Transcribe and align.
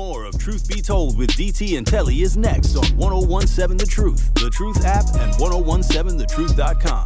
More 0.00 0.24
of 0.24 0.38
Truth 0.38 0.66
Be 0.66 0.80
Told 0.80 1.18
with 1.18 1.28
DT 1.32 1.76
and 1.76 1.86
Telly 1.86 2.22
is 2.22 2.34
next 2.34 2.74
on 2.74 2.86
1017 2.96 3.76
The 3.76 3.84
Truth, 3.84 4.32
The 4.32 4.48
Truth 4.48 4.82
app, 4.86 5.04
and 5.16 5.30
1017thetruth.com. 5.34 7.04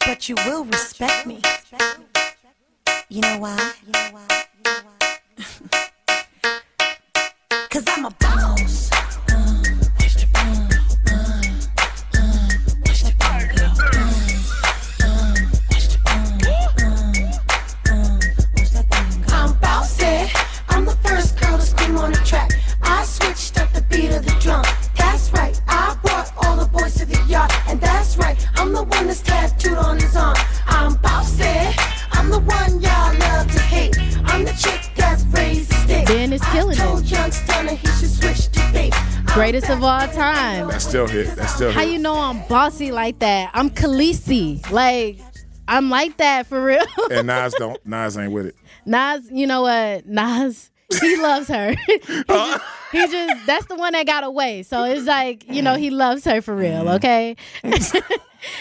But 0.00 0.28
you 0.28 0.34
will 0.44 0.66
respect 0.66 1.26
me. 1.26 1.40
You 3.08 3.22
know 3.22 3.38
why? 3.38 3.72
Cause 7.70 7.84
I'm 7.86 8.04
a 8.04 8.10
boss. 8.10 8.97
Greatest 39.38 39.70
of 39.70 39.84
all 39.84 40.00
time. 40.08 40.66
That's 40.66 40.84
still 40.84 41.06
hit. 41.06 41.36
That's 41.36 41.54
still 41.54 41.70
How 41.70 41.82
hit. 41.82 41.90
you 41.92 42.00
know 42.00 42.18
I'm 42.18 42.44
bossy 42.48 42.90
like 42.90 43.20
that? 43.20 43.52
I'm 43.54 43.70
Khaleesi. 43.70 44.68
Like, 44.72 45.20
I'm 45.68 45.88
like 45.90 46.16
that 46.16 46.48
for 46.48 46.60
real. 46.60 46.82
and 47.12 47.24
Nas 47.28 47.54
don't. 47.54 47.78
Nas 47.86 48.18
ain't 48.18 48.32
with 48.32 48.46
it. 48.46 48.56
Nas, 48.84 49.30
you 49.30 49.46
know 49.46 49.62
what? 49.62 50.06
Nas, 50.06 50.72
he 51.00 51.16
loves 51.22 51.46
her. 51.46 51.72
he, 51.86 51.98
just, 52.28 52.62
he 52.90 53.06
just, 53.06 53.46
that's 53.46 53.66
the 53.66 53.76
one 53.76 53.92
that 53.92 54.06
got 54.08 54.24
away. 54.24 54.64
So 54.64 54.82
it's 54.82 55.06
like, 55.06 55.48
you 55.48 55.62
know, 55.62 55.76
he 55.76 55.90
loves 55.90 56.24
her 56.24 56.42
for 56.42 56.56
real, 56.56 56.88
okay? 56.94 57.36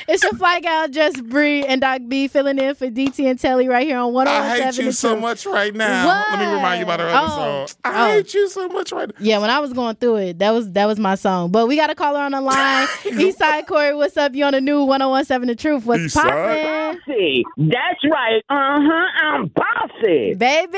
It's 0.08 0.24
your 0.24 0.34
fly 0.34 0.60
gal, 0.60 0.88
Just 0.88 1.24
Bree 1.24 1.64
and 1.66 1.82
Doc 1.82 2.02
B 2.08 2.28
filling 2.28 2.60
in 2.60 2.76
for 2.76 2.88
DT 2.88 3.30
and 3.30 3.40
Telly 3.40 3.68
right 3.68 3.86
here 3.86 3.98
on 3.98 4.16
I 4.28 4.60
hate 4.60 4.78
you 4.78 4.92
so 4.92 5.16
much 5.16 5.46
right 5.46 5.74
now. 5.74 6.08
What? 6.08 6.32
Let 6.32 6.40
me 6.48 6.54
remind 6.56 6.80
you 6.80 6.86
about 6.86 7.00
her 7.00 7.08
other 7.08 7.28
Oh. 7.30 7.66
song. 7.68 7.78
I 7.84 8.10
Oh. 8.10 8.14
hate 8.16 8.34
you 8.34 8.48
so 8.50 8.68
much 8.70 8.92
right 8.92 9.08
now. 9.08 9.16
Yeah, 9.20 9.40
when 9.40 9.50
I 9.50 9.60
was 9.60 9.74
going 9.74 9.96
through 9.96 10.16
it, 10.18 10.40
that 10.40 10.52
was 10.52 10.72
that 10.72 10.86
was 10.86 11.00
my 11.00 11.16
song. 11.16 11.52
But 11.52 11.68
we 11.68 11.76
got 11.76 11.90
a 11.90 11.96
caller 11.96 12.20
on 12.20 12.32
the 12.32 12.42
line. 12.42 12.88
Eastside 13.06 13.68
Corey, 13.68 13.94
what's 13.96 14.18
up? 14.18 14.34
You 14.34 14.46
on 14.46 14.54
the 14.54 14.62
new 14.62 14.84
1017 14.84 15.48
The 15.48 15.56
Truth. 15.56 15.86
What's 15.86 16.04
Eastside? 16.16 16.24
poppin'? 16.24 16.98
Bossy. 17.08 17.46
That's 17.58 18.04
right. 18.12 18.42
Uh 18.50 18.80
huh. 18.82 19.08
I'm 19.24 19.48
bossy. 19.56 20.34
Baby, 20.36 20.78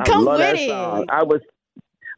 I 0.00 0.02
come 0.06 0.24
love 0.24 0.38
with 0.38 0.46
that 0.46 0.56
it. 0.56 0.68
song. 0.68 1.06
I 1.10 1.22
was, 1.22 1.40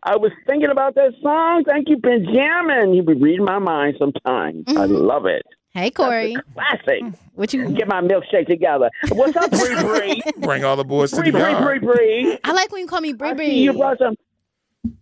I 0.03 0.17
was 0.17 0.33
thinking 0.47 0.71
about 0.71 0.95
that 0.95 1.13
song. 1.23 1.65
Thank 1.69 1.89
you, 1.89 1.97
Benjamin. 1.97 2.95
You 2.95 3.03
be 3.03 3.15
reading 3.15 3.45
my 3.45 3.59
mind 3.59 3.97
sometimes. 3.99 4.65
I 4.69 4.73
Mm-hmm. 4.73 4.95
love 4.95 5.27
it. 5.27 5.43
Hey, 5.73 5.91
Corey. 5.91 6.37
Classic. 6.55 7.03
What 7.41 7.55
you 7.55 7.71
Get 7.71 7.89
my 7.89 8.03
milkshake 8.03 8.47
together. 8.49 8.91
What's 9.13 9.35
up, 9.35 9.51
Bree 9.51 9.75
Bree? 9.83 10.23
Bring 10.41 10.63
all 10.63 10.77
the 10.77 10.85
boys 10.85 11.11
to 11.13 11.23
Bree 11.23 11.31
the 11.31 11.39
Bree 11.39 11.79
Bree. 11.79 11.95
Bree. 11.95 12.39
I 12.45 12.53
like 12.53 12.71
when 12.71 12.83
you 12.83 12.87
call 12.87 13.01
me 13.01 13.15
Bree 13.15 13.29
I 13.29 13.33
see 13.33 13.37
Bree. 13.37 13.55
you 13.63 13.73
brought 13.73 13.97
some. 13.97 14.15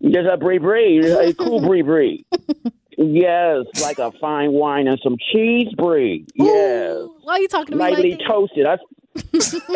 There's 0.01 0.29
a 0.33 0.37
Bree 0.37 0.59
Bree. 0.59 1.05
A 1.11 1.35
cool 1.35 1.61
Bree 1.61 1.83
Bree. 1.83 2.25
Yes, 3.01 3.65
like 3.81 4.01
a 4.01 4.11
fine 4.21 4.51
wine 4.51 4.89
and 4.89 4.99
some 5.05 5.17
cheese 5.33 5.69
Brie. 5.77 6.27
Yes. 6.35 6.97
Ooh, 6.97 7.15
Why 7.23 7.35
are 7.35 7.39
you 7.41 7.47
talking 7.47 7.67
to 7.73 7.77
me 7.77 7.81
lightly 7.81 8.11
like 8.11 8.19
that? 8.19 8.27
toasted. 8.27 8.67
I, 8.67 8.77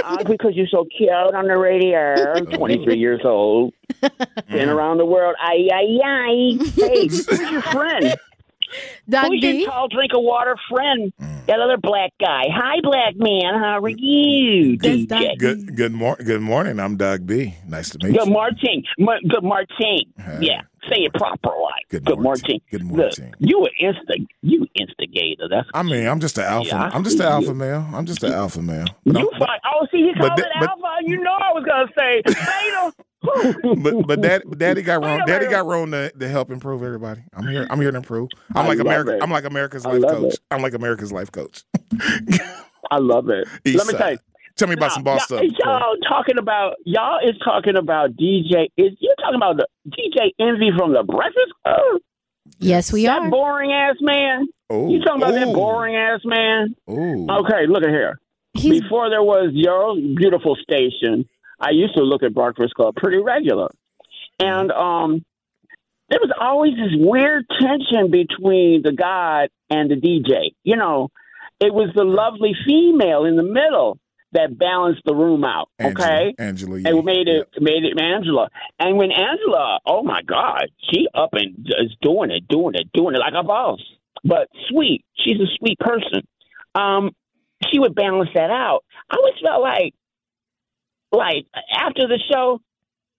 uh, 0.03 0.25
because 0.25 0.57
you're 0.57 0.67
so 0.67 0.85
cute 0.97 1.09
on 1.11 1.47
the 1.47 1.57
radio. 1.57 2.41
23 2.57 2.99
years 2.99 3.21
old. 3.25 3.75
Been 4.51 4.69
around 4.69 4.99
the 4.99 5.07
world. 5.07 5.37
Ay, 5.41 5.69
ay, 5.73 5.99
ay. 6.05 6.59
Hey, 6.75 7.07
who's 7.07 7.29
your 7.51 7.63
friend? 7.63 8.17
Doc 9.09 9.27
who's 9.29 9.41
B? 9.41 9.61
your 9.63 9.71
tall 9.71 9.89
drink 9.89 10.13
of 10.15 10.23
water 10.23 10.57
friend? 10.71 11.13
That 11.49 11.59
other 11.59 11.77
black 11.77 12.11
guy. 12.21 12.45
Hi, 12.55 12.81
black 12.83 13.15
man. 13.17 13.55
How 13.61 13.81
are 13.83 13.89
you, 13.89 14.77
That's 14.79 14.95
DJ? 14.95 15.09
Doc 15.09 15.39
Good 15.39 15.77
good 15.77 15.93
mor- 15.93 16.17
Good 16.17 16.41
morning. 16.41 16.79
I'm 16.79 16.97
Doc 16.97 17.21
B. 17.27 17.55
Nice 17.67 17.91
to 17.91 17.99
meet 17.99 18.13
you 18.13 18.19
Good 18.19 18.29
you. 18.29 18.33
Martin. 18.33 18.83
Ma- 18.99 19.19
Good 19.29 19.43
Martin. 19.43 19.99
Yeah, 20.41 20.63
say 20.89 21.03
it 21.05 21.15
proper 21.15 21.49
like. 21.49 21.89
Good 21.89 22.05
Good. 22.05 22.19
Martin. 22.19 22.59
Good 22.71 22.85
Look, 22.85 23.15
you 23.39 23.65
an 23.67 23.71
insta 23.81 24.27
you 24.43 24.67
instigator. 24.75 25.49
That's 25.49 25.69
I 25.75 25.83
mean, 25.83 26.07
I'm 26.07 26.21
just 26.21 26.39
an 26.39 26.45
alpha. 26.45 26.69
Yeah, 26.69 26.91
I'm 26.93 27.05
just 27.05 27.17
an 27.21 27.27
you. 27.27 27.29
alpha 27.33 27.55
male. 27.55 27.87
I'm 27.93 28.07
just 28.07 28.23
an 28.23 28.33
alpha 28.33 28.63
male. 28.63 28.87
But, 29.05 29.19
you 29.21 29.31
find, 29.39 29.61
oh, 29.73 29.87
see, 29.93 30.03
he 30.03 30.15
called 30.15 30.39
it 30.39 30.47
but- 30.59 30.69
alpha. 30.69 30.83
You 31.05 31.21
know 31.23 31.33
I 31.33 31.53
was 31.53 31.65
gonna 31.65 31.89
say 31.99 32.23
beta. 32.25 32.93
but 33.83 34.07
but 34.07 34.21
dad, 34.21 34.43
daddy 34.59 34.83
got 34.83 35.03
wrong. 35.03 35.23
Daddy 35.27 35.47
got 35.49 35.67
wrong 35.67 35.91
to, 35.93 36.11
to 36.11 36.29
help 36.29 36.51
improve 36.51 36.83
everybody. 36.83 37.23
I'm 37.35 37.47
here. 37.47 37.67
I'm 37.71 37.81
here 37.81 37.91
to 37.91 37.97
improve. 37.97 38.29
I'm 38.55 38.65
I 38.67 38.69
like 38.69 38.79
America. 38.79 39.17
it. 39.17 39.23
I'm 39.23 39.31
like 39.31 39.45
America's 39.45 39.85
I 39.87 39.93
life 39.93 40.11
coach. 40.11 40.35
it. 40.35 40.41
I'm 40.51 40.63
like 40.63 40.75
America's 40.75 41.13
life 41.13 41.31
coach. 41.33 41.65
I 42.91 42.99
love 42.99 43.29
it. 43.31 43.47
East 43.65 43.79
Let 43.79 43.87
me 43.87 43.93
side. 43.93 43.99
tell 43.99 44.13
you. 44.13 44.19
Tell 44.57 44.69
me 44.69 44.75
about 44.75 44.93
some 44.93 45.03
boss 45.03 45.31
y'all, 45.31 45.39
stuff. 45.41 45.59
Y'all 45.65 45.97
talking 46.09 46.39
about 46.39 46.75
y'all 46.85 47.19
is 47.27 47.37
talking 47.45 47.77
about 47.77 48.11
DJ. 48.13 48.69
Is 48.77 48.93
you 49.01 49.15
talking 49.21 49.37
about 49.37 49.57
the 49.57 49.67
DJ 49.89 50.31
Envy 50.39 50.71
from 50.77 50.93
the 50.93 51.03
Breakfast 51.03 51.53
Club? 51.65 52.01
Yes, 52.59 52.93
we 52.93 53.07
are. 53.07 53.21
that 53.21 53.27
are. 53.27 53.31
boring 53.31 53.73
ass 53.73 53.97
man. 54.01 54.47
Oh, 54.71 54.89
You 54.91 55.01
talking 55.01 55.23
about 55.23 55.35
that 55.35 55.53
boring 55.55 55.97
ass 55.97 56.21
man? 56.25 56.75
Oh, 56.87 57.41
Okay, 57.41 57.67
look 57.67 57.83
at 57.83 57.91
here. 57.91 58.19
He's 58.55 58.83
Before 58.83 59.09
there 59.09 59.23
was 59.23 59.51
your 59.55 59.95
beautiful 59.97 60.57
station, 60.57 61.27
I 61.59 61.71
used 61.71 61.95
to 61.97 62.03
look 62.03 62.23
at 62.23 62.35
Breakfast 62.35 62.75
Club 62.75 62.95
pretty 62.97 63.17
regular, 63.17 63.69
and 64.39 64.71
um, 64.71 65.25
there 66.11 66.21
was 66.21 66.31
always 66.39 66.75
this 66.75 66.93
weird 66.95 67.47
tension 67.59 68.11
between 68.11 68.83
the 68.83 68.93
god 68.93 69.49
and 69.71 69.91
the 69.91 69.95
DJ. 69.97 70.53
You 70.65 70.77
know, 70.77 71.09
it 71.61 71.73
was 71.73 71.89
the 71.95 72.05
lovely 72.05 72.55
female 72.67 73.25
in 73.25 73.37
the 73.37 73.43
middle 73.43 73.99
that 74.33 74.59
balanced 74.59 75.03
the 75.05 75.15
room 75.15 75.45
out. 75.45 75.69
Okay, 75.81 76.35
Angela. 76.39 76.79
yeah. 76.79 76.89
and 76.89 77.05
made 77.05 77.29
it 77.29 77.49
made 77.61 77.85
it 77.85 78.01
Angela. 78.01 78.49
And 78.79 78.97
when 78.97 79.11
Angela, 79.11 79.79
oh 79.87 80.03
my 80.03 80.23
God, 80.23 80.69
she 80.91 81.07
up 81.15 81.31
and 81.33 81.67
is 81.67 81.95
doing 82.01 82.31
it, 82.31 82.49
doing 82.49 82.75
it, 82.75 82.91
doing 82.93 83.15
it 83.15 83.19
like 83.19 83.35
a 83.39 83.45
boss. 83.45 83.81
But 84.25 84.49
sweet, 84.69 85.05
she's 85.15 85.37
a 85.37 85.47
sweet 85.59 85.79
person. 85.79 86.27
Um, 86.75 87.11
she 87.71 87.79
would 87.79 87.95
balance 87.95 88.31
that 88.35 88.51
out. 88.51 88.85
I 89.11 89.17
always 89.17 89.35
felt 89.43 89.63
like, 89.63 89.95
like 91.13 91.47
after 91.73 92.09
the 92.09 92.19
show, 92.33 92.61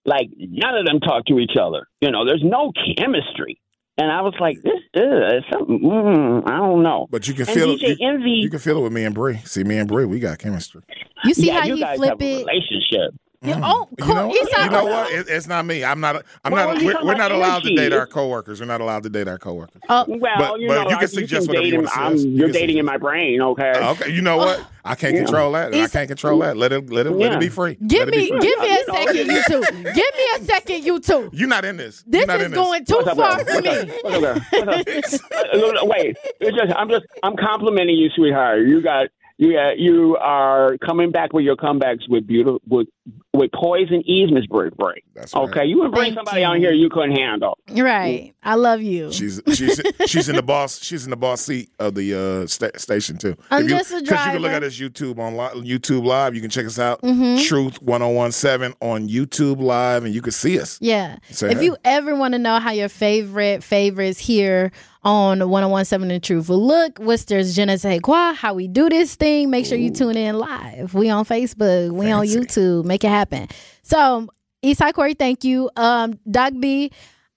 like 0.05 0.29
none 0.37 0.75
of 0.77 0.85
them 0.85 0.99
talk 0.99 1.25
to 1.25 1.39
each 1.39 1.57
other. 1.59 1.87
You 2.01 2.11
know, 2.11 2.25
there's 2.25 2.43
no 2.43 2.71
chemistry. 2.97 3.59
And 3.97 4.11
I 4.11 4.21
was 4.21 4.33
like, 4.39 4.57
this 4.63 4.73
is 4.95 5.43
something. 5.53 5.79
Mm, 5.81 6.49
I 6.49 6.57
don't 6.57 6.81
know. 6.81 7.07
But 7.11 7.27
you 7.27 7.33
can 7.35 7.47
And 7.47 7.55
feel 7.55 7.71
it. 7.71 7.79
DJ 7.81 7.95
You, 7.99 8.09
Envy, 8.09 8.29
you 8.41 8.49
can 8.49 8.59
feel 8.59 8.77
it 8.79 8.81
with 8.81 8.91
me 8.93 9.03
and 9.05 9.13
Bree. 9.13 9.37
See, 9.45 9.63
me 9.63 9.77
and 9.77 9.87
Bree, 9.87 10.05
we 10.05 10.19
got 10.19 10.39
chemistry. 10.39 10.81
you 11.25 11.33
see 11.35 11.47
yeah, 11.47 11.59
how 11.59 11.65
you 11.67 11.75
he 11.75 11.81
guys 11.81 11.97
flip 11.97 12.09
have 12.09 12.21
a 12.21 12.25
it? 12.41 12.45
relationship. 12.47 13.13
You- 13.43 13.53
oh, 13.57 13.87
You 13.99 14.05
know, 14.13 14.31
you 14.33 14.69
know 14.69 14.85
what? 14.85 15.11
It, 15.11 15.27
it's 15.27 15.47
not 15.47 15.65
me. 15.65 15.83
I'm 15.83 15.99
not. 15.99 16.23
I'm 16.45 16.53
Well, 16.53 16.73
not. 16.73 16.81
We're, 16.83 17.03
we're 17.05 17.15
not 17.15 17.31
allowed 17.31 17.63
to 17.63 17.75
date 17.75 17.91
our 17.91 18.07
coworkers. 18.07 18.59
We're 18.61 18.65
not 18.67 18.79
allowed 18.81 19.03
to 19.03 19.09
date 19.09 19.27
our 19.27 19.37
coworkers. 19.37 19.81
Oh, 19.89 20.05
Well, 20.07 20.19
But- 20.37 20.59
you 20.61 20.67
but 20.69 20.73
know, 20.75 20.81
you 20.83 20.87
can 20.89 20.97
like, 20.99 21.07
suggest 21.09 21.47
can 21.47 21.55
whatever 21.55 21.65
you 21.67 21.73
him. 21.79 21.83
wanna 21.85 22.01
I'm- 22.01 22.11
suggest. 22.17 22.27
You 22.29 22.37
You're 22.37 22.47
can 22.47 22.53
dating 22.53 22.77
in 22.77 22.85
my 22.85 22.97
brain, 22.97 23.41
okay? 23.41 23.71
Uh, 23.71 23.91
Okay, 23.91 24.11
you 24.11 24.21
know 24.21 24.37
what? 24.37 24.65
I 24.85 24.95
can't 24.95 25.13
Yeah. 25.15 25.23
control 25.23 25.51
that. 25.53 25.73
and 25.73 25.81
I 25.81 25.87
can't 25.87 26.07
control 26.07 26.39
that. 26.39 26.57
Let 26.57 26.71
it. 26.73 26.89
Let 26.89 27.05
it. 27.07 27.11
Let 27.11 27.33
it 27.33 27.39
be 27.39 27.49
free. 27.49 27.75
give 27.87 27.99
Let 27.99 28.07
it 28.09 28.11
be 28.11 28.17
me, 28.17 28.27
free. 28.29 28.39
give 28.39 28.59
me 28.59 28.71
a 28.77 28.83
second, 28.85 29.27
you 29.27 29.43
two. 29.47 29.61
Give 29.83 29.95
me 29.95 30.25
a 30.35 30.39
second, 30.43 30.83
you 30.85 30.99
two. 30.99 31.29
You're 31.33 31.47
not 31.49 31.63
in 31.65 31.77
this. 31.77 32.03
This 32.07 32.27
is 32.27 32.51
going 32.53 32.85
too 32.85 33.01
far 33.15 33.39
for 33.45 33.61
me. 33.61 33.91
What's 34.03 34.15
up, 34.15 34.21
girl? 34.21 34.41
What's 34.51 35.13
up? 35.13 35.21
Uh, 35.53 35.57
look, 35.57 35.73
look, 35.75 35.87
Wait, 35.89 36.17
it's 36.39 36.57
just 36.57 36.73
I'm 36.75 36.89
just 36.89 37.05
I'm 37.23 37.35
complimenting 37.35 37.95
you, 37.97 38.09
sweetheart. 38.15 38.59
You 38.67 38.81
got 38.81 39.07
you 39.37 39.53
got, 39.53 39.77
you 39.79 40.15
are 40.17 40.77
coming 40.77 41.11
back 41.11 41.33
with 41.33 41.43
your 41.43 41.55
comebacks 41.55 42.07
with 42.09 42.25
beautiful 42.27 42.61
with 42.67 42.87
with 43.33 43.51
poison 43.51 43.95
and 43.95 44.05
ease, 44.07 44.31
Miss 44.31 44.45
Bird 44.45 44.77
Break. 44.77 45.03
That's 45.15 45.33
right. 45.33 45.49
Okay, 45.49 45.65
you 45.65 45.79
would 45.79 45.91
bring 45.91 46.13
Thank 46.13 46.15
somebody 46.15 46.41
you. 46.41 46.47
on 46.47 46.57
here 46.59 46.71
you 46.71 46.87
couldn't 46.89 47.15
handle. 47.15 47.57
Right. 47.71 48.33
I 48.43 48.55
love 48.55 48.81
you. 48.81 49.11
She's 49.11 49.41
she's 49.53 49.81
she's 50.05 50.29
in 50.29 50.35
the 50.35 50.43
boss 50.43 50.79
she's 50.83 51.05
in 51.05 51.09
the 51.09 51.15
boss 51.17 51.41
seat 51.41 51.69
of 51.79 51.95
the 51.95 52.13
uh, 52.13 52.47
sta- 52.47 52.77
station 52.77 53.17
too. 53.17 53.35
I'm 53.49 53.63
If 53.63 53.69
you, 53.71 53.77
just 53.77 53.91
a 53.91 53.99
you 54.01 54.03
can 54.05 54.37
look 54.39 54.51
at 54.51 54.63
us 54.63 54.77
YouTube 54.79 55.17
on 55.17 55.35
li- 55.35 55.67
YouTube 55.77 56.05
Live. 56.05 56.35
You 56.35 56.41
can 56.41 56.49
check 56.51 56.65
us 56.65 56.77
out. 56.77 57.01
Mhm. 57.01 57.43
Truth 57.47 57.81
1017 57.81 58.75
on 58.81 59.07
YouTube 59.09 59.59
Live, 59.61 60.05
and 60.05 60.13
you 60.13 60.21
can 60.21 60.31
see 60.31 60.59
us. 60.59 60.77
Yeah. 60.81 61.17
Say 61.31 61.51
if 61.51 61.57
hey. 61.59 61.65
you 61.65 61.77
ever 61.83 62.15
want 62.15 62.33
to 62.33 62.39
know 62.39 62.59
how 62.59 62.71
your 62.71 62.89
favorite 62.89 63.63
favorites 63.63 64.19
here 64.19 64.71
on 65.03 65.39
1017 65.49 66.07
The 66.15 66.19
Truth 66.19 66.49
look, 66.49 66.97
what's 66.99 67.25
there's 67.25 67.55
je 67.55 67.65
ne 67.65 67.75
sais 67.77 67.99
quoi, 67.99 68.33
how 68.33 68.53
we 68.53 68.67
do 68.67 68.89
this 68.89 69.15
thing, 69.15 69.49
make 69.49 69.65
sure 69.65 69.77
you 69.77 69.91
tune 69.91 70.15
in 70.17 70.37
live. 70.37 70.93
We 70.93 71.09
on 71.09 71.25
Facebook, 71.25 71.91
we 71.91 72.11
on 72.11 72.25
YouTube, 72.25 72.85
make 72.85 73.03
it 73.03 73.09
happen. 73.09 73.47
So, 73.83 74.27
Eastside 74.63 74.93
Corey, 74.93 75.13
thank 75.13 75.43
you. 75.43 75.69
Um, 75.75 76.17
Doc 76.29 76.53
B, 76.59 76.91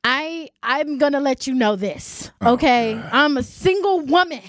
I 0.04 0.48
I'm 0.62 0.98
gonna 0.98 1.20
let 1.20 1.46
you 1.48 1.54
know 1.54 1.74
this. 1.76 2.30
Oh, 2.40 2.52
Okay. 2.54 3.00
I'm 3.12 3.36
a 3.36 3.42
single 3.42 4.00
woman. 4.00 4.42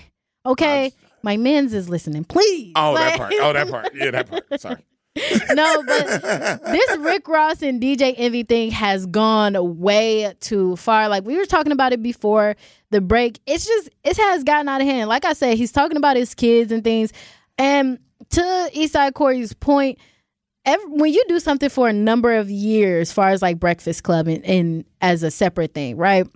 Okay. 0.46 0.94
my 1.24 1.36
men's 1.38 1.74
is 1.74 1.90
listening. 1.90 2.24
Please. 2.24 2.72
Oh, 2.76 2.94
that 2.96 3.18
part. 3.18 3.34
Oh, 3.36 3.54
that 3.54 3.70
part. 3.70 3.90
Yeah, 3.96 4.12
that 4.12 4.30
part. 4.30 4.62
Sorry. 4.62 4.86
no, 5.54 5.84
but 5.86 6.64
this 6.66 6.98
Rick 6.98 7.28
Ross 7.28 7.62
and 7.62 7.82
DJ 7.82 8.14
Envy 8.18 8.44
thing 8.44 8.72
has 8.72 9.06
gone 9.06 9.80
way 9.80 10.34
too 10.40 10.76
far. 10.76 11.10
Like 11.10 11.26
we 11.26 11.38
were 11.38 11.46
talking 11.46 11.72
about 11.72 11.94
it 11.94 12.02
before 12.02 12.56
the 12.92 13.02
break. 13.02 13.40
It's 13.46 13.66
just 13.66 13.90
it 14.04 14.18
has 14.18 14.44
gotten 14.44 14.70
out 14.70 14.82
of 14.82 14.88
hand. 14.88 15.10
Like 15.10 15.26
I 15.26 15.34
said, 15.34 15.58
he's 15.58 15.72
talking 15.72 15.98
about 15.98 16.18
his 16.18 16.34
kids 16.34 16.72
and 16.72 16.84
things. 16.84 17.12
And 17.58 18.00
to 18.32 18.42
Eastside 18.76 19.14
Corey's 19.14 19.54
point, 19.54 20.00
every, 20.66 20.86
when 20.90 21.14
you 21.14 21.24
do 21.28 21.40
something 21.40 21.70
for 21.70 21.88
a 21.88 21.94
number 21.94 22.34
of 22.34 22.50
years, 22.50 23.10
as 23.10 23.14
far 23.14 23.30
as 23.30 23.42
like 23.42 23.60
Breakfast 23.60 24.04
Club 24.04 24.28
and, 24.28 24.44
and 24.46 24.86
as 25.02 25.24
a 25.24 25.32
separate 25.32 25.74
thing, 25.74 25.98
right? 25.98 26.28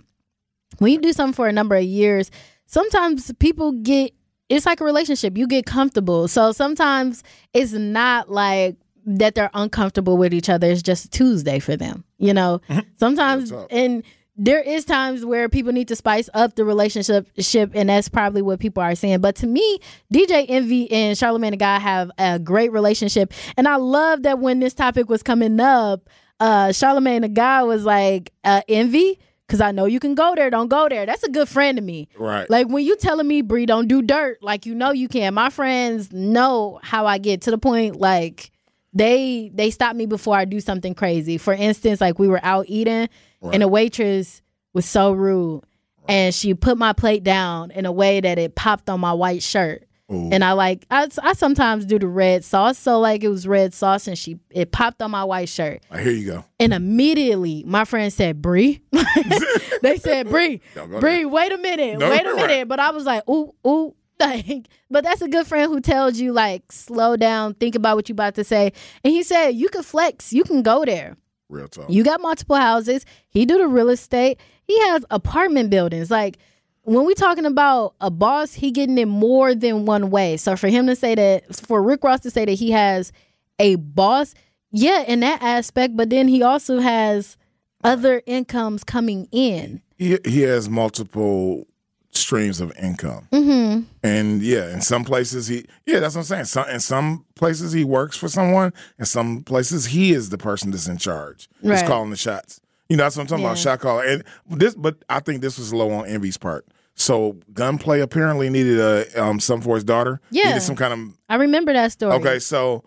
When 0.78 0.92
you 0.92 1.00
do 1.00 1.12
something 1.12 1.34
for 1.34 1.48
a 1.48 1.52
number 1.52 1.76
of 1.76 1.84
years, 1.84 2.30
sometimes 2.66 3.30
people 3.38 3.72
get 3.72 4.12
it's 4.52 4.66
like 4.66 4.80
a 4.80 4.84
relationship. 4.84 5.38
You 5.38 5.46
get 5.46 5.64
comfortable. 5.66 6.28
So 6.28 6.52
sometimes 6.52 7.22
it's 7.54 7.72
not 7.72 8.30
like 8.30 8.76
that 9.06 9.34
they're 9.34 9.50
uncomfortable 9.54 10.16
with 10.16 10.34
each 10.34 10.48
other. 10.48 10.70
It's 10.70 10.82
just 10.82 11.10
Tuesday 11.10 11.58
for 11.58 11.76
them. 11.76 12.04
You 12.18 12.34
know, 12.34 12.60
sometimes 12.96 13.52
and 13.70 14.04
there 14.36 14.60
is 14.60 14.84
times 14.84 15.24
where 15.24 15.48
people 15.48 15.72
need 15.72 15.88
to 15.88 15.96
spice 15.96 16.28
up 16.34 16.54
the 16.54 16.64
relationship 16.64 17.28
ship, 17.38 17.70
and 17.74 17.88
that's 17.88 18.08
probably 18.08 18.42
what 18.42 18.60
people 18.60 18.82
are 18.82 18.94
saying. 18.94 19.20
But 19.20 19.36
to 19.36 19.46
me, 19.46 19.78
DJ 20.12 20.46
Envy 20.48 20.90
and 20.90 21.16
Charlamagne 21.16 21.50
the 21.52 21.56
Guy 21.56 21.78
have 21.78 22.10
a 22.18 22.38
great 22.38 22.72
relationship. 22.72 23.32
And 23.56 23.66
I 23.66 23.76
love 23.76 24.22
that 24.22 24.38
when 24.38 24.60
this 24.60 24.74
topic 24.74 25.08
was 25.08 25.22
coming 25.22 25.60
up, 25.60 26.08
uh 26.40 26.68
Charlamagne 26.68 27.22
the 27.22 27.28
Guy 27.28 27.62
was 27.62 27.84
like, 27.84 28.32
uh, 28.44 28.62
Envy, 28.68 29.18
because 29.46 29.60
I 29.60 29.72
know 29.72 29.84
you 29.84 30.00
can 30.00 30.14
go 30.14 30.34
there, 30.34 30.50
don't 30.50 30.68
go 30.68 30.88
there. 30.88 31.04
That's 31.06 31.22
a 31.22 31.30
good 31.30 31.48
friend 31.48 31.76
to 31.76 31.82
me. 31.82 32.08
Right. 32.16 32.48
Like 32.48 32.68
when 32.68 32.84
you 32.84 32.96
telling 32.96 33.28
me, 33.28 33.42
Bree, 33.42 33.66
don't 33.66 33.88
do 33.88 34.02
dirt, 34.02 34.42
like 34.42 34.66
you 34.66 34.74
know 34.74 34.92
you 34.92 35.08
can. 35.08 35.34
My 35.34 35.50
friends 35.50 36.12
know 36.12 36.80
how 36.82 37.06
I 37.06 37.18
get 37.18 37.42
to 37.42 37.50
the 37.50 37.58
point 37.58 37.96
like 37.96 38.50
they 38.94 39.50
they 39.54 39.70
stop 39.70 39.96
me 39.96 40.06
before 40.06 40.36
I 40.36 40.44
do 40.44 40.60
something 40.60 40.94
crazy. 40.94 41.38
For 41.38 41.52
instance, 41.52 42.00
like 42.00 42.18
we 42.18 42.28
were 42.28 42.40
out 42.42 42.66
eating 42.68 43.08
and 43.52 43.62
a 43.62 43.68
waitress 43.68 44.40
was 44.72 44.86
so 44.86 45.12
rude 45.12 45.62
and 46.08 46.34
she 46.34 46.54
put 46.54 46.78
my 46.78 46.92
plate 46.92 47.22
down 47.24 47.70
in 47.70 47.86
a 47.86 47.92
way 47.92 48.20
that 48.20 48.38
it 48.38 48.54
popped 48.54 48.88
on 48.90 49.00
my 49.00 49.12
white 49.12 49.42
shirt. 49.42 49.84
And 50.12 50.44
I 50.44 50.52
like 50.52 50.84
I, 50.90 51.08
I 51.22 51.32
sometimes 51.32 51.84
do 51.86 51.98
the 51.98 52.06
red 52.06 52.44
sauce, 52.44 52.78
so 52.78 53.00
like 53.00 53.24
it 53.24 53.28
was 53.28 53.46
red 53.46 53.72
sauce, 53.72 54.06
and 54.06 54.18
she 54.18 54.38
it 54.50 54.70
popped 54.72 55.00
on 55.00 55.10
my 55.10 55.24
white 55.24 55.48
shirt. 55.48 55.82
Right, 55.90 56.02
here 56.02 56.12
you 56.12 56.26
go. 56.26 56.44
And 56.60 56.72
immediately, 56.72 57.64
my 57.66 57.84
friend 57.84 58.12
said, 58.12 58.42
"Bree." 58.42 58.82
they 59.82 59.96
said, 59.96 60.28
"Bree, 60.28 60.60
Bree, 61.00 61.24
wait 61.24 61.52
a 61.52 61.58
minute, 61.58 61.98
No, 61.98 62.10
wait 62.10 62.26
a 62.26 62.34
minute." 62.34 62.46
right. 62.46 62.68
But 62.68 62.80
I 62.80 62.90
was 62.90 63.04
like, 63.04 63.28
"Ooh, 63.28 63.54
ooh." 63.66 63.94
Like, 64.20 64.68
but 64.90 65.02
that's 65.02 65.22
a 65.22 65.28
good 65.28 65.46
friend 65.46 65.72
who 65.72 65.80
tells 65.80 66.18
you 66.20 66.32
like, 66.32 66.70
slow 66.70 67.16
down, 67.16 67.54
think 67.54 67.74
about 67.74 67.96
what 67.96 68.08
you 68.08 68.12
about 68.12 68.34
to 68.36 68.44
say. 68.44 68.72
And 69.02 69.12
he 69.12 69.22
said, 69.22 69.50
"You 69.50 69.68
can 69.68 69.82
flex, 69.82 70.32
you 70.32 70.44
can 70.44 70.62
go 70.62 70.84
there. 70.84 71.16
Real 71.48 71.68
talk. 71.68 71.90
You 71.90 72.04
got 72.04 72.20
multiple 72.20 72.56
houses. 72.56 73.04
He 73.28 73.46
do 73.46 73.58
the 73.58 73.66
real 73.66 73.88
estate. 73.88 74.38
He 74.64 74.78
has 74.88 75.04
apartment 75.10 75.70
buildings. 75.70 76.10
Like." 76.10 76.38
When 76.84 77.04
we 77.04 77.14
talking 77.14 77.46
about 77.46 77.94
a 78.00 78.10
boss, 78.10 78.54
he 78.54 78.70
getting 78.72 78.98
it 78.98 79.06
more 79.06 79.54
than 79.54 79.84
one 79.84 80.10
way. 80.10 80.36
So 80.36 80.56
for 80.56 80.68
him 80.68 80.86
to 80.88 80.96
say 80.96 81.14
that, 81.14 81.54
for 81.54 81.82
Rick 81.82 82.02
Ross 82.02 82.20
to 82.20 82.30
say 82.30 82.44
that 82.44 82.54
he 82.54 82.72
has 82.72 83.12
a 83.58 83.76
boss, 83.76 84.34
yeah, 84.72 85.02
in 85.02 85.20
that 85.20 85.40
aspect, 85.42 85.96
but 85.96 86.10
then 86.10 86.26
he 86.28 86.42
also 86.42 86.80
has 86.80 87.36
other 87.84 88.22
incomes 88.26 88.82
coming 88.84 89.28
in. 89.30 89.82
he, 89.98 90.18
he 90.24 90.40
has 90.42 90.68
multiple 90.68 91.66
streams 92.10 92.60
of 92.60 92.72
income. 92.76 93.28
Mm-hmm. 93.32 93.82
And 94.02 94.42
yeah, 94.42 94.72
in 94.72 94.80
some 94.82 95.04
places 95.04 95.46
he 95.46 95.64
yeah, 95.86 95.98
that's 96.00 96.14
what 96.14 96.20
I'm 96.22 96.24
saying. 96.26 96.44
Some 96.46 96.68
in 96.68 96.80
some 96.80 97.24
places 97.36 97.72
he 97.72 97.84
works 97.84 98.16
for 98.16 98.28
someone, 98.28 98.72
in 98.98 99.04
some 99.06 99.42
places 99.44 99.86
he 99.86 100.12
is 100.12 100.28
the 100.30 100.38
person 100.38 100.70
that's 100.72 100.88
in 100.88 100.98
charge. 100.98 101.48
He's 101.60 101.70
Right. 101.70 101.86
calling 101.86 102.10
the 102.10 102.16
shots. 102.16 102.60
You 102.92 102.98
know, 102.98 103.04
that's 103.04 103.16
what 103.16 103.22
I'm 103.22 103.26
talking 103.28 103.44
about, 103.46 103.56
Yeah. 103.56 103.62
shot 103.62 103.80
caller. 103.80 104.04
And 104.04 104.22
this 104.50 104.74
but 104.74 104.96
I 105.08 105.20
think 105.20 105.40
this 105.40 105.56
was 105.58 105.72
low 105.72 105.90
on 105.92 106.06
Envy's 106.06 106.36
part. 106.36 106.66
So 106.94 107.38
gunplay 107.54 108.00
apparently 108.00 108.50
needed 108.50 108.78
a 108.78 109.06
um 109.22 109.40
some 109.40 109.62
for 109.62 109.76
his 109.76 109.84
daughter. 109.84 110.20
Yeah. 110.30 110.48
Needed 110.48 110.60
some 110.60 110.76
kind 110.76 110.92
of 110.92 111.16
I 111.30 111.36
remember 111.36 111.72
that 111.72 111.90
story. 111.92 112.12
Okay, 112.16 112.38
so 112.38 112.84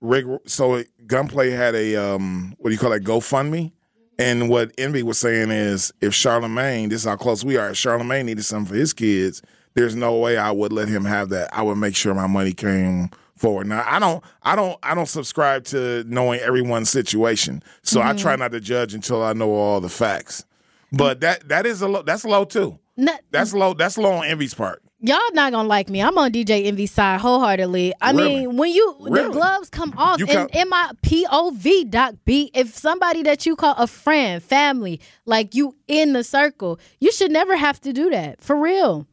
Rick, 0.00 0.26
so 0.46 0.82
Gunplay 1.06 1.50
had 1.50 1.76
a 1.76 1.94
um, 1.96 2.54
what 2.58 2.70
do 2.70 2.74
you 2.74 2.80
call 2.80 2.92
it, 2.92 3.04
GoFundMe, 3.04 3.70
and 4.18 4.50
what 4.50 4.72
Envy 4.76 5.02
was 5.04 5.18
saying 5.18 5.50
is, 5.52 5.92
if 6.00 6.12
Charlamagne, 6.12 6.90
this 6.90 7.02
is 7.02 7.06
how 7.06 7.16
close 7.16 7.44
we 7.44 7.56
are. 7.56 7.70
If 7.70 7.76
Charlamagne 7.76 8.24
needed 8.26 8.44
something 8.44 8.72
for 8.72 8.78
his 8.78 8.92
kids, 8.92 9.40
there's 9.74 9.94
no 9.94 10.18
way 10.18 10.36
I 10.36 10.50
would 10.50 10.72
let 10.72 10.88
him 10.88 11.04
have 11.04 11.28
that. 11.30 11.48
I 11.56 11.62
would 11.62 11.76
make 11.76 11.96
sure 11.96 12.12
my 12.12 12.26
money 12.26 12.52
came 12.52 13.08
forward. 13.44 13.66
Now, 13.66 13.84
I 13.86 13.98
don't, 13.98 14.24
I 14.42 14.56
don't, 14.56 14.78
I 14.82 14.94
don't 14.94 15.08
subscribe 15.08 15.64
to 15.66 16.02
knowing 16.06 16.40
everyone's 16.40 16.88
situation, 16.90 17.62
so 17.82 18.00
I 18.00 18.14
try 18.14 18.32
mm-hmm. 18.32 18.40
not 18.40 18.52
to 18.52 18.60
judge 18.60 18.94
until 18.94 19.22
I 19.22 19.34
know 19.34 19.52
all 19.52 19.80
the 19.80 19.88
facts. 19.90 20.44
But 20.90 21.20
that 21.20 21.48
that 21.48 21.66
is 21.66 21.82
a 21.82 21.88
low, 21.88 22.02
that's 22.02 22.24
low 22.24 22.44
too. 22.44 22.78
Not- 22.96 23.20
That's 23.32 23.52
low. 23.52 23.74
That's 23.74 23.98
low 23.98 24.12
on 24.12 24.24
Envy's 24.26 24.54
part. 24.54 24.80
y'all 25.00 25.18
not 25.32 25.50
gonna 25.52 25.68
like 25.68 25.88
me. 25.90 26.00
I'm 26.00 26.16
on 26.16 26.30
DJ 26.32 26.64
Envy's 26.66 26.92
side 26.92 27.20
wholeheartedly. 27.20 27.92
I 28.00 28.12
Really? 28.12 28.46
mean, 28.46 28.56
when 28.56 28.70
you 28.72 28.96
the 29.00 29.28
gloves 29.30 29.68
come 29.68 29.92
off 29.98 30.20
You 30.20 30.26
and 30.28 30.48
in 30.54 30.68
my 30.68 30.92
POV 31.02 31.90
doc 31.90 32.14
B, 32.24 32.50
if 32.54 32.72
somebody 32.74 33.22
that 33.24 33.44
you 33.46 33.56
call 33.56 33.74
a 33.76 33.86
friend, 33.88 34.42
family, 34.42 35.00
like 35.26 35.54
you 35.54 35.74
in 35.88 36.12
the 36.12 36.22
circle, 36.24 36.78
you 37.00 37.10
should 37.12 37.32
never 37.32 37.56
have 37.56 37.80
to 37.80 37.92
do 37.92 38.08
that. 38.10 38.40
For 38.40 38.56
real. 38.56 39.06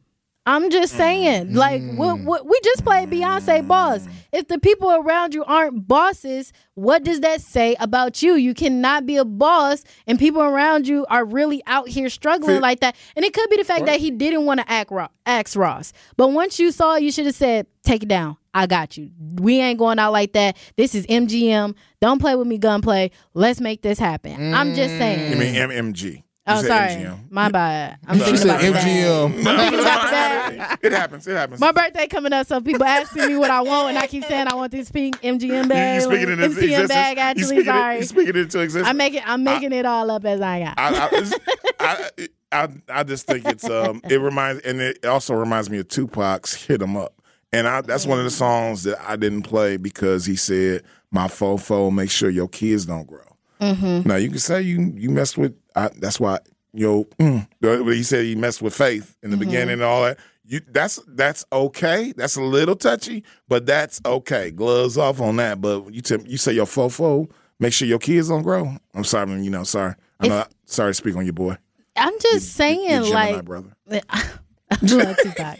I'm 0.44 0.70
just 0.70 0.94
mm. 0.94 0.96
saying, 0.96 1.54
like, 1.54 1.82
what, 1.94 2.16
mm. 2.16 2.24
what 2.24 2.46
we 2.46 2.58
just 2.64 2.84
played 2.84 3.10
Beyonce 3.10 3.66
boss. 3.66 4.06
If 4.32 4.48
the 4.48 4.58
people 4.58 4.90
around 4.90 5.34
you 5.34 5.44
aren't 5.44 5.86
bosses, 5.86 6.52
what 6.74 7.04
does 7.04 7.20
that 7.20 7.40
say 7.40 7.76
about 7.78 8.22
you? 8.22 8.34
You 8.34 8.52
cannot 8.52 9.06
be 9.06 9.16
a 9.16 9.24
boss, 9.24 9.84
and 10.06 10.18
people 10.18 10.42
around 10.42 10.88
you 10.88 11.06
are 11.08 11.24
really 11.24 11.62
out 11.66 11.88
here 11.88 12.08
struggling 12.08 12.60
like 12.60 12.80
that. 12.80 12.96
And 13.14 13.24
it 13.24 13.34
could 13.34 13.50
be 13.50 13.56
the 13.56 13.64
fact 13.64 13.86
that 13.86 14.00
he 14.00 14.10
didn't 14.10 14.44
want 14.44 14.58
to 14.60 14.70
act 14.70 14.90
Ro- 14.90 15.08
ask 15.26 15.56
Ross, 15.56 15.92
but 16.16 16.32
once 16.32 16.58
you 16.58 16.72
saw, 16.72 16.96
it, 16.96 17.02
you 17.02 17.12
should 17.12 17.26
have 17.26 17.36
said, 17.36 17.66
"Take 17.84 18.02
it 18.02 18.08
down. 18.08 18.36
I 18.52 18.66
got 18.66 18.96
you. 18.96 19.10
We 19.36 19.60
ain't 19.60 19.78
going 19.78 19.98
out 19.98 20.12
like 20.12 20.32
that. 20.32 20.56
This 20.76 20.94
is 20.94 21.06
MGM. 21.06 21.74
Don't 22.00 22.18
play 22.18 22.34
with 22.34 22.48
me, 22.48 22.58
gunplay. 22.58 23.12
Let's 23.34 23.60
make 23.60 23.82
this 23.82 23.98
happen." 23.98 24.54
I'm 24.54 24.74
just 24.74 24.94
mm. 24.94 24.98
saying. 24.98 25.30
You 25.30 25.36
mean 25.38 25.54
MMG? 25.54 26.24
You 26.44 26.54
oh, 26.54 26.60
said 26.62 26.66
sorry, 26.66 27.04
MGM. 27.04 27.30
my 27.30 27.48
bad. 27.50 27.98
I'm 28.04 28.16
She 28.18 28.24
thinking 28.24 28.36
said 28.38 28.48
about. 28.70 28.82
MGM. 28.82 29.24
I'm 29.26 29.32
thinking 29.32 29.78
about 29.78 30.02
the 30.06 30.10
bag. 30.10 30.78
it 30.82 30.92
happens. 30.92 31.26
It 31.28 31.36
happens. 31.36 31.60
My 31.60 31.70
birthday 31.70 32.08
coming 32.08 32.32
up, 32.32 32.48
so 32.48 32.60
people 32.60 32.82
asking 32.84 33.28
me 33.28 33.36
what 33.36 33.52
I 33.52 33.60
want, 33.60 33.90
and 33.90 33.98
I 33.98 34.08
keep 34.08 34.24
saying 34.24 34.48
I 34.48 34.54
want 34.56 34.72
this 34.72 34.90
pink 34.90 35.20
MGM 35.22 35.40
You- 35.62 35.68
bag, 35.68 36.00
you 36.02 36.08
speaking 36.08 36.30
into 36.32 36.44
MCM 36.48 36.56
existence. 36.62 36.88
bag. 36.88 37.16
You 37.16 37.22
Actually, 37.22 37.56
it- 37.58 37.64
sorry, 37.66 37.98
you 37.98 38.04
speaking 38.04 38.36
into 38.36 38.58
existence. 38.58 38.88
I'm 38.88 38.96
making 38.96 39.22
I'm 39.24 39.44
making 39.44 39.72
it 39.72 39.86
all 39.86 40.10
up 40.10 40.24
as 40.24 40.40
I 40.40 40.58
got. 40.64 40.74
I, 40.78 41.08
I, 41.08 41.30
I, 41.78 42.28
I, 42.64 42.68
I 42.88 43.02
just 43.04 43.24
think 43.28 43.44
it's 43.46 43.70
um 43.70 44.00
it 44.10 44.20
reminds 44.20 44.62
and 44.62 44.80
it 44.80 45.04
also 45.06 45.34
reminds 45.34 45.70
me 45.70 45.78
of 45.78 45.86
Tupac's 45.86 46.54
"Hit 46.54 46.82
'Em 46.82 46.96
Up," 46.96 47.22
and 47.52 47.68
I, 47.68 47.82
that's 47.82 48.04
one 48.04 48.18
of 48.18 48.24
the 48.24 48.30
songs 48.32 48.82
that 48.82 48.98
I 49.08 49.14
didn't 49.14 49.42
play 49.42 49.76
because 49.76 50.26
he 50.26 50.34
said, 50.34 50.82
"My 51.12 51.28
fofo, 51.28 51.92
make 51.94 52.10
sure 52.10 52.30
your 52.30 52.48
kids 52.48 52.84
don't 52.84 53.06
grow." 53.06 53.20
Mm-hmm. 53.60 54.08
Now 54.08 54.16
you 54.16 54.28
can 54.28 54.40
say 54.40 54.60
you 54.62 54.92
you 54.96 55.08
messed 55.08 55.38
with. 55.38 55.54
I, 55.76 55.88
that's 55.98 56.18
why 56.20 56.38
yo. 56.72 57.04
Mm, 57.18 57.46
but 57.60 57.84
he 57.92 58.02
said 58.02 58.24
he 58.24 58.34
messed 58.34 58.62
with 58.62 58.74
faith 58.74 59.16
in 59.22 59.30
the 59.30 59.36
Mm-hmm. 59.36 59.44
beginning 59.44 59.72
and 59.74 59.82
all 59.82 60.02
that. 60.04 60.18
You 60.44 60.60
that's 60.68 60.98
that's 61.06 61.44
okay. 61.52 62.12
That's 62.16 62.36
a 62.36 62.42
little 62.42 62.74
touchy, 62.76 63.24
but 63.48 63.64
that's 63.66 64.00
okay. 64.04 64.50
Gloves 64.50 64.98
off 64.98 65.20
on 65.20 65.36
that. 65.36 65.60
But 65.60 65.92
you 65.94 66.00
tell 66.02 66.20
you 66.22 66.36
say 66.36 66.52
your 66.52 66.66
fofo, 66.66 67.30
make 67.60 67.72
sure 67.72 67.86
your 67.86 67.98
kids 68.00 68.28
don't 68.28 68.42
grow. 68.42 68.74
I'm 68.94 69.04
sorry, 69.04 69.40
you 69.42 69.50
know, 69.50 69.62
sorry. 69.64 69.94
I'm 70.20 70.26
If- 70.26 70.30
not 70.32 70.52
sorry 70.66 70.90
to 70.90 70.94
speak 70.94 71.14
on 71.16 71.24
your 71.24 71.32
boy. 71.32 71.56
I'm 71.96 72.14
just 72.20 72.54
saying, 72.54 72.88
Your 72.90 73.02
Gemini 73.02 73.32
like, 73.32 73.44
brother. 73.44 73.72
I 74.10 75.58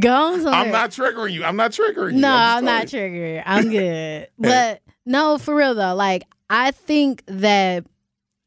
Goes 0.00 0.44
on 0.44 0.52
I'm 0.54 0.70
not 0.70 0.90
triggering 0.90 1.32
you. 1.32 1.44
I'm 1.44 1.56
not 1.56 1.72
triggering 1.72 2.14
you. 2.14 2.20
No, 2.20 2.30
I'm, 2.32 2.58
I'm 2.58 2.64
not 2.64 2.86
triggering. 2.86 3.42
I'm 3.44 3.70
good. 3.70 4.28
but 4.38 4.80
no, 5.06 5.38
for 5.38 5.54
real 5.54 5.74
though, 5.74 5.94
like 5.94 6.24
I 6.50 6.70
think 6.72 7.22
that 7.26 7.84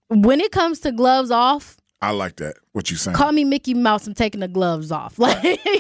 when 0.09 0.39
it 0.39 0.51
comes 0.51 0.79
to 0.81 0.91
gloves 0.91 1.31
off. 1.31 1.77
I 2.01 2.11
like 2.11 2.35
that. 2.35 2.57
What 2.73 2.91
you 2.91 2.97
saying? 2.97 3.15
call 3.17 3.31
me 3.31 3.43
Mickey 3.43 3.73
Mouse. 3.73 4.05
I'm 4.05 4.13
taking 4.13 4.41
the 4.41 4.47
gloves 4.47 4.91
off. 4.91 5.17
Like 5.19 5.37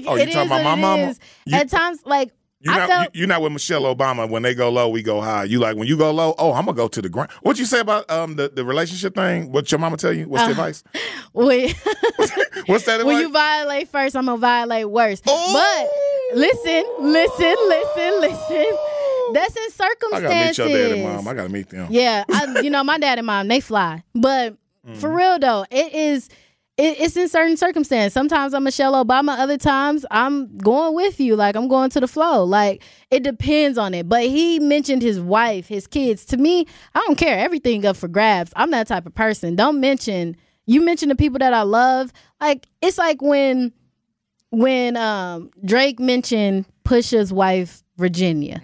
Oh, 0.07 0.15
you 0.15 0.25
talking 0.25 0.47
about 0.47 0.63
my 0.63 0.75
mama? 0.75 1.15
You- 1.45 1.57
At 1.57 1.69
times, 1.69 1.99
like 2.05 2.31
You're 2.61 2.73
I 2.73 2.77
not, 2.77 2.87
felt 2.89 3.15
you, 3.15 3.25
are 3.25 3.27
not 3.27 3.41
with 3.43 3.51
Michelle 3.51 3.83
Obama. 3.83 4.27
When 4.27 4.41
they 4.41 4.55
go 4.55 4.69
low, 4.69 4.89
we 4.89 5.03
go 5.03 5.21
high. 5.21 5.43
You 5.43 5.59
like 5.59 5.75
when 5.77 5.87
you 5.87 5.97
go 5.97 6.09
low. 6.11 6.33
Oh, 6.39 6.53
I'm 6.53 6.65
gonna 6.65 6.75
go 6.75 6.87
to 6.87 7.01
the 7.01 7.09
ground. 7.09 7.29
What 7.41 7.59
you 7.59 7.65
say 7.65 7.79
about 7.79 8.09
um 8.09 8.37
the, 8.37 8.49
the 8.49 8.65
relationship 8.65 9.13
thing? 9.13 9.51
What 9.51 9.71
your 9.71 9.77
mama 9.79 9.97
tell 9.97 10.13
you? 10.13 10.27
What's 10.27 10.45
the 10.45 10.51
advice? 10.51 10.83
Wait, 11.33 11.75
What's 12.65 12.85
that 12.85 13.01
advice? 13.01 13.05
when 13.05 13.19
you 13.19 13.31
violate 13.31 13.89
first, 13.89 14.15
I'm 14.15 14.25
gonna 14.25 14.37
violate 14.37 14.89
worse. 14.89 15.21
Oh! 15.27 15.53
But 15.53 16.37
listen, 16.37 16.83
listen, 17.01 17.55
listen, 17.67 18.21
listen. 18.21 18.77
That's 19.33 19.55
in 19.55 19.71
circumstances. 19.71 20.31
I 20.31 20.51
circumstances. 20.53 20.57
gotta 20.57 20.69
meet 20.69 20.77
your 20.79 20.89
dad 20.89 20.91
and 20.91 21.03
mom. 21.15 21.27
I 21.27 21.33
gotta 21.33 21.49
meet 21.49 21.69
them. 21.69 21.87
Yeah, 21.91 22.23
I, 22.29 22.59
you 22.61 22.69
know, 22.69 22.83
my 22.83 22.97
dad 22.97 23.17
and 23.17 23.27
mom, 23.27 23.47
they 23.47 23.59
fly. 23.59 24.03
But 24.13 24.57
for 24.83 25.09
Mm-hmm. 25.09 25.15
real 25.15 25.39
though, 25.39 25.65
it 25.71 25.93
is 25.93 26.29
it, 26.77 26.99
it's 26.99 27.15
in 27.17 27.29
certain 27.29 27.55
circumstance. 27.57 28.13
Sometimes 28.13 28.53
I'm 28.53 28.63
Michelle 28.65 28.93
Obama. 29.03 29.39
Other 29.39 29.57
times 29.57 30.05
I'm 30.11 30.57
going 30.57 30.93
with 30.93 31.19
you. 31.21 31.35
Like 31.37 31.55
I'm 31.55 31.67
going 31.69 31.89
to 31.91 31.99
the 32.01 32.07
flow. 32.07 32.43
Like 32.43 32.83
it 33.09 33.23
depends 33.23 33.77
on 33.77 33.93
it. 33.93 34.07
But 34.09 34.23
he 34.23 34.59
mentioned 34.59 35.01
his 35.01 35.19
wife, 35.19 35.67
his 35.69 35.87
kids. 35.87 36.25
To 36.25 36.37
me, 36.37 36.67
I 36.93 36.99
don't 37.07 37.17
care. 37.17 37.39
Everything 37.39 37.85
up 37.85 37.95
for 37.95 38.07
grabs. 38.09 38.51
I'm 38.57 38.71
that 38.71 38.87
type 38.87 39.05
of 39.05 39.15
person. 39.15 39.55
Don't 39.55 39.79
mention. 39.79 40.35
You 40.67 40.81
mention 40.81 41.09
the 41.09 41.15
people 41.15 41.39
that 41.39 41.53
I 41.53 41.61
love. 41.61 42.11
Like 42.41 42.67
it's 42.81 42.97
like 42.97 43.21
when 43.21 43.71
when 44.49 44.97
um 44.97 45.49
Drake 45.63 45.99
mentioned 45.99 46.65
Pusha's 46.83 47.31
wife 47.33 47.83
Virginia. 47.97 48.61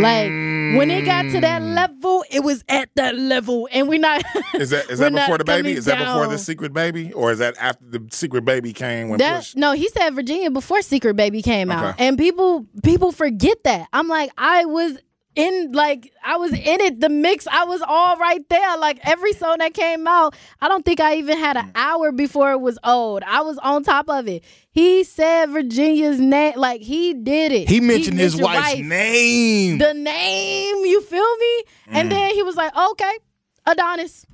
Like 0.00 0.30
when 0.76 0.90
it 0.90 1.04
got 1.04 1.22
to 1.22 1.40
that 1.40 1.62
mm. 1.62 1.74
level, 1.74 2.24
it 2.30 2.40
was 2.40 2.64
at 2.68 2.90
that 2.94 3.16
level, 3.16 3.68
and 3.72 3.88
we're 3.88 4.00
not. 4.00 4.22
Is 4.54 4.70
that 4.70 4.90
is 4.90 4.98
that 5.00 5.12
before 5.12 5.38
the 5.38 5.44
baby? 5.44 5.72
Is 5.72 5.84
that 5.86 5.98
before 5.98 6.26
the 6.26 6.38
secret 6.38 6.72
baby, 6.72 7.12
or 7.12 7.32
is 7.32 7.38
that 7.38 7.56
after 7.58 7.84
the 7.84 8.06
secret 8.10 8.44
baby 8.44 8.72
came 8.72 9.08
when 9.08 9.18
That 9.18 9.52
no, 9.56 9.72
he 9.72 9.88
said 9.88 10.10
Virginia 10.10 10.50
before 10.50 10.82
Secret 10.82 11.14
Baby 11.14 11.42
came 11.42 11.70
out, 11.70 11.96
and 11.98 12.16
people 12.16 12.66
people 12.82 13.12
forget 13.12 13.62
that. 13.64 13.88
I'm 13.92 14.08
like, 14.08 14.30
I 14.38 14.64
was 14.64 14.98
in 15.36 15.72
like 15.72 16.12
I 16.24 16.36
was 16.36 16.52
in 16.52 16.80
it, 16.80 17.00
the 17.00 17.08
mix. 17.08 17.46
I 17.46 17.64
was 17.64 17.82
all 17.86 18.16
right 18.16 18.46
there. 18.48 18.76
Like 18.78 18.98
every 19.04 19.32
song 19.32 19.58
that 19.58 19.74
came 19.74 20.06
out, 20.08 20.34
I 20.60 20.68
don't 20.68 20.84
think 20.84 20.98
I 21.00 21.16
even 21.16 21.38
had 21.38 21.56
Mm. 21.56 21.64
an 21.64 21.72
hour 21.76 22.10
before 22.12 22.50
it 22.52 22.60
was 22.60 22.78
old. 22.84 23.22
I 23.24 23.40
was 23.42 23.56
on 23.58 23.82
top 23.84 24.08
of 24.08 24.26
it. 24.28 24.42
He 24.72 25.04
said 25.04 25.50
Virginia's 25.50 26.18
name, 26.20 26.54
like 26.56 26.80
he 26.82 27.14
did 27.14 27.52
it. 27.52 27.68
He 27.68 27.80
mentioned 27.80 28.18
his 28.18 28.34
mentioned 28.36 28.54
wife's 28.54 28.74
wife. 28.76 28.84
name. 28.86 29.78
the 29.78 29.94
name. 29.94 30.76
You 30.84 31.00
feel 31.02 31.36
me? 31.36 31.62
Mm. 31.62 31.94
And 31.94 32.12
then 32.12 32.34
he 32.34 32.42
was 32.42 32.56
like, 32.56 32.76
okay, 32.76 33.18
Adonis, 33.66 34.26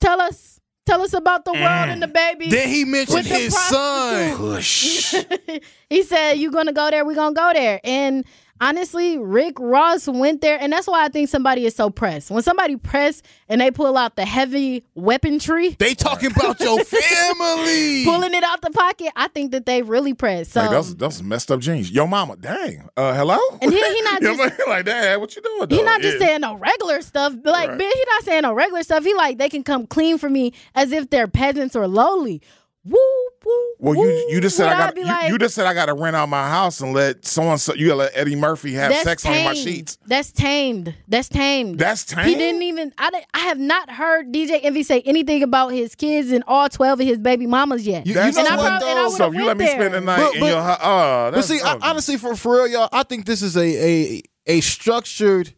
tell 0.00 0.20
us, 0.20 0.60
tell 0.86 1.02
us 1.02 1.12
about 1.12 1.44
the 1.44 1.52
world 1.52 1.64
and 1.90 2.02
the 2.02 2.08
baby. 2.08 2.46
Mm. 2.46 2.50
then 2.50 2.68
he 2.68 2.84
mentioned 2.84 3.26
his 3.26 3.56
son. 3.56 4.60
He 5.88 6.02
said, 6.04 6.34
"You 6.34 6.50
gonna 6.52 6.72
go 6.72 6.90
there? 6.90 7.04
we're 7.04 7.14
gonna 7.16 7.34
go 7.34 7.52
there." 7.52 7.80
And 7.84 8.24
honestly, 8.60 9.18
Rick 9.18 9.58
Ross 9.58 10.06
went 10.06 10.40
there, 10.40 10.58
and 10.60 10.72
that's 10.72 10.86
why 10.86 11.04
I 11.04 11.08
think 11.08 11.28
somebody 11.28 11.64
is 11.66 11.74
so 11.74 11.90
pressed. 11.90 12.30
When 12.30 12.42
somebody 12.42 12.76
press 12.76 13.22
and 13.48 13.60
they 13.60 13.70
pull 13.70 13.96
out 13.96 14.16
the 14.16 14.24
heavy 14.24 14.84
weaponry, 14.94 15.70
They 15.78 15.94
talking 15.94 16.30
about 16.30 16.60
your 16.60 16.82
family. 16.84 18.04
pulling 18.04 18.34
it 18.34 18.44
out 18.44 18.60
the 18.62 18.70
pocket, 18.70 19.08
I 19.16 19.28
think 19.28 19.52
that 19.52 19.66
they 19.66 19.82
really 19.82 20.14
pressed. 20.14 20.52
So. 20.52 20.60
Like 20.62 20.70
that's 20.70 20.94
that's 20.94 21.22
messed 21.22 21.50
up 21.50 21.60
jeans. 21.60 21.90
Yo, 21.90 22.06
mama, 22.06 22.36
dang. 22.36 22.88
Uh, 22.96 23.14
hello. 23.14 23.38
And 23.62 23.72
he- 23.72 23.80
he 23.80 24.02
not 24.02 24.22
just- 24.22 24.40
like, 24.68 24.84
dad, 24.84 25.20
what 25.20 25.34
you 25.36 25.42
doing? 25.42 25.70
He 25.70 25.82
not 25.82 26.00
just 26.00 26.18
saying 26.18 26.40
no 26.42 26.54
regular 26.56 27.00
stuff, 27.02 27.34
like, 27.44 27.68
Right. 27.70 27.78
man, 27.78 27.90
he 27.92 28.04
not 28.14 28.24
saying 28.24 28.42
no 28.42 28.52
regular 28.52 28.82
stuff. 28.82 29.04
He 29.04 29.14
like 29.14 29.38
they 29.38 29.48
can 29.48 29.62
come 29.62 29.86
clean 29.86 30.18
for 30.18 30.30
me 30.30 30.52
as 30.74 30.92
if 30.92 31.10
they're 31.10 31.28
peasants 31.28 31.74
or 31.76 31.86
lowly. 31.88 32.42
Woo, 32.82 32.98
woo. 33.44 33.74
Well, 33.78 33.94
woo. 33.94 34.06
you 34.08 34.26
you 34.30 34.40
just 34.40 34.56
said 34.56 34.68
I 34.68 34.78
got 34.78 34.96
you, 34.96 35.04
like, 35.04 35.28
you 35.28 35.36
just 35.38 35.54
said 35.54 35.66
I 35.66 35.74
got 35.74 35.86
to 35.86 35.94
rent 35.94 36.16
out 36.16 36.30
my 36.30 36.48
house 36.48 36.80
and 36.80 36.94
let 36.94 37.26
someone 37.26 37.58
so 37.58 37.74
you 37.74 37.88
gotta 37.88 37.98
let 37.98 38.12
Eddie 38.16 38.36
Murphy 38.36 38.72
have 38.72 38.90
That's 38.90 39.04
sex 39.04 39.26
on 39.26 39.32
my 39.44 39.52
sheets. 39.52 39.98
That's 40.06 40.32
tamed. 40.32 40.94
That's 41.06 41.28
tamed. 41.28 41.78
That's 41.78 42.04
tamed. 42.06 42.26
He 42.28 42.34
didn't 42.36 42.62
even. 42.62 42.94
I, 42.96 43.10
di- 43.10 43.26
I 43.34 43.38
have 43.40 43.58
not 43.58 43.90
heard 43.90 44.32
DJ 44.32 44.60
Envy 44.62 44.82
say 44.82 45.02
anything 45.02 45.42
about 45.42 45.68
his 45.72 45.94
kids 45.94 46.30
and 46.30 46.42
all 46.46 46.70
twelve 46.70 47.00
of 47.00 47.06
his 47.06 47.18
baby 47.18 47.46
mamas 47.46 47.86
yet. 47.86 48.06
You- 48.06 48.14
That's 48.14 48.36
you 48.36 48.44
know 48.44 48.48
and 48.50 48.60
I 48.60 48.62
what, 48.62 48.82
and 48.82 48.98
I 48.98 49.08
So 49.10 49.26
if 49.28 49.34
you 49.34 49.40
let 49.40 49.46
went 49.48 49.58
me 49.58 49.66
spend 49.66 49.94
the 49.94 50.00
night 50.00 50.18
But- 50.32 50.36
in 50.36 50.44
your 50.44 50.62
house, 50.62 50.78
oh, 50.82 50.88
uh, 50.90 51.30
But 51.30 51.36
that's 51.36 51.46
see, 51.48 51.60
I, 51.60 51.76
honestly, 51.82 52.16
for 52.16 52.34
for 52.36 52.54
real, 52.56 52.68
y'all, 52.68 52.88
I 52.92 53.02
think 53.02 53.26
this 53.26 53.42
is 53.42 53.56
a 53.58 53.60
a 53.62 54.22
a 54.46 54.60
structured 54.62 55.52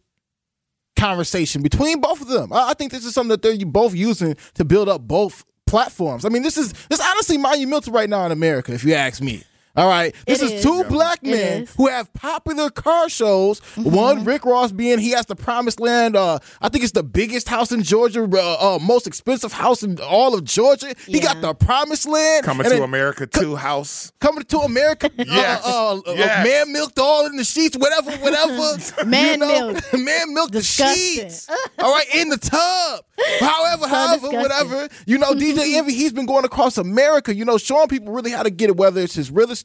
conversation 0.97 1.61
between 1.61 2.01
both 2.01 2.21
of 2.21 2.27
them. 2.27 2.51
I, 2.53 2.71
I 2.71 2.73
think 2.73 2.91
this 2.91 3.05
is 3.05 3.13
something 3.13 3.29
that 3.29 3.41
they're 3.41 3.57
both 3.65 3.95
using 3.95 4.35
to 4.55 4.65
build 4.65 4.89
up 4.89 5.01
both 5.01 5.45
platforms. 5.73 6.23
I 6.23 6.29
mean, 6.29 6.43
this 6.43 6.55
is 6.55 6.71
this 6.87 7.01
honestly 7.01 7.35
monumental 7.35 7.93
right 7.93 8.07
now 8.07 8.27
in 8.27 8.31
America, 8.31 8.71
if 8.75 8.83
you 8.83 8.93
ask 8.93 9.23
me. 9.23 9.41
All 9.75 9.87
right, 9.87 10.13
this 10.27 10.41
It 10.41 10.45
is, 10.45 10.51
is. 10.53 10.63
two 10.63 10.83
black 10.83 11.23
men 11.23 11.67
who 11.77 11.87
have 11.87 12.13
popular 12.13 12.69
car 12.69 13.09
shows. 13.09 13.59
Mm-hmm. 13.59 13.89
One, 13.91 14.23
Rick 14.23 14.45
Ross 14.45 14.71
being 14.71 14.99
he 14.99 15.11
has 15.11 15.25
the 15.25 15.35
Promised 15.35 15.79
Land. 15.79 16.15
Uh, 16.15 16.37
I 16.61 16.69
think 16.69 16.83
it's 16.83 16.93
the 16.93 17.01
biggest 17.01 17.49
house 17.49 17.71
in 17.71 17.81
Georgia, 17.81 18.23
uh, 18.31 18.75
uh, 18.75 18.79
most 18.79 19.07
expensive 19.07 19.51
house 19.51 19.81
in 19.81 19.99
all 19.99 20.35
of 20.35 20.43
Georgia. 20.43 20.93
He 21.07 21.19
got 21.19 21.41
the 21.41 21.55
Promised 21.55 22.07
Land. 22.07 22.45
coming 22.45 22.65
to 22.65 22.69
then- 22.69 22.83
America 22.83 23.25
two 23.25 23.55
house. 23.55 24.11
coming 24.19 24.43
to 24.43 24.59
America. 24.59 25.09
Yes. 25.17 25.63
Uh, 25.65 25.95
uh, 25.95 25.99
uh, 26.05 26.13
Yes. 26.13 26.45
man 26.47 26.71
milked 26.73 26.99
all 26.99 27.25
in 27.25 27.35
the 27.37 27.43
sheets, 27.43 27.75
whatever, 27.75 28.11
whatever. 28.17 28.77
Man 29.09 29.31
you 29.31 29.37
know? 29.37 29.71
milked. 29.71 29.93
man 29.97 30.33
milked 30.35 30.53
the 30.53 30.61
sheets. 30.61 31.49
all 31.79 31.91
right, 31.91 32.05
in 32.13 32.29
the 32.29 32.37
tub. 32.37 33.03
However, 33.39 33.83
So 33.83 33.87
however, 33.87 34.13
disgusting. 34.27 34.39
whatever. 34.39 34.89
You 35.07 35.17
know, 35.17 35.31
DJ 35.33 35.75
Envy, 35.77 35.93
he's 35.93 36.13
been 36.13 36.25
going 36.27 36.45
across 36.45 36.77
America, 36.77 37.33
you 37.33 37.45
know, 37.45 37.57
showing 37.57 37.87
people 37.87 38.13
really 38.13 38.31
how 38.31 38.43
to 38.43 38.49
get 38.51 38.69
it, 38.69 38.77
whether 38.77 39.01
it's 39.01 39.15
his 39.15 39.31
real 39.31 39.49
estate 39.49 39.62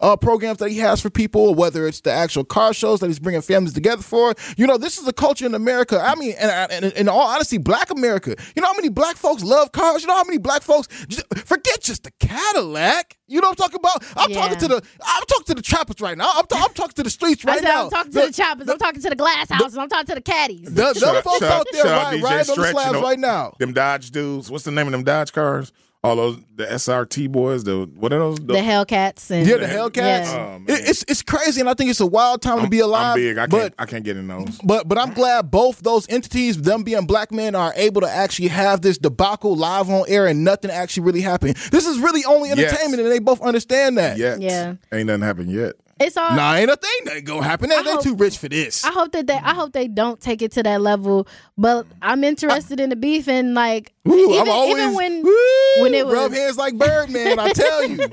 uh, 0.00 0.16
programs 0.16 0.58
that 0.58 0.70
he 0.70 0.78
has 0.78 1.00
for 1.00 1.10
people, 1.10 1.40
or 1.48 1.54
whether 1.54 1.86
it's 1.86 2.00
the 2.00 2.12
actual 2.12 2.44
car 2.44 2.72
shows 2.74 3.00
that 3.00 3.06
he's 3.08 3.18
bringing 3.18 3.42
families 3.42 3.72
together 3.74 4.02
for. 4.02 4.34
You 4.56 4.66
know, 4.66 4.76
this 4.78 4.98
is 4.98 5.06
a 5.08 5.12
culture 5.12 5.46
in 5.46 5.54
America. 5.54 6.00
I 6.00 6.14
mean, 6.14 6.34
and, 6.38 6.72
and, 6.72 6.84
in 6.94 7.08
all 7.08 7.20
honesty, 7.20 7.58
black 7.58 7.90
America. 7.90 8.34
You 8.54 8.62
know 8.62 8.68
how 8.68 8.74
many 8.74 8.88
black 8.88 9.16
folks 9.16 9.42
love 9.42 9.72
cars? 9.72 10.02
You 10.02 10.08
know 10.08 10.14
how 10.16 10.24
many 10.24 10.38
black 10.38 10.62
folks 10.62 10.88
j- 11.06 11.22
forget 11.44 11.80
just 11.82 12.04
the 12.04 12.10
Cadillac? 12.20 13.16
You 13.28 13.40
know 13.40 13.48
what 13.48 13.60
I'm 13.60 13.70
talking 13.70 13.80
about? 13.80 14.04
I'm 14.16 14.30
Yeah. 14.30 14.40
talking 14.40 14.58
to 14.58 14.68
the 14.68 14.82
I'm 15.04 15.22
talking 15.26 15.46
to 15.46 15.54
the 15.54 15.62
trappers 15.62 16.00
right 16.00 16.16
now. 16.16 16.30
I'm, 16.34 16.46
ta- 16.46 16.64
I'm 16.66 16.74
talking 16.74 16.94
to 16.94 17.02
the 17.02 17.10
streets 17.10 17.44
I 17.44 17.48
right 17.50 17.58
said 17.58 17.64
now. 17.64 17.84
I'm 17.84 17.90
talking 17.90 18.12
to 18.12 18.26
the, 18.26 18.32
choppers. 18.32 18.68
I'm 18.68 18.78
talking 18.78 19.00
to 19.02 19.08
the 19.10 19.16
glass 19.16 19.50
houses. 19.50 19.76
I'm 19.78 19.88
talking 19.88 20.06
to 20.06 20.14
the 20.14 20.20
caddies. 20.20 20.72
The, 20.72 20.94
Shout 20.94 21.00
them 21.00 21.16
out- 21.16 21.24
folks 21.24 21.38
shout 21.40 21.50
out 21.50 21.60
out- 21.60 21.66
there 21.72 21.82
shout 21.82 21.92
out 21.92 22.04
right, 22.12 22.20
DJ 22.20 22.22
riding 22.22 22.50
on 22.50 22.56
the 22.58 22.70
slabs 22.70 23.00
right 23.00 23.18
now. 23.18 23.52
Them 23.58 23.72
Dodge 23.72 24.10
dudes. 24.12 24.50
What's 24.50 24.64
the 24.64 24.70
name 24.70 24.86
of 24.86 24.92
them 24.92 25.02
Dodge 25.04 25.32
cars? 25.32 25.72
All 26.06 26.16
those 26.16 26.38
the 26.54 26.64
SRT 26.66 27.30
boys. 27.30 27.64
The 27.64 27.90
what 27.96 28.12
are 28.12 28.18
those? 28.18 28.36
the 28.38 28.54
Hellcats 28.54 29.30
and 29.30 29.46
Yeah, 29.46 29.56
the 29.58 29.66
Hellcats. 29.66 29.96
Yeah. 29.96 30.58
Oh. 30.60 30.72
It- 30.72 30.88
it's 30.88 31.04
it's 31.08 31.22
crazy, 31.22 31.60
and 31.60 31.68
I 31.68 31.74
think 31.74 31.90
it's 31.90 32.00
a 32.00 32.06
wild 32.06 32.42
time 32.42 32.62
to 32.62 32.68
be 32.68 32.78
alive. 32.80 33.14
I'm 33.14 33.16
big. 33.16 33.38
I 33.38 33.46
but 33.46 33.58
can't. 33.60 33.74
I 33.78 33.86
can't 33.86 34.04
get 34.04 34.16
in 34.16 34.26
those. 34.28 34.58
But 34.64 34.88
but 34.88 34.98
I'm 34.98 35.12
glad 35.12 35.50
both 35.50 35.80
those 35.80 36.08
entities, 36.08 36.60
them 36.60 36.82
being 36.82 37.06
black 37.06 37.32
men, 37.32 37.54
are 37.54 37.72
able 37.76 38.00
to 38.02 38.08
actually 38.08 38.48
have 38.48 38.80
this 38.82 38.98
debacle 38.98 39.56
live 39.56 39.90
on 39.90 40.04
air 40.08 40.26
and 40.26 40.44
nothing 40.44 40.70
actually 40.70 41.04
really 41.04 41.20
happened. 41.22 41.56
This 41.70 41.86
is 41.86 41.98
really 41.98 42.24
only 42.24 42.48
Yes. 42.50 42.58
entertainment, 42.72 43.02
and 43.02 43.10
they 43.10 43.18
both 43.18 43.40
understand 43.42 43.98
that. 43.98 44.16
Yet. 44.18 44.40
Yeah. 44.40 44.74
Ain't 44.92 45.06
nothing 45.08 45.22
happened 45.22 45.50
yet. 45.52 45.74
It's 45.98 46.16
all. 46.16 46.34
Nah, 46.36 46.54
ain't 46.54 46.70
a 46.70 46.76
thing 46.76 46.90
that 47.06 47.24
gonna 47.24 47.42
happen. 47.42 47.70
They, 47.70 47.76
I 47.76 47.82
they 47.82 47.92
hope- 47.92 48.02
too 48.02 48.14
rich 48.16 48.36
for 48.38 48.48
this. 48.48 48.84
I 48.84 48.90
hope 48.92 49.12
that 49.12 49.26
they. 49.26 49.34
I 49.34 49.54
hope 49.54 49.72
they 49.72 49.88
don't 49.88 50.20
take 50.20 50.42
it 50.42 50.52
to 50.52 50.62
that 50.62 50.80
level. 50.82 51.26
But 51.56 51.86
I'm 52.02 52.22
interested 52.24 52.80
in 52.80 52.90
the 52.90 52.96
beef 52.96 53.28
and 53.28 53.54
like 53.54 53.92
Ooh, 54.06 54.14
even, 54.14 54.40
I'm 54.42 54.48
always 54.50 54.76
even 54.82 54.94
when 54.94 55.22
woo, 55.22 55.82
when 55.82 55.94
it 55.94 56.06
rub 56.06 56.32
hands 56.32 56.58
like 56.58 56.76
Birdman. 56.76 57.38
I 57.38 57.50
tell 57.52 57.88
you, 57.88 57.96
what 57.98 58.12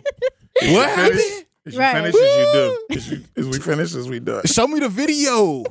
Finish. 0.62 0.96
happened? 0.96 1.46
As 1.66 1.74
you 1.74 1.80
Right. 1.80 1.94
finish 1.96 2.16
as 2.16 2.22
you 2.22 2.50
do. 2.54 2.86
As, 2.96 3.12
you, 3.12 3.24
as 3.38 3.48
we 3.48 3.60
finish 3.60 3.96
as 3.96 4.10
we 4.10 4.20
done. 4.20 4.44
Show 4.46 4.68
me 4.68 4.80
the 4.82 4.90
video. 4.90 5.64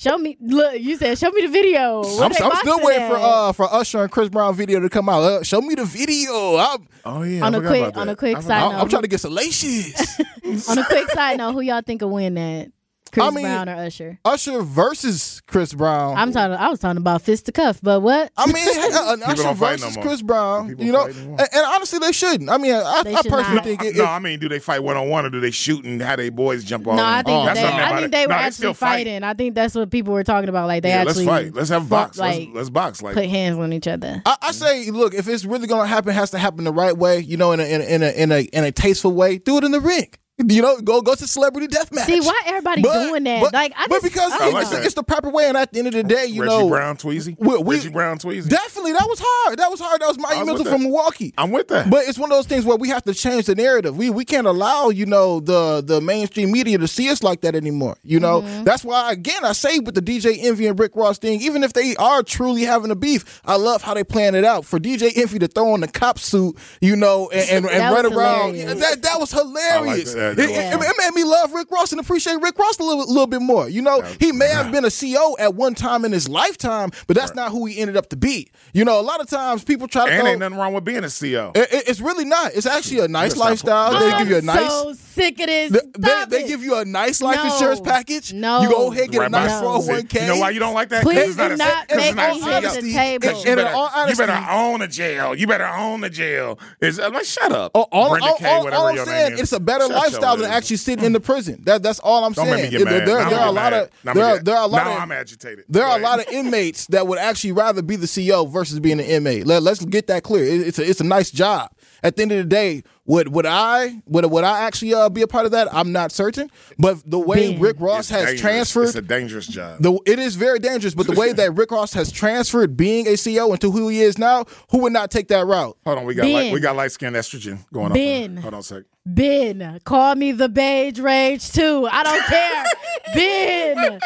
Show 0.00 0.16
me. 0.18 0.36
Look, 0.40 0.80
you 0.80 0.96
said 0.96 1.18
show 1.18 1.30
me 1.30 1.42
the 1.42 1.52
video. 1.52 2.02
I'm, 2.02 2.22
I'm 2.24 2.32
still 2.32 2.48
boxing 2.50 2.84
waiting 2.84 3.08
for 3.08 3.16
uh 3.16 3.52
for 3.52 3.72
Usher 3.72 4.02
and 4.02 4.10
Chris 4.10 4.28
Brown 4.30 4.54
video 4.54 4.80
to 4.80 4.88
come 4.88 5.08
out. 5.08 5.22
Uh, 5.22 5.42
show 5.42 5.60
me 5.60 5.74
the 5.74 5.84
video. 5.84 6.56
I'm, 6.56 6.88
Oh 7.04 7.22
yeah. 7.22 7.44
On 7.46 7.54
I 7.54 7.58
a 7.58 7.60
quick- 7.60 7.82
about 7.82 7.96
on 7.96 8.08
a 8.08 8.16
quick 8.16 8.36
I 8.36 8.40
side 8.40 8.44
forgot. 8.62 8.74
I'm, 8.74 8.80
I'm 8.80 8.88
trying 8.88 9.02
to 9.02 9.08
get 9.08 9.20
salacious. 9.20 10.20
On 10.68 10.78
a 10.78 10.84
quick 10.84 11.08
side 11.10 11.38
note, 11.38 11.52
who 11.52 11.60
y'all 11.60 11.80
think 11.80 12.00
will 12.02 12.10
win 12.10 12.34
that? 12.34 12.72
Chris 13.12 13.24
I 13.26 13.30
mean- 13.30 13.44
Brown 13.44 13.68
or 13.68 13.74
Usher? 13.76 14.18
Usher 14.24 14.62
versus 14.62 15.40
Chris 15.46 15.72
Brown. 15.74 16.16
I'm 16.16 16.32
talking. 16.32 16.56
I 16.56 16.68
was 16.68 16.78
talking 16.78 16.96
about 16.98 17.22
fist 17.22 17.46
to 17.46 17.52
cuff, 17.52 17.80
but 17.82 18.00
what? 18.00 18.30
I 18.36 18.46
mean, 18.46 18.68
uh, 18.68 19.12
an 19.14 19.22
Usher 19.22 19.42
don't 19.42 19.56
fight 19.56 19.80
no 19.80 19.86
versus. 19.86 19.96
Chris 20.02 20.22
Brown. 20.22 20.68
People 20.68 20.84
You 20.84 20.92
know, 20.92 21.04
and, 21.06 21.16
and 21.40 21.66
honestly, 21.66 21.98
they 21.98 22.12
shouldn't. 22.12 22.48
I 22.50 22.58
mean, 22.58 22.72
I, 22.74 23.02
They 23.04 23.14
I 23.14 23.22
personally 23.22 23.54
not. 23.56 23.64
think 23.64 23.82
it, 23.82 23.96
no, 23.96 24.04
it- 24.04 24.08
I 24.08 24.18
mean, 24.18 24.38
do 24.38 24.48
they 24.48 24.58
fight 24.58 24.82
one 24.82 24.96
on 24.96 25.08
one 25.08 25.26
or 25.26 25.30
do 25.30 25.40
they 25.40 25.50
shoot 25.50 25.84
and 25.84 26.00
have 26.00 26.18
their 26.18 26.30
boys 26.30 26.64
jump 26.64 26.86
all 26.86 26.96
No. 26.96 27.04
I 27.04 27.22
think 27.22 27.28
Oh, 27.36 27.44
that 27.46 27.54
that's 27.54 27.60
they, 27.60 27.64
something 27.66 27.80
I 27.80 27.86
about 27.88 27.94
think 27.96 28.04
it. 28.06 28.10
they 28.12 28.26
were 28.26 28.32
No, 28.32 28.38
they 28.38 28.44
actually 28.44 28.74
fight. 28.74 28.88
fighting. 28.90 29.24
I 29.24 29.34
think 29.34 29.54
that's 29.54 29.74
what 29.74 29.90
people 29.90 30.12
were 30.12 30.24
talking 30.24 30.48
about. 30.48 30.66
Like 30.68 30.82
they 30.82 30.90
Yeah, 30.90 30.98
let's 31.04 31.10
actually 31.18 31.26
fight. 31.26 31.54
Let's 31.54 31.68
have 31.70 31.82
fought, 31.82 31.88
box. 32.08 32.18
Like 32.18 32.38
let's, 32.40 32.54
let's 32.54 32.70
box. 32.70 33.02
Like 33.02 33.14
put 33.14 33.26
hands 33.26 33.58
on 33.58 33.72
each 33.72 33.88
other. 33.88 34.22
I, 34.24 34.36
I 34.42 34.52
say, 34.52 34.90
look, 34.90 35.14
if 35.14 35.26
it's 35.28 35.44
really 35.44 35.66
gonna 35.66 35.86
happen, 35.86 36.10
it 36.10 36.14
has 36.14 36.30
to 36.30 36.38
happen 36.38 36.64
the 36.64 36.72
right 36.72 36.96
way. 36.96 37.18
You 37.20 37.36
know, 37.36 37.52
in 37.52 37.60
a 37.60 37.64
in 37.64 37.80
a 37.80 37.84
in 37.84 38.02
a 38.02 38.10
in 38.10 38.32
a, 38.32 38.40
in 38.52 38.64
a 38.64 38.72
tasteful 38.72 39.12
way. 39.12 39.38
Do 39.38 39.56
it 39.58 39.64
in 39.64 39.72
the 39.72 39.80
ring. 39.80 40.10
You 40.50 40.62
know, 40.62 40.80
go 40.80 41.00
go 41.02 41.14
to 41.14 41.26
celebrity 41.26 41.66
death 41.68 41.92
match. 41.92 42.06
See 42.06 42.20
why 42.20 42.40
everybody 42.46 42.82
But- 42.82 43.04
doing 43.08 43.24
that? 43.24 43.42
but- 43.42 43.52
like 43.52 43.72
I 43.76 43.86
but 43.88 44.02
just 44.02 44.04
because 44.14 44.32
I 44.32 44.46
it's, 44.46 44.54
like 44.54 44.72
know. 44.72 44.78
it's 44.86 44.94
the 44.94 45.02
proper 45.02 45.30
way, 45.30 45.48
and 45.48 45.56
at 45.56 45.72
the 45.72 45.78
end 45.78 45.88
of 45.88 45.94
the 45.94 46.02
day, 46.02 46.26
you 46.26 46.42
Reggie 46.42 46.56
know, 46.58 46.68
Brown, 46.68 46.96
Tweezy. 46.96 47.36
we- 47.38 47.56
we- 47.58 47.76
Reggie 47.76 47.88
Brown, 47.90 48.18
Tweezy. 48.18 48.48
definitely 48.48 48.92
that 48.92 49.06
was 49.08 49.20
hard. 49.22 49.58
That 49.58 49.70
was 49.70 49.80
hard. 49.80 50.00
That 50.00 50.08
was 50.08 50.18
monumental 50.18 50.54
with 50.64 50.68
from 50.72 50.82
that. 50.82 50.88
Milwaukee. 50.88 51.34
I'm 51.38 51.50
with 51.50 51.68
that. 51.68 51.90
But 51.90 52.06
it's 52.08 52.18
one 52.18 52.30
of 52.32 52.36
those 52.38 52.46
things 52.46 52.64
where 52.64 52.76
we 52.76 52.88
have 52.88 53.04
to 53.04 53.14
change 53.14 53.46
the 53.46 53.54
narrative. 53.54 53.96
We 53.96 54.10
we 54.10 54.24
can't 54.24 54.46
allow 54.46 54.88
you 54.90 55.06
know 55.06 55.40
the 55.40 55.82
the 55.84 56.00
mainstream 56.00 56.50
media 56.52 56.78
to 56.78 56.88
see 56.88 57.10
us 57.10 57.22
like 57.22 57.42
that 57.42 57.54
anymore. 57.54 57.96
You 58.02 58.20
know 58.20 58.42
Mm-hmm. 58.42 58.64
that's 58.64 58.84
why 58.84 59.12
again 59.12 59.44
I 59.44 59.52
say 59.52 59.78
with 59.80 59.94
the 59.94 60.02
DJ 60.02 60.38
Envy 60.42 60.66
and 60.66 60.78
Rick 60.78 60.92
Ross 60.94 61.18
thing, 61.18 61.40
even 61.42 61.62
if 61.62 61.72
they 61.72 61.94
are 61.96 62.22
truly 62.22 62.62
having 62.62 62.90
a 62.90 62.96
beef, 62.96 63.40
I 63.44 63.56
love 63.56 63.82
how 63.82 63.94
they 63.94 64.04
plan 64.04 64.34
it 64.34 64.44
out. 64.44 64.64
For 64.64 64.78
DJ 64.78 65.12
Envy 65.16 65.38
to 65.40 65.48
throw 65.48 65.72
on 65.72 65.80
the 65.80 65.88
cop 65.88 66.18
suit, 66.18 66.56
you 66.80 66.96
know, 66.96 67.28
and 67.30 67.50
and, 67.64 67.66
and 67.70 67.94
run 67.94 68.04
was 68.04 68.12
around, 68.16 68.54
hilarious. 68.54 68.80
that 68.80 69.02
that 69.02 69.20
was 69.20 69.34
I 69.34 69.42
like 69.42 69.46
hilarious. 69.46 70.14
That. 70.36 70.48
that. 70.48 70.74
It, 70.74 70.82
it- 70.84 70.90
it 70.90 70.94
made 70.98 71.14
me 71.14 71.24
love 71.24 71.52
Rick 71.52 71.70
Ross 71.70 71.92
and 71.92 72.00
appreciate 72.00 72.36
Rick 72.40 72.58
Ross 72.58 72.78
a 72.78 72.82
little, 72.82 73.06
little 73.06 73.26
bit 73.26 73.40
more. 73.42 73.68
You 73.68 73.82
know, 73.82 74.00
he 74.18 74.32
may 74.32 74.48
have 74.48 74.72
been 74.72 74.84
a 74.84 74.88
CEO 74.88 75.34
at 75.38 75.54
one 75.54 75.74
time 75.74 76.04
in 76.04 76.12
his 76.12 76.28
lifetime, 76.28 76.90
but 77.06 77.16
that's 77.16 77.34
not 77.34 77.52
who 77.52 77.66
he 77.66 77.78
ended 77.78 77.96
up 77.96 78.08
to 78.10 78.16
be. 78.16 78.50
You 78.72 78.84
know, 78.84 78.98
a 79.00 79.02
lot 79.02 79.20
of 79.20 79.28
times 79.28 79.62
people 79.64 79.86
try 79.88 80.06
to 80.06 80.12
and 80.12 80.20
throw, 80.20 80.30
ain't 80.30 80.40
nothing 80.40 80.58
wrong 80.58 80.72
with 80.74 80.84
being 80.84 81.04
a 81.04 81.08
CEO. 81.08 81.56
it- 81.56 81.72
it- 81.72 81.88
it's 81.88 82.00
really 82.00 82.24
not. 82.24 82.52
It's 82.54 82.66
actually 82.66 83.00
a 83.00 83.08
nice 83.08 83.36
Let's 83.36 83.64
not- 83.64 83.92
lifestyle. 83.92 84.00
They 84.00 84.18
give 84.18 84.28
you 84.28 84.34
a 84.36 84.38
I'm 84.38 84.44
nice. 84.46 84.70
so 84.70 84.92
sick 84.94 85.38
it 85.40 85.48
is. 85.48 85.70
this. 85.72 85.82
They, 85.98 86.24
they 86.28 86.48
give 86.48 86.62
you 86.62 86.76
a 86.76 86.84
nice 86.84 87.20
life 87.20 87.36
No. 87.36 87.52
insurance 87.52 87.80
package. 87.80 88.32
No. 88.32 88.62
You 88.62 88.68
go 88.70 88.90
ahead 88.90 89.04
and 89.04 89.12
get 89.12 89.22
a 89.22 89.28
nice 89.28 89.52
401k. 89.60 90.20
You 90.22 90.26
know 90.28 90.36
why 90.38 90.50
you 90.50 90.60
don't 90.60 90.74
like 90.74 90.88
that? 90.90 91.04
'Cause 91.04 91.12
Please 91.12 91.28
it's 91.28 91.36
not 91.36 91.48
do 91.48 91.54
a- 91.54 91.56
not 91.58 91.84
it's 91.88 91.96
make 91.96 92.14
not 92.16 92.34
me 92.34 92.40
a 92.54 92.60
the 92.82 92.92
table. 92.92 93.28
And- 93.28 93.38
You 93.38 93.44
and 93.52 93.56
better, 93.56 93.74
all 93.74 94.08
you 94.08 94.16
better 94.16 94.46
own 94.50 94.82
a 94.82 94.88
jail. 94.88 95.34
You 95.34 95.46
better 95.46 95.66
own 95.68 96.00
the 96.00 96.10
jail. 96.10 96.58
It's, 96.80 96.98
uh, 96.98 97.10
like, 97.12 97.24
shut 97.24 97.52
up. 97.52 97.72
Oh, 97.74 97.86
all, 97.92 98.10
Brenda 98.10 98.26
all, 98.28 98.36
Kay, 98.36 98.48
all- 98.50 98.64
whatever 98.64 98.80
all 98.82 98.88
I'm 98.88 98.96
your 98.96 99.06
saying, 99.06 99.24
name 99.30 99.34
is. 99.34 99.40
it's 99.40 99.52
a 99.52 99.60
better 99.60 99.84
Shut 99.84 99.90
your 99.90 99.98
lifestyle 99.98 100.19
than 100.20 100.50
actually 100.50 100.76
sitting 100.76 101.04
in 101.04 101.12
the 101.12 101.20
prison. 101.20 101.60
That 101.64 101.82
that's 101.82 101.98
all 102.00 102.24
I'm 102.24 102.32
Don't 102.32 102.46
saying. 102.46 102.56
make 102.62 102.72
me 102.72 102.78
get 102.78 102.84
There- 102.88 102.98
mad. 102.98 103.08
There, 103.08 103.18
Now 103.20 103.30
there 103.30 103.38
are 103.40 103.48
a 103.48 103.52
lot 103.52 103.72
mad. 103.72 103.82
of 103.82 104.14
there 104.14 104.24
are, 104.24 104.38
there 104.38 104.56
are 104.56 104.64
a 104.64 104.66
lot 104.66 104.84
now 104.86 104.96
of 104.96 105.02
I'm 105.02 105.12
agitated. 105.12 105.64
There 105.68 105.84
are 105.84 105.98
a 105.98 106.02
lot 106.02 106.18
of 106.20 106.26
inmates 106.32 106.86
that 106.86 107.06
would 107.06 107.18
actually 107.18 107.52
rather 107.52 107.82
be 107.82 107.96
the 107.96 108.06
CEO 108.06 108.48
versus 108.50 108.80
being 108.80 109.00
an 109.00 109.06
inmate. 109.06 109.46
Let, 109.46 109.62
let's 109.62 109.84
get 109.84 110.06
that 110.08 110.22
clear. 110.22 110.44
It- 110.44 110.66
it's 110.68 110.78
a 110.78 110.88
it's 110.88 111.00
a 111.00 111.04
nice 111.04 111.30
job. 111.30 111.70
At 112.02 112.16
the 112.16 112.22
end 112.22 112.32
of 112.32 112.38
the 112.38 112.44
day, 112.44 112.82
would 113.06 113.28
would 113.28 113.46
I 113.46 114.02
would 114.06 114.24
would 114.30 114.44
I 114.44 114.60
actually 114.62 114.94
uh, 114.94 115.08
be 115.08 115.22
a 115.22 115.26
part 115.26 115.44
of 115.46 115.52
that? 115.52 115.68
I'm 115.72 115.92
not 115.92 116.12
certain. 116.12 116.50
But 116.78 117.02
the 117.08 117.18
way 117.18 117.52
Ben. 117.52 117.60
Rick 117.60 117.76
Ross 117.80 118.00
It's 118.00 118.10
has 118.10 118.24
dangerous. 118.26 118.40
transferred 118.40 118.82
It's 118.84 118.94
a 118.94 119.02
dangerous 119.02 119.46
job. 119.46 119.82
the, 119.82 119.98
it 120.06 120.18
is 120.18 120.36
very 120.36 120.58
dangerous, 120.58 120.94
but 120.94 121.06
the 121.06 121.12
way 121.12 121.32
that 121.32 121.54
Rick 121.56 121.70
Ross 121.72 121.92
has 121.94 122.12
transferred 122.12 122.76
being 122.76 123.06
a 123.06 123.12
CEO 123.12 123.52
into 123.52 123.70
who 123.70 123.88
he 123.88 124.00
is 124.00 124.16
now, 124.18 124.44
who 124.70 124.78
would 124.82 124.92
not 124.92 125.10
take 125.10 125.28
that 125.28 125.44
route? 125.46 125.76
Hold 125.84 125.98
on, 125.98 126.04
we 126.04 126.14
got 126.14 126.26
light, 126.28 126.52
we 126.52 126.60
got 126.60 126.76
light 126.76 126.92
skin 126.92 127.14
estrogen 127.14 127.58
going 127.72 127.92
Ben. 127.92 128.36
on. 128.36 128.42
Hold 128.42 128.54
on 128.54 128.60
a 128.60 128.62
sec. 128.62 128.84
Ben, 129.06 129.80
call 129.84 130.14
me 130.14 130.30
the 130.32 130.48
beige 130.48 131.00
rage 131.00 131.50
too. 131.50 131.88
I 131.90 132.02
don't 132.04 132.24
care. 132.26 132.64
ben, 133.14 134.00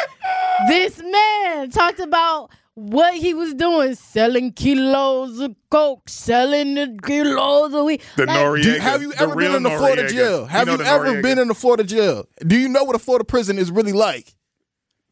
this 0.69 0.99
man 1.03 1.71
talked 1.71 2.01
about 2.01 2.51
what 2.75 3.15
he 3.15 3.35
was 3.35 3.55
doing, 3.55 3.95
selling 3.95 4.53
kilos 4.53 5.39
of 5.41 5.55
coke, 5.71 6.09
selling 6.09 6.75
the 6.75 6.99
kilos 7.07 7.73
of 7.73 7.85
weed. 7.85 8.01
The 8.17 8.27
Like, 8.27 8.37
Noriega. 8.39 8.63
Do- 8.63 8.79
have 8.81 9.03
you 9.03 9.13
ever 9.15 9.37
been 9.37 9.55
in 9.55 9.63
the 9.63 9.71
Florida 9.71 10.09
jail? 10.09 10.47
Have 10.47 10.67
know 10.67 10.75
you, 10.75 10.83
ever 10.83 11.05
Noriega. 11.07 11.23
been 11.23 11.39
in 11.39 11.49
the 11.49 11.55
Florida 11.55 11.85
jail? 11.85 12.27
Do 12.47 12.59
you 12.59 12.69
know 12.69 12.85
what 12.85 12.97
a 12.97 12.99
Florida 12.99 13.25
prison 13.25 13.59
is 13.59 13.71
really 13.71 13.93
like? 13.93 14.35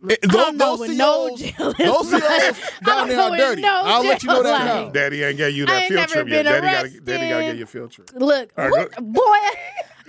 It- 0.09 0.19
I 0.25 0.27
don't 0.27 0.57
know 0.57 0.75
what 0.75 0.91
no 0.91 1.37
jail 1.37 1.49
is 1.71 1.77
those 1.79 2.11
COs 2.11 2.13
like. 2.13 2.23
I 2.23 2.85
down 2.85 3.07
there 3.09 3.17
know 3.17 3.33
are 3.33 3.37
dirty. 3.37 3.63
no 3.63 3.83
I'll 3.85 4.03
let 4.03 4.23
you 4.25 4.29
know 4.31 4.43
that 4.43 4.51
like. 4.51 4.65
now. 4.87 4.89
Daddy 4.91 5.23
ain't 5.23 5.37
gave 5.37 5.55
you 5.55 5.67
that 5.67 5.83
ain't 5.83 5.89
field 5.89 6.01
never 6.01 6.13
trip 6.15 6.29
yet. 6.29 6.43
been 6.43 6.53
Daddy 6.53 6.67
got 6.67 6.83
arrested. 6.85 7.05
Daddy 7.05 7.29
got 7.29 7.39
to 7.39 7.45
get 7.45 7.57
your 7.59 7.67
field 7.69 7.91
trip. 7.93 8.11
Look, 8.15 8.51
All 8.59 8.69
right, 8.69 8.93
who- 8.95 9.03
boy, 9.05 9.39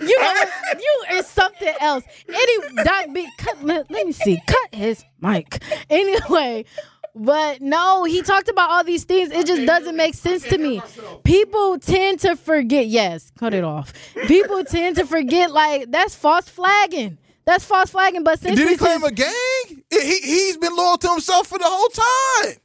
you 0.04 0.20
know, 0.20 0.42
you 0.80 1.04
is 1.12 1.28
something 1.28 1.72
else. 1.80 2.02
Any 2.28 2.82
Doc 2.82 3.06
B, 3.14 3.28
cut, 3.38 3.62
let, 3.62 3.88
let 3.88 4.04
me 4.04 4.10
see, 4.12 4.40
cut 4.48 4.74
his 4.74 5.04
mic. 5.20 5.62
Anyway, 5.88 6.64
but 7.14 7.60
no, 7.60 8.04
he 8.04 8.22
talked 8.22 8.48
about 8.48 8.70
all 8.70 8.84
these 8.84 9.04
things. 9.04 9.30
It 9.30 9.46
just 9.46 9.66
doesn't 9.66 9.96
make 9.96 10.14
sense 10.14 10.42
to 10.44 10.58
me. 10.58 10.82
People 11.22 11.78
tend 11.78 12.20
to 12.20 12.36
forget. 12.36 12.86
Yes, 12.86 13.30
cut 13.38 13.54
it 13.54 13.64
off. 13.64 13.92
People 14.26 14.64
tend 14.64 14.96
to 14.96 15.06
forget. 15.06 15.52
Like 15.52 15.90
that's 15.90 16.14
false 16.14 16.48
flagging. 16.48 17.18
That's 17.44 17.64
false 17.64 17.90
flagging. 17.90 18.24
But 18.24 18.40
since 18.40 18.58
Did 18.58 18.68
he 18.68 18.76
claim 18.76 19.04
a 19.04 19.12
gang? 19.12 19.84
He, 19.90 20.18
he's 20.20 20.56
been 20.56 20.74
loyal 20.74 20.96
to 20.98 21.08
himself 21.08 21.46
for 21.46 21.58
the 21.58 21.66
whole 21.66 21.88
time. 21.88 22.56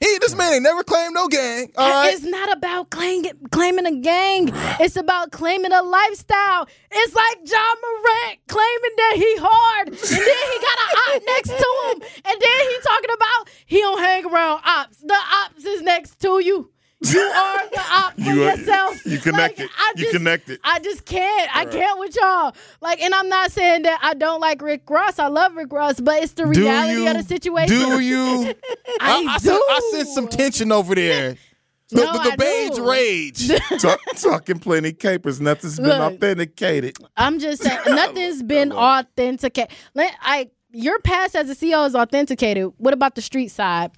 He, 0.00 0.18
this 0.20 0.34
man 0.36 0.54
ain't 0.54 0.62
never 0.62 0.84
claimed 0.84 1.14
no 1.14 1.26
gang. 1.26 1.72
All 1.76 1.90
right. 1.90 2.14
It's 2.14 2.22
not 2.22 2.52
about 2.56 2.90
claim, 2.90 3.24
claiming 3.50 3.84
a 3.84 3.96
gang. 4.00 4.50
It's 4.78 4.94
about 4.94 5.32
claiming 5.32 5.72
a 5.72 5.82
lifestyle. 5.82 6.68
It's 6.90 7.14
like 7.16 7.38
Ja 7.44 7.58
Morant 7.82 8.38
claiming 8.46 8.94
that 8.96 9.14
he 9.16 9.36
hard, 9.40 9.88
and 9.88 9.96
then 9.96 10.08
he 10.52 10.58
got 10.62 10.78
an 10.84 11.16
op 11.16 11.22
next 11.26 11.48
to 11.50 11.68
him, 11.90 12.02
and 12.24 12.40
then 12.40 12.60
he 12.70 12.76
talking 12.84 13.10
about 13.12 13.48
he 13.66 13.78
don't 13.80 13.98
hang 13.98 14.24
around 14.26 14.60
ops. 14.64 14.98
The 14.98 15.18
ops 15.44 15.64
is 15.64 15.82
next 15.82 16.20
to 16.20 16.38
you. 16.44 16.70
You 17.00 17.20
are 17.20 17.68
the 17.70 17.80
op 17.80 18.12
for 18.14 18.20
You 18.22 18.42
are- 18.44 18.56
yourself. 18.56 19.06
you 19.06 19.18
connected. 19.18 19.62
Like, 19.62 19.70
I 19.78 19.92
You 19.96 20.02
just, 20.04 20.16
connected. 20.16 20.60
I 20.64 20.80
just 20.80 21.04
can't. 21.04 21.56
I 21.56 21.64
can't 21.64 21.98
with 22.00 22.16
y'all. 22.16 22.54
Like, 22.80 23.00
and 23.00 23.14
I'm 23.14 23.28
not 23.28 23.52
saying 23.52 23.82
that 23.82 24.00
I 24.02 24.14
don't 24.14 24.40
like 24.40 24.60
Rick 24.62 24.88
Ross. 24.90 25.18
I 25.18 25.28
love 25.28 25.54
Rick 25.54 25.72
Ross, 25.72 26.00
but 26.00 26.22
it's 26.22 26.32
the 26.32 26.46
reality 26.46 27.02
you? 27.02 27.08
of 27.08 27.16
the 27.16 27.22
situation. 27.22 27.68
Do 27.76 28.00
you? 28.00 28.52
I, 29.00 29.26
I, 29.28 29.38
do. 29.38 29.48
Sense, 29.48 29.62
I 29.70 29.90
sense 29.92 30.14
some 30.14 30.28
tension 30.28 30.72
over 30.72 30.94
there. 30.94 31.36
The, 31.90 32.04
No, 32.04 32.12
the, 32.22 32.30
the 32.32 32.36
beige 32.36 32.78
rage. 32.80 33.80
Talk, 33.80 33.98
talking 34.20 34.58
plenty 34.58 34.92
capers. 34.92 35.40
Nothing's 35.40 35.78
been 35.80 35.88
authenticated. 35.90 36.98
I'm 37.16 37.38
just 37.38 37.62
saying 37.62 37.78
nothing's 37.86 38.42
been 38.42 38.72
authenticated. 38.74 39.74
I 39.96 40.50
your 40.70 40.98
past 40.98 41.34
as 41.34 41.48
a 41.48 41.54
CEO 41.54 41.86
is 41.86 41.94
authenticated. 41.94 42.72
What 42.76 42.92
about 42.92 43.14
the 43.14 43.22
street 43.22 43.48
side? 43.48 43.92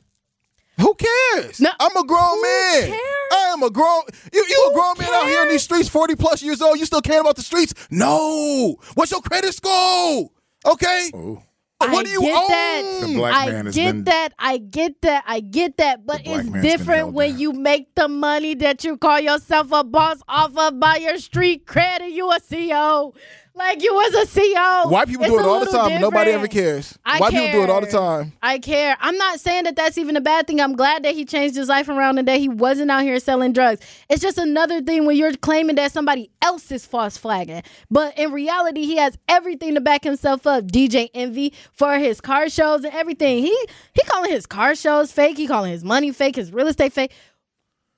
Who 0.80 0.94
cares? 0.94 1.60
No. 1.60 1.70
I'm 1.78 1.96
a 1.96 2.04
grown 2.04 2.36
Who 2.36 2.42
man. 2.42 2.88
cares? 2.88 3.00
I 3.32 3.50
am 3.52 3.62
a 3.62 3.70
grown. 3.70 4.02
You, 4.32 4.44
you 4.48 4.66
a 4.66 4.68
Who 4.70 4.74
grown 4.74 4.94
man 4.98 5.12
out 5.14 5.26
here 5.26 5.42
in 5.42 5.48
these 5.48 5.62
streets, 5.62 5.88
forty 5.88 6.14
plus 6.16 6.42
years 6.42 6.60
old. 6.62 6.78
You 6.78 6.86
still 6.86 7.00
care 7.02 7.20
about 7.20 7.36
the 7.36 7.42
streets? 7.42 7.74
No. 7.90 8.76
What's 8.94 9.10
your 9.12 9.20
credit 9.22 9.54
score? 9.54 10.30
Okay. 10.66 11.10
Oh, 11.14 11.42
What 11.88 12.00
I 12.00 12.02
do 12.02 12.10
you 12.10 12.20
get 12.20 12.36
own? 12.36 12.48
that. 12.48 12.98
The 13.06 13.14
black 13.14 13.34
I 13.34 13.50
man 13.50 13.66
has 13.66 13.74
get 13.74 13.92
been- 13.94 14.04
that. 14.04 14.32
I 14.38 14.58
get 14.58 15.00
that. 15.02 15.24
I 15.26 15.40
get 15.40 15.76
that. 15.78 16.04
But 16.04 16.22
it's 16.24 16.48
different 16.62 17.12
when 17.14 17.30
down. 17.30 17.40
you 17.40 17.52
make 17.52 17.94
the 17.94 18.08
money 18.08 18.54
that 18.56 18.84
you 18.84 18.98
call 18.98 19.18
yourself 19.20 19.68
a 19.72 19.82
boss 19.84 20.18
off 20.28 20.56
of 20.58 20.78
by 20.78 20.96
your 20.96 21.16
street 21.18 21.66
credit. 21.66 22.10
You 22.10 22.30
a 22.30 22.38
CEO. 22.40 23.14
Like 23.54 23.82
you 23.82 23.92
was 23.92 24.14
a 24.14 24.26
CEO. 24.26 24.90
White 24.90 25.08
people 25.08 25.24
It's 25.24 25.32
do 25.34 25.40
it 25.40 25.44
all 25.44 25.60
the 25.60 25.66
time. 25.66 25.92
and 25.92 26.00
Nobody 26.00 26.30
ever 26.30 26.46
cares. 26.46 26.96
I 27.04 27.18
White 27.18 27.32
people 27.32 27.50
do 27.50 27.62
it 27.64 27.70
all 27.70 27.80
the 27.80 27.88
time. 27.88 28.32
I 28.40 28.58
care. 28.58 28.96
I'm 29.00 29.16
not 29.18 29.40
saying 29.40 29.64
that 29.64 29.76
that's 29.76 29.98
even 29.98 30.16
a 30.16 30.20
bad 30.20 30.46
thing. 30.46 30.60
I'm 30.60 30.76
glad 30.76 31.02
that 31.02 31.14
he 31.14 31.24
changed 31.24 31.56
his 31.56 31.68
life 31.68 31.88
around 31.88 32.18
and 32.18 32.28
that 32.28 32.38
he 32.38 32.48
wasn't 32.48 32.90
out 32.90 33.02
here 33.02 33.18
selling 33.18 33.52
drugs. 33.52 33.80
It's 34.08 34.22
just 34.22 34.38
another 34.38 34.80
thing 34.80 35.04
when 35.04 35.16
you're 35.16 35.34
claiming 35.34 35.76
that 35.76 35.90
somebody 35.92 36.30
else 36.40 36.70
is 36.70 36.86
false 36.86 37.16
flagging. 37.16 37.62
But 37.90 38.16
in 38.16 38.32
reality, 38.32 38.84
he 38.84 38.96
has 38.96 39.18
everything 39.28 39.74
to 39.74 39.80
back 39.80 40.04
himself 40.04 40.46
up. 40.46 40.64
DJ 40.64 41.10
Envy 41.12 41.52
for 41.72 41.98
his 41.98 42.20
car 42.20 42.48
shows 42.48 42.84
and 42.84 42.94
everything. 42.94 43.38
He 43.38 43.66
he 43.94 44.02
calling 44.06 44.30
his 44.30 44.46
car 44.46 44.74
shows 44.74 45.10
fake. 45.12 45.36
He 45.36 45.46
calling 45.46 45.72
his 45.72 45.84
money 45.84 46.12
fake. 46.12 46.36
His 46.36 46.52
real 46.52 46.68
estate 46.68 46.92
fake. 46.92 47.12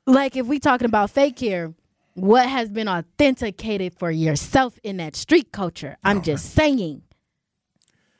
Like 0.06 0.34
if 0.34 0.46
we 0.46 0.58
talking 0.58 0.86
about 0.86 1.10
fake 1.10 1.38
here, 1.38 1.74
what 2.14 2.48
has 2.48 2.70
been 2.70 2.88
authenticated 2.88 3.94
for 3.98 4.10
yourself 4.10 4.78
in 4.82 4.98
that 4.98 5.16
street 5.16 5.52
culture? 5.52 5.96
I'm 6.04 6.22
just 6.22 6.50
saying. 6.50 7.02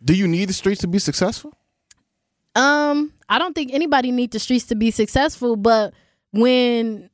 Do 0.05 0.15
you 0.15 0.27
need 0.27 0.49
the 0.49 0.53
streets 0.55 0.81
to 0.81 0.89
be 0.89 0.99
successful? 0.99 1.55
Um, 2.55 3.13
I 3.29 3.39
don't 3.39 3.55
think 3.55 3.73
anybody 3.73 4.11
needs 4.11 4.33
the 4.33 4.39
streets 4.39 4.67
to 4.67 4.75
be 4.75 4.91
successful, 4.91 5.57
but 5.57 5.95
when 6.33 7.09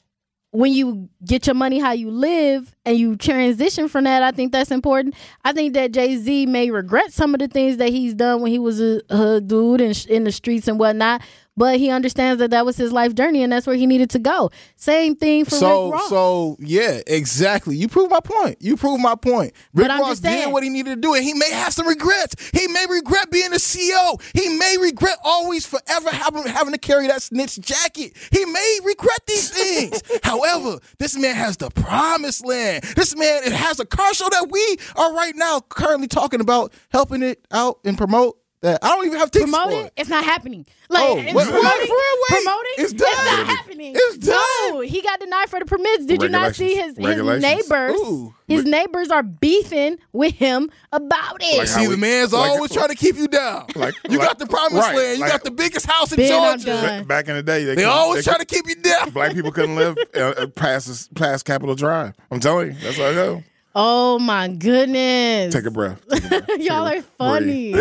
when 0.51 0.73
you 0.73 1.11
get 1.25 1.47
your 1.47 1.55
money 1.55 1.79
how 1.79 1.93
you 1.93 2.11
live 2.11 2.75
and 2.87 2.97
you 2.97 3.17
transition 3.17 3.87
from 3.87 4.05
that, 4.05 4.23
I 4.23 4.31
think 4.31 4.51
that's 4.51 4.71
important. 4.71 5.15
I 5.45 5.53
think 5.53 5.75
that 5.75 5.93
Jay 5.93 6.17
Z 6.17 6.47
may 6.47 6.71
regret 6.71 7.13
some 7.13 7.35
of 7.35 7.41
the 7.41 7.49
things 7.49 7.77
that 7.77 7.91
he's 7.91 8.15
done 8.15 8.41
when 8.41 8.51
he 8.51 8.59
was 8.59 8.81
a, 8.81 9.03
a 9.11 9.41
dude 9.43 9.83
in, 9.83 9.93
in 10.09 10.25
the 10.25 10.33
streets 10.33 10.67
and 10.67 10.79
whatnot, 10.79 11.23
but 11.59 11.79
he 11.79 11.91
understands 11.91 12.39
that 12.39 12.51
that 12.53 12.65
was 12.65 12.77
his 12.77 12.93
life 12.93 13.15
journey 13.15 13.43
and 13.43 13.53
that's 13.53 13.67
where 13.67 13.77
he 13.77 13.87
needed 13.87 14.11
to 14.11 14.19
go. 14.19 14.51
Same 14.77 15.17
thing 15.17 15.45
for 15.45 15.51
So, 15.57 15.87
Rick 15.91 15.95
Ross. 16.01 16.09
so 16.09 16.57
yeah, 16.61 17.01
exactly. 17.07 17.77
You 17.77 17.89
prove 17.89 18.11
my 18.11 18.21
point. 18.21 18.57
You 18.61 18.77
prove 18.77 19.01
my 19.01 19.15
point. 19.17 19.53
Rick 19.75 19.89
Ross 19.89 20.21
did 20.21 20.53
what 20.53 20.63
he 20.63 20.71
needed 20.71 20.95
to 20.95 21.01
do, 21.01 21.15
and 21.15 21.25
he 21.25 21.35
may 21.35 21.51
have 21.51 21.73
some 21.73 21.87
regrets. 21.89 22.37
He 22.53 22.69
may 22.69 22.87
regret 22.89 23.31
being 23.31 23.53
a 23.53 23.57
CEO. 23.57 24.21
He 24.35 24.49
may 24.57 24.77
regret 24.81 25.19
always, 25.25 25.67
forever 25.67 26.11
having 26.11 26.45
having 26.47 26.73
to 26.73 26.79
carry 26.79 27.09
that 27.09 27.23
snitch 27.23 27.59
jacket. 27.61 28.17
He 28.31 28.45
may 28.45 28.79
regret 28.85 29.21
these 29.27 29.51
things. 29.59 30.03
However, 30.23 30.79
this 30.99 31.17
man 31.19 31.35
has 31.35 31.57
the 31.57 31.71
promised 31.71 32.47
land. 32.47 32.85
This 32.97 33.17
man 33.17 33.43
it 33.45 33.53
has 33.53 33.81
a 33.81 33.85
car 33.85 34.15
show 34.15 34.29
that 34.31 34.49
we 34.51 34.77
are 34.97 35.13
right 35.13 35.35
now 35.35 35.61
currently 35.69 36.07
talking 36.09 36.41
about 36.41 36.73
helping 36.91 37.23
it 37.23 37.45
out 37.51 37.81
and 37.85 37.99
promote. 37.99 38.38
That 38.61 38.83
I 38.83 38.89
don't 38.89 39.07
even 39.07 39.19
have 39.21 39.31
tickets 39.31 39.53
promote 39.53 39.73
for. 39.73 39.87
it. 39.87 39.93
It's 39.97 40.09
not 40.11 40.25
happening. 40.25 40.67
Like 40.89 41.05
Oh, 41.05 41.17
it's 41.19 41.27
wait, 41.27 41.35
wait, 41.37 41.47
promoting, 41.47 41.87
for 41.87 41.95
real, 41.95 42.17
wait. 42.31 42.43
promoting. 42.45 42.73
It's 42.79 42.93
done. 42.93 43.25
not 43.25 43.47
happening. 43.47 43.93
It's 43.97 44.19
done. 44.19 44.41
No, 44.71 44.81
he 44.81 45.01
got 45.01 45.21
denied 45.21 45.49
for 45.49 45.61
the 45.61 45.65
permits. 45.67 46.07
Did 46.07 46.23
you 46.23 46.29
not 46.29 46.57
see 46.57 46.75
his, 46.75 46.97
his 46.97 47.41
neighbors? 47.41 47.95
Ooh. 48.01 48.35
His 48.49 48.65
neighbors 48.65 49.11
are 49.11 49.23
beefing 49.23 49.99
with 50.13 50.35
him 50.35 50.71
about 50.93 51.37
it. 51.41 51.59
Like 51.59 51.69
See, 51.69 51.85
how 51.85 51.91
the 51.91 51.97
man's 51.99 52.33
like- 52.33 52.51
always 52.51 52.73
trying 52.73 52.89
to 52.89 52.97
keep 52.97 53.15
you 53.17 53.29
down. 53.29 53.67
Like- 53.77 53.95
you 54.11 54.19
like- 54.19 54.27
got 54.27 54.39
the 54.41 54.47
promised 54.47 54.75
right, 54.89 54.97
land. 54.97 55.19
You 55.19 55.23
like- 55.23 55.31
got 55.33 55.45
the 55.45 55.51
biggest 55.53 55.87
house 55.87 56.11
in 56.13 56.27
Georgia. 56.27 56.65
done. 56.67 57.05
Back 57.05 57.29
in 57.29 57.37
the 57.37 57.43
day, 57.45 57.63
they, 57.63 57.77
They 57.77 57.85
always 57.85 58.25
they 58.25 58.31
try 58.33 58.39
to 58.39 58.45
keep 58.47 58.67
you 58.67 58.75
down. 58.75 59.11
Black 59.11 59.35
people 59.35 59.53
couldn't 59.53 59.77
live 59.77 59.97
uh, 60.17 60.19
uh, 60.21 60.47
past 60.49 61.15
past 61.15 61.45
Capitol 61.45 61.77
Drive. 61.77 62.15
I'm 62.33 62.41
telling 62.41 62.69
you, 62.73 62.75
that's 62.81 62.97
how 62.97 63.05
I 63.07 63.13
go. 63.15 63.45
oh 63.77 64.19
my 64.19 64.49
goodness. 64.49 65.55
Take 65.55 65.67
a 65.67 65.71
breath. 65.71 66.03
Take 66.11 66.25
a 66.25 66.29
breath. 66.29 66.49
Y'all 66.59 66.89
are 66.89 67.03
funny. 67.03 67.75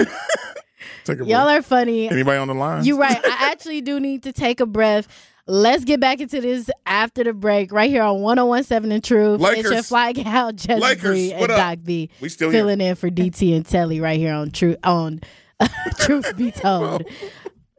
Take 1.03 1.15
a 1.15 1.17
breath. 1.19 1.29
Y'all 1.29 1.47
are 1.47 1.61
funny. 1.61 2.09
Anybody 2.09 2.37
on 2.37 2.47
the 2.47 2.53
line? 2.53 2.85
You're 2.85 2.97
right. 2.97 3.17
I 3.23 3.37
actually 3.51 3.81
do 3.81 3.99
need 3.99 4.23
to 4.23 4.31
take 4.33 4.59
a 4.59 4.65
breath. 4.65 5.07
Let's 5.49 5.85
get 5.85 6.01
back 6.01 6.19
into 6.19 6.41
this 6.41 6.69
after 6.85 7.23
the 7.23 7.31
break, 7.33 7.71
right 7.71 7.89
here 7.89 8.03
on 8.03 8.19
1017 8.21 8.89
The 8.89 9.01
Truth. 9.01 9.41
It's 9.41 9.61
your 9.61 9.71
Lakers. 9.71 9.87
fly 9.87 10.11
gal, 10.11 10.51
Jess 10.51 10.81
Lakers, 10.81 11.01
Bree 11.03 11.31
and 11.33 11.43
up? 11.51 11.57
Doc 11.57 11.79
B. 11.85 12.09
We 12.19 12.27
still 12.27 12.49
here. 12.49 12.59
filling 12.61 12.81
in 12.81 12.95
for 12.95 13.09
DT 13.09 13.55
and 13.55 13.65
Telly 13.65 14.01
right 14.01 14.19
here 14.19 14.33
on 14.33 14.51
Truth 14.51 14.77
on 14.83 15.21
Truth 15.99 16.35
Be 16.35 16.51
Told. 16.51 17.03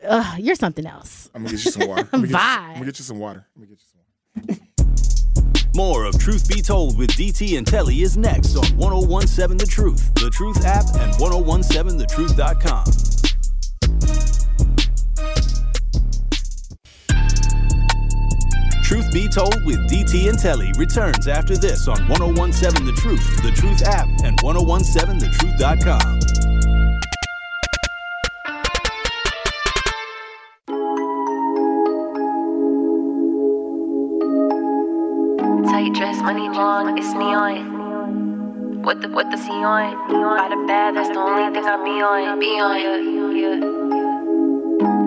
Uh, 0.02 0.36
you're 0.38 0.54
something 0.54 0.86
else. 0.86 1.28
I'm 1.34 1.42
gonna 1.42 1.56
get 1.56 1.64
you 1.64 1.70
some 1.72 1.88
water. 1.88 2.08
I'm 2.12 2.20
gonna 2.22 2.26
get 2.28 2.32
you, 2.32 2.38
I'm 2.38 2.72
gonna 2.74 2.84
get 2.86 2.98
you 2.98 3.04
some 3.04 3.18
water. 3.18 3.46
I'm 3.54 3.62
gonna 3.62 3.74
get 3.74 3.80
you 3.80 3.86
some 4.46 4.56
water. 4.56 4.60
More 5.78 6.04
of 6.06 6.18
Truth 6.18 6.48
Be 6.48 6.60
Told 6.60 6.98
with 6.98 7.10
DT 7.10 7.56
and 7.56 7.64
Telly 7.64 8.02
is 8.02 8.16
next 8.16 8.56
on 8.56 8.66
1017 8.76 9.58
The 9.58 9.64
Truth, 9.64 10.12
The 10.14 10.28
Truth 10.28 10.64
app, 10.64 10.86
and 10.96 11.14
1017thetruth.com. 11.14 12.84
Truth 18.82 19.12
Be 19.12 19.28
Told 19.28 19.64
with 19.64 19.78
DT 19.88 20.28
and 20.28 20.36
Telly 20.36 20.72
returns 20.76 21.28
after 21.28 21.56
this 21.56 21.86
on 21.86 22.08
1017 22.08 22.84
The 22.84 22.92
Truth, 23.00 23.42
The 23.44 23.52
Truth 23.52 23.84
app, 23.84 24.08
and 24.24 24.36
1017thetruth.com. 24.40 26.67
money 36.28 36.48
long, 36.50 36.98
it's 36.98 37.12
neon. 37.14 38.82
What 38.82 39.00
the 39.00 39.08
what 39.08 39.30
the 39.30 39.38
C 39.38 39.48
on? 39.48 39.96
By 40.36 40.48
the 40.50 40.60
bad, 40.68 40.94
that's 40.94 41.08
the 41.08 41.18
only 41.18 41.48
thing 41.54 41.64
I 41.64 41.76
be 41.82 42.02
on. 42.04 42.38
Be 42.38 42.60
on, 42.60 42.76
yeah, 42.84 42.98
yeah. 43.40 43.56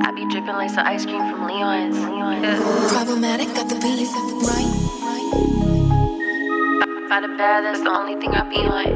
I 0.08 0.10
be 0.18 0.26
dripping 0.32 0.58
like 0.62 0.72
some 0.72 0.88
ice 0.88 1.06
cream 1.06 1.22
from 1.30 1.46
Leon's. 1.46 1.98
Yeah. 2.00 2.58
Problematic, 2.90 3.54
got 3.54 3.70
the 3.70 3.76
beef, 3.76 4.10
right? 4.50 4.72
By 7.08 7.20
the 7.22 7.28
bad, 7.38 7.66
that's 7.66 7.82
the 7.82 7.92
only 7.92 8.16
thing 8.20 8.34
I 8.34 8.42
be 8.50 8.58
on. 8.58 8.88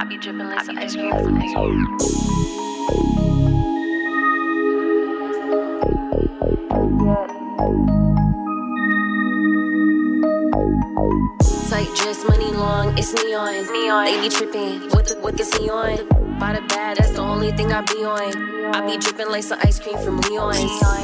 I 0.00 0.04
be 0.04 0.16
dripping 0.16 0.48
like 0.48 0.64
some 0.64 0.78
ice 0.78 0.94
cream 0.96 1.12
from 1.12 1.38
Leon's. 1.38 2.16
Dress, 11.84 12.24
money 12.26 12.50
long, 12.52 12.96
it's 12.96 13.12
neon. 13.12 13.52
neon. 13.70 14.06
They 14.06 14.18
be 14.22 14.30
tripping, 14.30 14.88
what 14.92 15.04
the 15.08 15.18
what 15.20 15.36
the 15.36 15.44
C 15.44 15.68
on? 15.68 16.25
By 16.38 16.52
the 16.52 16.60
bad, 16.68 16.98
that's 16.98 17.12
the 17.12 17.22
only 17.22 17.50
thing 17.52 17.72
I 17.72 17.80
be 17.80 18.04
on. 18.04 18.74
I 18.74 18.84
be 18.86 18.98
dripping 18.98 19.28
like 19.30 19.42
some 19.42 19.58
ice 19.62 19.78
cream 19.80 19.96
from 19.98 20.18
Leon's. 20.20 20.58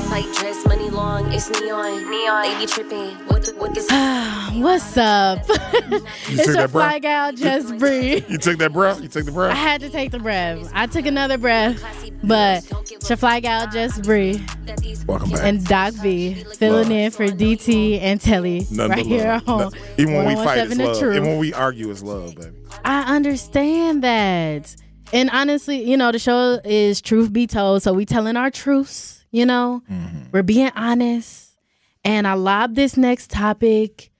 Tight 0.09 0.27
dress, 0.39 0.67
money 0.67 0.91
long, 0.91 1.33
it's 1.33 1.49
neon. 1.49 2.11
neon. 2.11 2.43
They 2.43 2.59
be 2.59 2.67
tripping, 2.67 3.15
what 3.29 3.43
the 3.45 3.55
what 3.55 3.75
the 3.75 3.81
What's 4.61 4.97
up? 4.99 5.39
it's 5.49 6.37
took 6.37 6.47
your 6.47 6.55
that 6.55 6.71
fly 6.71 6.99
gal, 6.99 7.33
Just 7.33 7.79
breathe. 7.79 8.29
You 8.29 8.37
took 8.37 8.59
that 8.59 8.73
breath. 8.75 9.01
You 9.01 9.09
took 9.09 9.25
the 9.25 9.33
breath. 9.33 9.53
I 9.53 9.55
had 9.55 9.81
to 9.81 9.89
take 9.89 10.11
the 10.11 10.19
breath. 10.19 10.71
I 10.75 10.87
took 10.87 11.07
another 11.07 11.39
breath, 11.39 11.83
but 12.23 12.71
it's 12.91 13.09
your 13.09 13.17
fly 13.17 13.41
gal, 13.41 13.67
Just 13.69 14.03
breathe. 14.03 14.43
Welcome 15.07 15.31
back. 15.31 15.41
and 15.45 15.65
Doc 15.65 15.95
B 16.03 16.35
filling 16.57 16.91
Love. 16.91 16.93
in 16.93 17.11
for 17.11 17.25
DT 17.27 18.01
and 18.01 18.21
Telly 18.21 18.67
Nothing 18.71 18.89
right 18.91 19.07
here 19.07 19.41
love. 19.47 19.49
on 19.49 19.59
No- 19.59 19.71
even 19.99 20.15
when 20.15 20.27
we 20.27 20.35
fight, 20.35 20.59
1017 20.59 20.81
it's 20.91 21.01
love. 21.01 21.09
Oh 21.09 21.13
even 21.17 21.29
when 21.29 21.39
we 21.39 21.53
argue, 21.55 21.91
it's 21.91 22.03
love, 22.03 22.35
baby. 22.37 22.51
I 22.85 23.17
understand 23.17 24.05
that. 24.05 24.77
And 25.13 25.29
honestly, 25.31 25.83
you 25.89 25.97
know, 25.97 26.11
the 26.13 26.19
show 26.19 26.61
is 26.65 27.01
truth 27.01 27.33
be 27.33 27.47
told. 27.47 27.83
So 27.83 27.93
we 27.93 28.05
telling 28.07 28.37
our 28.37 28.51
truths, 28.51 29.25
you 29.31 29.45
know, 29.47 29.83
Mm-hmm. 29.91 30.23
we're 30.33 30.43
being 30.43 30.71
honest. 30.75 31.51
And 32.05 32.27
I 32.27 32.33
lobbed 32.35 32.75
this 32.77 32.97
next 32.97 33.31
topic 33.31 34.11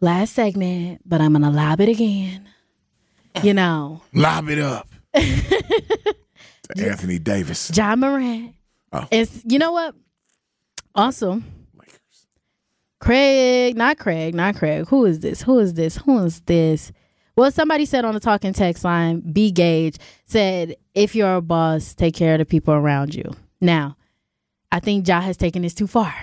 last 0.00 0.34
segment, 0.34 1.00
but 1.06 1.20
I'm 1.20 1.32
going 1.32 1.42
to 1.42 1.50
lob 1.50 1.80
it 1.80 1.88
again. 1.88 2.48
You 3.42 3.54
know, 3.54 4.02
Lob 4.14 4.48
it 4.48 4.58
up. 4.58 4.88
to 5.14 6.14
Anthony 6.78 7.18
Davis. 7.18 7.70
Ja 7.74 7.94
Morant. 7.96 8.54
Oh. 8.92 9.06
It's, 9.10 9.42
you 9.44 9.58
know 9.58 9.72
what? 9.72 9.94
Also, 10.94 11.42
Craig, 12.98 13.76
not 13.76 13.98
Craig, 13.98 14.34
not 14.34 14.56
Craig. 14.56 14.86
Who 14.88 15.04
is 15.04 15.20
this? 15.20 15.42
Who 15.42 15.58
is 15.58 15.74
this? 15.74 15.96
Who 15.98 16.18
is 16.24 16.40
this? 16.40 16.92
Well, 17.36 17.50
somebody 17.50 17.84
said 17.84 18.04
on 18.04 18.14
the 18.14 18.20
talking 18.20 18.54
text 18.54 18.82
line, 18.82 19.20
B 19.20 19.50
Gage 19.50 19.96
said, 20.24 20.76
if 20.94 21.14
you're 21.14 21.36
a 21.36 21.42
boss, 21.42 21.94
take 21.94 22.14
care 22.14 22.34
of 22.34 22.38
the 22.38 22.46
people 22.46 22.72
around 22.72 23.14
you. 23.14 23.30
Now, 23.60 23.96
I 24.72 24.80
think 24.80 25.06
Ja 25.06 25.20
has 25.20 25.36
taken 25.36 25.62
this 25.62 25.74
too 25.74 25.86
far 25.86 26.14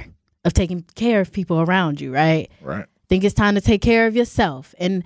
of 0.43 0.53
taking 0.53 0.83
care 0.95 1.21
of 1.21 1.31
people 1.31 1.61
around 1.61 2.01
you, 2.01 2.13
right? 2.13 2.49
Right. 2.61 2.85
think 3.09 3.23
it's 3.23 3.35
time 3.35 3.55
to 3.55 3.61
take 3.61 3.81
care 3.81 4.07
of 4.07 4.15
yourself. 4.15 4.73
And 4.79 5.03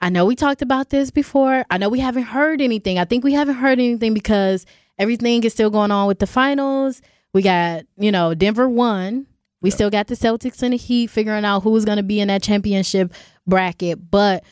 I 0.00 0.08
know 0.08 0.24
we 0.24 0.36
talked 0.36 0.62
about 0.62 0.90
this 0.90 1.10
before. 1.10 1.64
I 1.68 1.78
know 1.78 1.88
we 1.88 2.00
haven't 2.00 2.22
heard 2.24 2.60
anything. 2.60 2.98
I 2.98 3.04
think 3.04 3.24
we 3.24 3.32
haven't 3.32 3.56
heard 3.56 3.78
anything 3.78 4.14
because 4.14 4.64
everything 4.98 5.44
is 5.44 5.52
still 5.52 5.70
going 5.70 5.90
on 5.90 6.06
with 6.06 6.20
the 6.20 6.26
finals. 6.26 7.02
We 7.32 7.42
got, 7.42 7.84
you 7.98 8.12
know, 8.12 8.34
Denver 8.34 8.68
won. 8.68 9.26
We 9.62 9.70
still 9.70 9.90
got 9.90 10.06
the 10.06 10.14
Celtics 10.14 10.62
and 10.62 10.72
the 10.72 10.78
Heat 10.78 11.08
figuring 11.08 11.44
out 11.44 11.60
who's 11.60 11.84
going 11.84 11.98
to 11.98 12.02
be 12.02 12.20
in 12.20 12.28
that 12.28 12.42
championship 12.42 13.12
bracket. 13.46 14.10
But 14.10 14.42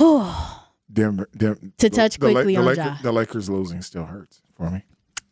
To 0.96 1.90
touch 1.90 2.16
the, 2.18 2.32
quickly 2.32 2.54
the, 2.54 2.60
on 2.60 2.66
Lakers, 2.66 2.84
Ja. 2.84 2.96
the 3.02 3.12
Lakers 3.12 3.48
losing 3.48 3.80
still 3.80 4.04
hurts 4.04 4.42
for 4.56 4.70
me. 4.70 4.82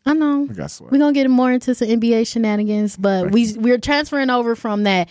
I 0.07 0.15
know 0.15 0.47
I 0.49 0.53
got 0.53 0.71
sweat. 0.71 0.93
we're 0.93 0.99
gonna 0.99 1.13
get 1.13 1.29
more 1.29 1.51
into 1.51 1.75
some 1.75 1.89
NBA 1.89 2.27
shenanigans, 2.29 2.97
but 2.97 3.33
we 3.33 3.53
we're 3.55 3.79
transferring 3.79 4.31
over 4.31 4.55
from 4.55 4.85
that. 4.85 5.09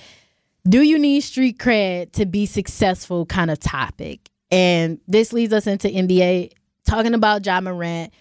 Do 0.67 0.81
you 0.81 0.97
need 0.97 1.21
street 1.21 1.57
cred 1.59 2.13
to 2.13 2.25
be 2.25 2.45
successful? 2.45 3.25
Kind 3.25 3.51
of 3.51 3.59
topic, 3.59 4.29
and 4.49 4.99
this 5.07 5.33
leads 5.33 5.51
us 5.53 5.67
into 5.67 5.89
NBA 5.89 6.51
talking 6.85 7.13
about 7.13 7.45
Ja 7.45 7.59
Morant. 7.59 8.13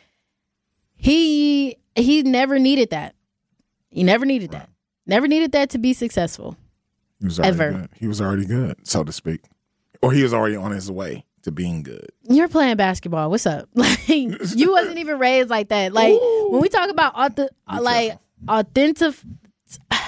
He 0.96 1.76
he 1.94 2.22
never 2.22 2.58
needed 2.58 2.90
that. 2.90 3.14
He 3.90 4.02
never 4.02 4.26
needed 4.26 4.50
that. 4.50 4.68
Never 5.06 5.28
needed 5.28 5.52
that 5.52 5.70
to 5.70 5.78
be 5.78 5.92
successful. 5.92 6.56
He 7.20 7.26
was 7.26 7.38
already 7.38 7.54
Ever. 7.54 7.70
good. 7.72 7.88
He 7.94 8.06
was 8.08 8.20
already 8.20 8.44
good, 8.46 8.86
so 8.86 9.04
to 9.04 9.12
speak, 9.12 9.42
or 10.02 10.12
he 10.12 10.22
was 10.22 10.32
already 10.34 10.56
on 10.56 10.70
his 10.72 10.90
way 10.90 11.24
to 11.42 11.52
being 11.52 11.82
good. 11.82 12.06
You're 12.28 12.48
playing 12.48 12.76
basketball. 12.76 13.30
What's 13.30 13.46
up? 13.46 13.68
Like 13.74 14.08
you 14.08 14.72
wasn't 14.72 14.98
even 14.98 15.18
raised 15.18 15.50
like 15.50 15.68
that. 15.68 15.92
Like 15.92 16.14
when 16.50 16.60
we 16.60 16.68
talk 16.68 16.90
about 16.90 17.14
auth- 17.14 17.48
uh, 17.68 17.78
like 17.82 18.18
authentic, 18.48 19.14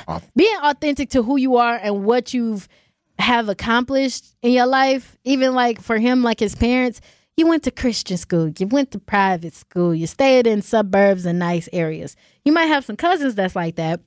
Auth- 0.09 0.23
being 0.37 0.57
authentic 0.63 1.11
to 1.11 1.23
who 1.23 1.37
you 1.37 1.57
are 1.57 1.77
and 1.77 2.05
what 2.05 2.33
you've 2.35 2.69
have 3.19 3.49
accomplished 3.49 4.37
in 4.43 4.53
your 4.53 4.67
life. 4.67 5.17
Even 5.25 5.55
like 5.55 5.81
for 5.81 5.99
him, 5.99 6.23
like 6.23 6.41
his 6.41 6.55
parents, 6.55 7.01
you 7.37 7.47
went 7.47 7.63
to 7.65 7.71
Christian 7.71 8.17
school, 8.17 8.49
you 8.49 8.67
went 8.67 8.91
to 8.93 8.99
private 8.99 9.55
school, 9.55 9.95
you 9.95 10.07
stayed 10.07 10.47
in 10.47 10.63
suburbs 10.63 11.25
and 11.27 11.39
nice 11.39 11.69
areas. 11.73 12.17
You 12.45 12.53
might 12.53 12.67
have 12.67 12.85
some 12.85 12.97
cousins 12.97 13.35
that's 13.35 13.55
like 13.57 13.77
that, 13.77 14.01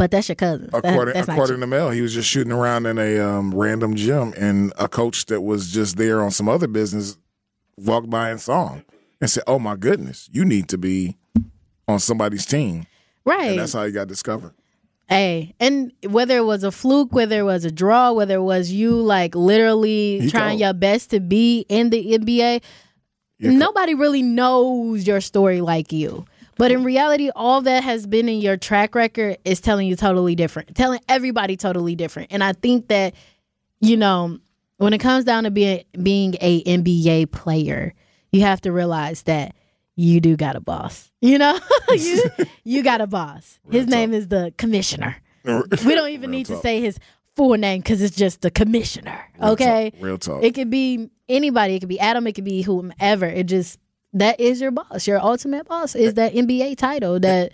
but 0.00 0.10
that's 0.10 0.30
your 0.30 0.36
cousin. 0.36 0.70
According, 0.72 1.12
that's 1.12 1.28
not 1.28 1.34
according 1.34 1.60
to 1.60 1.66
Mel, 1.66 1.90
he 1.90 2.00
was 2.00 2.14
just 2.14 2.26
shooting 2.26 2.52
around 2.54 2.86
in 2.86 2.96
a 2.96 3.18
um, 3.18 3.54
random 3.54 3.94
gym, 3.96 4.32
and 4.34 4.72
a 4.78 4.88
coach 4.88 5.26
that 5.26 5.42
was 5.42 5.70
just 5.70 5.98
there 5.98 6.22
on 6.22 6.30
some 6.30 6.48
other 6.48 6.66
business 6.66 7.18
walked 7.76 8.08
by 8.08 8.30
and 8.30 8.40
saw 8.40 8.70
him 8.70 8.84
and 9.20 9.28
said, 9.28 9.42
"Oh 9.46 9.58
my 9.58 9.76
goodness, 9.76 10.30
you 10.32 10.46
need 10.46 10.70
to 10.70 10.78
be 10.78 11.18
on 11.86 12.00
somebody's 12.00 12.46
team." 12.46 12.86
right? 13.26 13.50
And 13.50 13.58
that's 13.58 13.74
how 13.74 13.84
he 13.84 13.92
got 13.92 14.08
discovered. 14.08 14.54
Hey, 15.06 15.54
and 15.60 15.92
whether 16.08 16.38
it 16.38 16.46
was 16.46 16.64
a 16.64 16.72
fluke, 16.72 17.12
whether 17.12 17.40
it 17.40 17.42
was 17.42 17.66
a 17.66 17.70
draw, 17.70 18.12
whether 18.12 18.36
it 18.36 18.42
was 18.42 18.70
you 18.70 18.92
like 18.92 19.34
literally 19.34 20.20
He 20.20 20.30
trying 20.30 20.52
told. 20.52 20.60
your 20.60 20.72
best 20.72 21.10
to 21.10 21.20
be 21.20 21.66
in 21.68 21.90
the 21.90 22.16
NBA, 22.16 22.62
nobody 23.38 23.92
really 23.92 24.22
knows 24.22 25.06
your 25.06 25.20
story 25.20 25.60
like 25.60 25.92
you. 25.92 26.24
But 26.60 26.72
in 26.72 26.84
reality, 26.84 27.30
all 27.34 27.62
that 27.62 27.84
has 27.84 28.06
been 28.06 28.28
in 28.28 28.42
your 28.42 28.58
track 28.58 28.94
record 28.94 29.38
is 29.46 29.62
telling 29.62 29.86
you 29.86 29.96
totally 29.96 30.34
different, 30.34 30.76
telling 30.76 31.00
everybody 31.08 31.56
totally 31.56 31.96
different. 31.96 32.30
And 32.32 32.44
I 32.44 32.52
think 32.52 32.88
that, 32.88 33.14
you 33.80 33.96
know, 33.96 34.38
when 34.76 34.92
it 34.92 34.98
comes 34.98 35.24
down 35.24 35.44
to 35.44 35.50
being 35.50 35.84
being 36.02 36.34
a 36.38 36.62
NBA 36.64 37.30
player, 37.32 37.94
you 38.30 38.42
have 38.42 38.60
to 38.60 38.72
realize 38.72 39.22
that 39.22 39.54
you 39.96 40.20
do 40.20 40.36
got 40.36 40.54
a 40.54 40.60
boss. 40.60 41.10
You 41.22 41.38
know, 41.38 41.58
you 41.94 42.24
you 42.62 42.82
got 42.82 43.00
a 43.00 43.06
boss. 43.06 43.58
His 43.70 43.86
name 43.86 44.12
is 44.12 44.28
the 44.28 44.52
commissioner. 44.58 45.16
We 45.46 45.94
don't 45.94 46.10
even 46.10 46.28
Real 46.28 46.40
need 46.40 46.46
to 46.48 46.58
say 46.58 46.82
his 46.82 46.98
full 47.36 47.56
name 47.56 47.80
because 47.80 48.02
it's 48.02 48.14
just 48.14 48.42
the 48.42 48.50
commissioner. 48.50 49.18
Okay, 49.42 49.92
talk. 49.92 50.02
Real 50.02 50.18
talk. 50.18 50.44
It 50.44 50.54
could 50.54 50.68
be 50.68 51.08
anybody. 51.26 51.76
It 51.76 51.80
could 51.80 51.88
be 51.88 52.00
Adam. 52.00 52.26
It 52.26 52.34
could 52.34 52.44
be 52.44 52.60
whomever. 52.60 53.24
It 53.24 53.44
just 53.44 53.78
that 54.12 54.40
is 54.40 54.60
your 54.60 54.70
boss. 54.70 55.06
Your 55.06 55.20
ultimate 55.20 55.66
boss 55.68 55.94
is 55.94 56.14
that 56.14 56.32
NBA 56.34 56.76
title. 56.76 57.20
That 57.20 57.52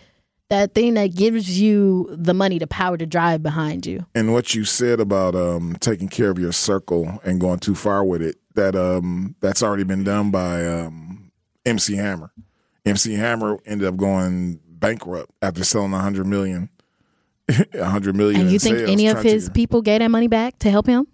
that 0.49 0.75
thing 0.75 0.95
that 0.95 1.09
gives 1.15 1.61
you 1.61 2.09
the 2.13 2.33
money, 2.33 2.59
the 2.59 2.69
power 2.69 2.97
to 2.97 3.05
drive 3.05 3.43
behind 3.43 3.85
you. 3.85 4.07
and 4.15 4.33
what 4.33 4.55
you 4.55 4.65
said 4.65 5.01
about 5.01 5.35
um, 5.35 5.77
taking 5.81 6.09
care 6.09 6.31
of 6.31 6.39
your 6.39 6.53
circle 6.53 7.21
and 7.25 7.41
going 7.41 7.59
too 7.59 7.75
far 7.75 8.05
with 8.05 8.23
it 8.23 8.37
that 8.55 8.77
um, 8.77 9.35
that's 9.41 9.63
already 9.63 9.83
been 9.83 10.05
done 10.05 10.31
by 10.31 10.65
um, 10.65 11.33
MC 11.65 11.97
Hammer. 11.97 12.33
MC 12.85 13.15
Hammer 13.15 13.59
ended 13.67 13.89
up 13.89 13.97
going 13.97 14.61
bankrupt 14.69 15.33
after 15.43 15.65
selling 15.65 15.93
a 15.93 15.99
hundred 15.99 16.27
million. 16.27 16.71
A 17.75 17.85
hundred 17.85 18.17
million. 18.17 18.41
And 18.41 18.51
you 18.51 18.59
think 18.59 18.79
sales, 18.79 18.91
any 18.91 19.07
of 19.07 19.13
trying 19.13 19.25
to 19.25 19.31
his 19.31 19.49
people 19.51 19.81
gave 19.81 20.01
that 20.01 20.11
money 20.11 20.27
back 20.27 20.59
to 20.61 20.71
help 20.71 20.87
him? 20.89 21.07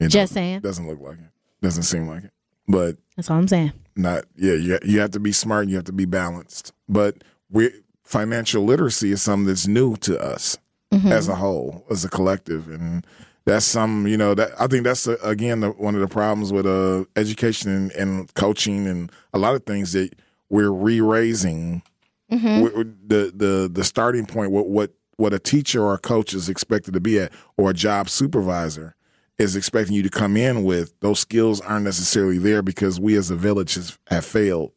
Just 0.00 0.34
saying. 0.34 0.58
Doesn't 0.58 0.88
look 0.88 1.00
like 1.00 1.18
it. 1.18 1.30
Doesn't 1.62 1.84
seem 1.84 2.08
like 2.08 2.24
it. 2.24 2.32
But 2.68 2.96
That's 3.16 3.30
all 3.30 3.38
I'm 3.38 3.48
saying. 3.48 3.72
not 3.94 4.24
yeah 4.36 4.54
you, 4.54 4.78
you 4.84 5.00
have 5.00 5.12
to 5.12 5.20
be 5.20 5.32
smart 5.32 5.62
and 5.62 5.70
you 5.70 5.76
have 5.76 5.84
to 5.86 5.92
be 5.92 6.04
balanced 6.04 6.72
but 6.88 7.22
we 7.50 7.70
financial 8.02 8.64
literacy 8.64 9.10
is 9.12 9.22
something 9.22 9.46
that's 9.46 9.66
new 9.66 9.96
to 9.96 10.18
us 10.20 10.58
Mm-hmm. 10.92 11.10
as 11.10 11.28
a 11.28 11.34
whole 11.34 11.84
as 11.90 12.04
a 12.04 12.08
collective 12.08 12.68
and 12.68 13.04
that's 13.44 13.64
some 13.64 14.06
you 14.06 14.16
know 14.16 14.34
that 14.34 14.50
i 14.58 14.68
think 14.68 14.84
that's 14.84 15.08
uh 15.08 15.16
again 15.24 15.58
the, 15.60 15.70
one 15.70 15.96
of 15.96 16.00
the 16.00 16.06
problems 16.06 16.52
with 16.52 16.64
uh 16.64 17.04
education 17.16 17.70
and, 17.72 17.90
and 17.92 18.32
coaching 18.34 18.86
and 18.86 19.10
a 19.34 19.38
lot 19.38 19.56
of 19.56 19.64
things 19.66 19.92
that 19.92 20.14
we're 20.48 20.70
re-raising 20.70 21.82
Mm-hmm. 22.30 22.60
we- 22.60 22.84
the 23.06 23.32
the 23.34 23.70
the 23.72 23.84
starting 23.84 24.26
point 24.26 24.50
what 24.50 24.66
what 24.68 24.90
what 25.16 25.32
a 25.32 25.38
teacher 25.38 25.80
or 25.82 25.94
a 25.94 25.98
coach 25.98 26.34
is 26.34 26.48
expected 26.48 26.92
to 26.94 27.00
be 27.00 27.18
at 27.20 27.32
or 27.56 27.70
a 27.70 27.74
job 27.74 28.08
supervisor 28.08 28.94
is 29.38 29.54
expecting 29.56 29.94
you 29.94 30.02
to 30.02 30.10
come 30.10 30.36
in 30.36 30.64
with 30.64 30.98
those 31.00 31.20
skills 31.20 31.60
aren't 31.60 31.84
necessarily 31.84 32.38
there 32.38 32.62
because 32.62 32.98
we 32.98 33.16
as 33.16 33.30
a 33.30 33.36
village 33.36 33.74
has, 33.74 33.98
have 34.08 34.24
failed 34.24 34.72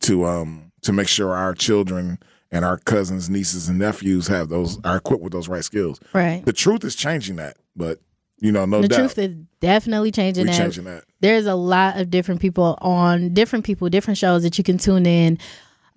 to 0.00 0.24
um 0.24 0.72
to 0.82 0.92
make 0.92 1.08
sure 1.08 1.32
our 1.34 1.54
children 1.54 2.18
and 2.50 2.64
our 2.64 2.76
cousins 2.76 3.30
nieces 3.30 3.68
and 3.68 3.78
nephews 3.78 4.26
have 4.28 4.48
those 4.48 4.78
are 4.84 4.96
equipped 4.96 5.22
with 5.22 5.32
those 5.32 5.48
right 5.48 5.64
skills 5.64 5.98
Right. 6.12 6.44
the 6.44 6.52
truth 6.52 6.84
is 6.84 6.94
changing 6.94 7.36
that 7.36 7.56
but 7.74 8.00
you 8.40 8.50
know 8.52 8.64
no 8.66 8.82
the 8.82 8.88
doubt 8.88 8.98
truth 8.98 9.18
is 9.18 9.34
definitely 9.60 10.10
changing 10.10 10.46
that. 10.46 10.56
changing 10.56 10.84
that 10.84 11.04
There's 11.20 11.46
a 11.46 11.54
lot 11.54 11.98
of 11.98 12.10
different 12.10 12.40
people 12.40 12.76
on 12.82 13.32
different 13.32 13.64
people, 13.64 13.88
different 13.88 14.18
shows 14.18 14.42
that 14.42 14.58
you 14.58 14.64
can 14.64 14.76
tune 14.78 15.06
in 15.06 15.38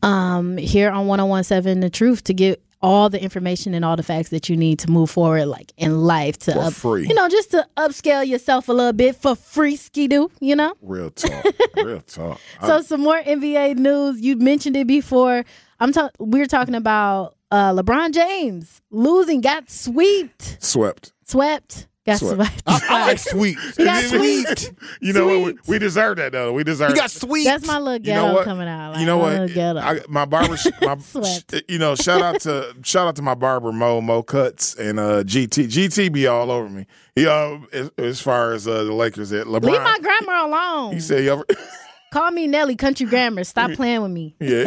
um, 0.04 0.58
here 0.58 0.92
on 0.92 1.08
1017 1.08 1.80
The 1.80 1.90
Truth 1.90 2.26
to 2.26 2.34
get 2.36 2.62
all 2.86 3.10
the 3.10 3.22
information 3.22 3.74
and 3.74 3.84
all 3.84 3.96
the 3.96 4.04
facts 4.04 4.30
that 4.30 4.48
you 4.50 4.56
need 4.56 4.78
to 4.80 4.92
move 4.92 5.10
forward, 5.10 5.48
like 5.48 5.72
in 5.78 6.02
life, 6.04 6.38
to 6.38 6.58
up, 6.60 6.74
free. 6.74 7.08
you 7.08 7.14
know, 7.16 7.28
just 7.28 7.50
to 7.52 7.68
upscale 7.78 8.26
yourself 8.26 8.70
a 8.70 8.74
little 8.74 8.94
bit 8.94 9.16
for 9.16 9.36
free 9.36 9.76
skidoo, 9.76 10.28
you 10.40 10.56
know. 10.56 10.74
real 10.82 11.10
talk 11.22 11.46
real 11.76 12.02
talk 12.02 12.40
I- 12.62 12.68
So 12.68 12.82
some 12.82 13.02
more 13.02 13.20
NBA 13.22 13.78
news. 13.78 14.22
You 14.22 14.36
mentioned 14.38 14.78
it 14.78 14.86
before. 14.88 15.44
I'm 15.80 15.92
talking. 15.92 16.16
We're 16.20 16.46
talking 16.46 16.76
about 16.76 17.36
uh, 17.52 17.74
LeBron 17.74 18.14
James 18.14 18.82
losing, 18.92 19.42
got 19.42 19.70
swept, 19.70 20.58
swept 20.64 21.14
swept, 21.26 21.88
got 22.06 22.20
Swept. 22.20 22.36
swept. 22.36 22.64
I 22.68 23.08
like 23.08 23.20
sweet. 23.20 23.58
He 23.78 23.84
got 23.84 24.04
sweet. 24.04 24.72
you 25.02 25.14
know 25.14 25.26
what 25.28 25.46
we, 25.46 25.60
we 25.68 25.80
deserve 25.80 26.18
that 26.18 26.32
though 26.32 26.54
we 26.54 26.64
deserve 26.64 26.92
He 26.92 26.96
got 26.96 27.12
sweet. 27.12 27.46
That's 27.46 27.66
my 27.66 27.80
little 27.80 28.06
you 28.06 28.14
know 28.14 28.34
ghetto 28.34 28.44
coming 28.44 28.68
out. 28.68 28.92
Like, 28.92 29.00
you 29.00 29.06
know 29.06 29.18
my 29.18 29.24
what? 29.24 29.32
little 29.34 29.56
Ghetto. 29.56 29.80
I, 29.80 30.00
my 30.08 30.26
barber, 30.26 30.56
my, 30.82 30.98
Sweat. 31.00 31.54
you 31.68 31.80
know, 31.80 31.96
shout 31.96 32.22
out 32.22 32.42
to 32.42 32.76
shout 32.84 33.08
out 33.08 33.16
to 33.16 33.22
my 33.22 33.34
barber 33.36 33.72
Mo 33.72 34.02
Mo 34.02 34.22
Cuts 34.24 34.76
and 34.76 35.00
uh, 35.00 35.24
GT. 35.24 35.66
GT 35.66 36.12
be 36.12 36.28
all 36.28 36.52
over 36.52 36.70
me. 36.70 36.86
He 37.16 37.26
uh, 37.28 37.58
as, 37.72 37.92
as 37.98 38.22
far 38.22 38.52
as 38.54 38.68
uh, 38.68 38.84
the 38.84 38.94
Lakers 38.94 39.32
at 39.32 39.48
LeBron. 39.48 39.64
Leave 39.72 39.82
my 39.82 39.98
grammar 40.02 40.34
alone. 40.46 40.94
he 40.94 41.00
said, 41.00 41.22
he 41.22 41.30
over, 41.30 41.46
Call 42.16 42.32
me 42.32 42.48
Nelly 42.48 42.78
Country 42.78 43.06
Grammar. 43.08 43.44
Stop 43.44 43.72
playing 43.76 44.02
with 44.02 44.12
me. 44.12 44.38
yeah, 44.40 44.64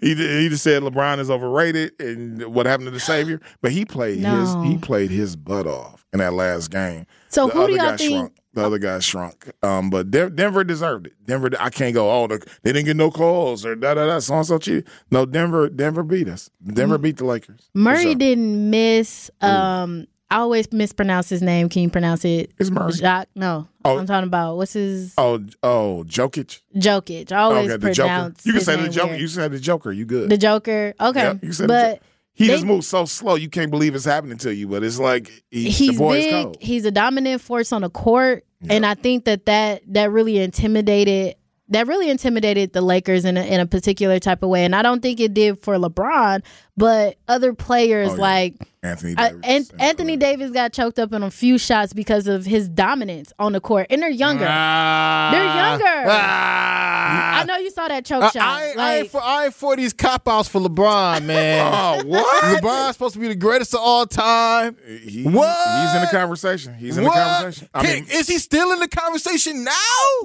he, 0.00 0.14
he 0.14 0.48
just 0.48 0.64
said 0.64 0.82
LeBron 0.82 1.18
is 1.18 1.30
overrated 1.30 1.92
and 2.00 2.42
what 2.54 2.64
happened 2.64 2.86
to 2.86 2.90
the 2.90 3.00
savior. 3.00 3.38
But 3.60 3.72
he 3.72 3.84
played 3.84 4.20
No. 4.20 4.40
his 4.40 4.54
he 4.72 4.78
played 4.78 5.10
his 5.10 5.36
butt 5.36 5.66
off 5.66 6.06
in 6.14 6.20
that 6.20 6.32
last 6.32 6.70
game. 6.70 7.04
So 7.28 7.48
the 7.48 7.52
who 7.52 7.66
do 7.66 7.72
y'all 7.74 7.90
guy 7.90 7.96
think? 7.98 8.12
shrunk. 8.12 8.32
The 8.54 8.64
other 8.64 8.78
guy 8.78 8.98
shrunk. 9.00 9.50
Um, 9.62 9.90
but 9.90 10.10
Den- 10.10 10.36
Denver 10.36 10.64
deserved 10.64 11.08
it. 11.08 11.12
Denver, 11.26 11.50
I 11.60 11.68
can't 11.68 11.92
go. 11.92 12.10
Oh, 12.10 12.28
the, 12.28 12.38
they 12.62 12.72
didn't 12.72 12.86
get 12.86 12.96
no 12.96 13.10
calls 13.10 13.66
or 13.66 13.74
da 13.74 13.92
da 13.92 14.06
da. 14.06 14.18
So 14.20 14.34
and 14.34 14.46
so 14.46 14.56
cheated. 14.56 14.88
No, 15.10 15.26
Denver, 15.26 15.68
Denver 15.68 16.02
beat 16.02 16.28
us. 16.28 16.48
Denver 16.64 16.96
beat 16.96 17.18
the 17.18 17.26
Lakers. 17.26 17.68
Murray 17.74 18.14
didn't 18.14 18.70
miss. 18.70 19.30
Um, 19.42 20.06
I 20.30 20.36
always 20.38 20.72
mispronounce 20.72 21.28
his 21.28 21.42
name. 21.42 21.68
Can 21.68 21.82
you 21.82 21.90
pronounce 21.90 22.24
it? 22.24 22.50
It's 22.58 22.70
Murray. 22.70 22.92
Jacques? 22.92 23.28
No, 23.34 23.68
Oh. 23.84 23.98
I'm 23.98 24.06
talking 24.06 24.26
about 24.26 24.56
what's 24.56 24.72
his 24.72 25.14
Oh, 25.18 25.44
oh, 25.62 26.04
Jokic. 26.08 26.60
Jokic. 26.74 27.30
I 27.30 27.36
always 27.40 27.70
okay, 27.70 27.76
the 27.76 27.92
Joker. 27.92 28.08
pronounce. 28.08 28.46
You 28.46 28.52
can 28.54 28.62
say 28.62 28.76
the 28.80 28.88
Joker. 28.88 29.08
weird. 29.08 29.20
You 29.20 29.28
said 29.28 29.52
the 29.52 29.60
Joker. 29.60 29.92
You 29.92 30.04
good? 30.06 30.30
the 30.30 30.38
Joker. 30.38 30.94
Okay, 31.00 31.20
Yeah, 31.22 31.34
you 31.42 31.52
said 31.52 31.64
the 31.64 31.68
but 31.68 32.02
he 32.32 32.46
they- 32.48 32.54
just 32.54 32.64
moves 32.64 32.86
so 32.88 33.04
slow. 33.04 33.34
You 33.36 33.48
can't 33.48 33.70
believe 33.70 33.94
it's 33.94 34.06
happening 34.06 34.38
to 34.38 34.52
you. 34.54 34.66
But 34.66 34.82
it's 34.82 34.98
like 34.98 35.28
he, 35.50 35.64
the 35.64 35.70
he's 35.70 35.98
big. 36.00 36.60
He's 36.60 36.84
a 36.84 36.90
dominant 36.90 37.40
force 37.42 37.70
on 37.72 37.82
the 37.82 37.90
court, 37.90 38.44
and 38.68 38.84
I 38.86 38.94
think 38.94 39.26
that 39.26 39.46
that 39.46 39.82
that 39.92 40.10
really 40.10 40.38
intimidated. 40.38 41.36
That 41.70 41.86
really 41.86 42.10
intimidated 42.10 42.74
the 42.74 42.82
Lakers 42.82 43.24
in 43.24 43.38
a, 43.38 43.42
in 43.42 43.58
a 43.58 43.64
particular 43.66 44.18
type 44.18 44.42
of 44.42 44.50
way, 44.50 44.66
and 44.66 44.76
I 44.76 44.82
don't 44.82 45.00
think 45.00 45.18
it 45.18 45.32
did 45.32 45.58
for 45.62 45.76
LeBron, 45.76 46.42
but 46.76 47.16
other 47.26 47.54
players 47.54 48.10
Oh, 48.10 48.14
yeah. 48.16 48.20
like 48.20 48.54
Anthony 48.84 49.14
I, 49.16 49.30
Davis. 49.30 49.70
and 49.70 49.80
Anthony 49.80 50.16
Davis 50.16 50.50
got 50.50 50.72
choked 50.72 50.98
up 50.98 51.12
in 51.12 51.22
a 51.22 51.30
few 51.30 51.58
shots 51.58 51.92
because 51.92 52.26
of 52.26 52.44
his 52.44 52.68
dominance 52.68 53.32
on 53.38 53.52
the 53.52 53.60
court, 53.60 53.86
and 53.90 54.02
they're 54.02 54.10
younger. 54.10 54.46
Ah. 54.48 55.30
They're 55.32 55.44
younger. 55.44 56.10
Ah. 56.10 57.40
I 57.40 57.44
know 57.44 57.56
you 57.58 57.70
saw 57.70 57.88
that 57.88 58.04
choke 58.04 58.22
I, 58.22 58.30
shot. 58.30 58.42
I, 58.42 58.66
ain't- 58.68 58.78
I, 58.78 58.96
ain't 58.96 59.10
for, 59.10 59.22
I 59.22 59.44
ain't 59.46 59.54
for 59.54 59.76
these 59.76 59.92
cop 59.92 60.26
outs 60.28 60.48
for 60.48 60.60
LeBron, 60.60 61.24
man. 61.26 61.72
Oh, 61.72 62.02
what? 62.06 62.44
LeBron's 62.62 62.92
supposed 62.94 63.14
to 63.14 63.20
be 63.20 63.28
the 63.28 63.34
greatest 63.34 63.74
of 63.74 63.80
all 63.80 64.06
time. 64.06 64.76
He- 64.86 65.24
What? 65.24 65.56
He's 65.82 65.94
in 65.96 66.00
the 66.02 66.08
conversation. 66.10 66.74
He's 66.74 66.96
in 66.96 67.04
what? 67.04 67.14
the 67.14 67.20
conversation. 67.20 67.68
I 67.74 67.82
mean, 67.82 68.06
is 68.10 68.28
he 68.28 68.38
still 68.38 68.72
in 68.72 68.80
the 68.80 68.88
conversation 68.88 69.64
now? 69.64 69.72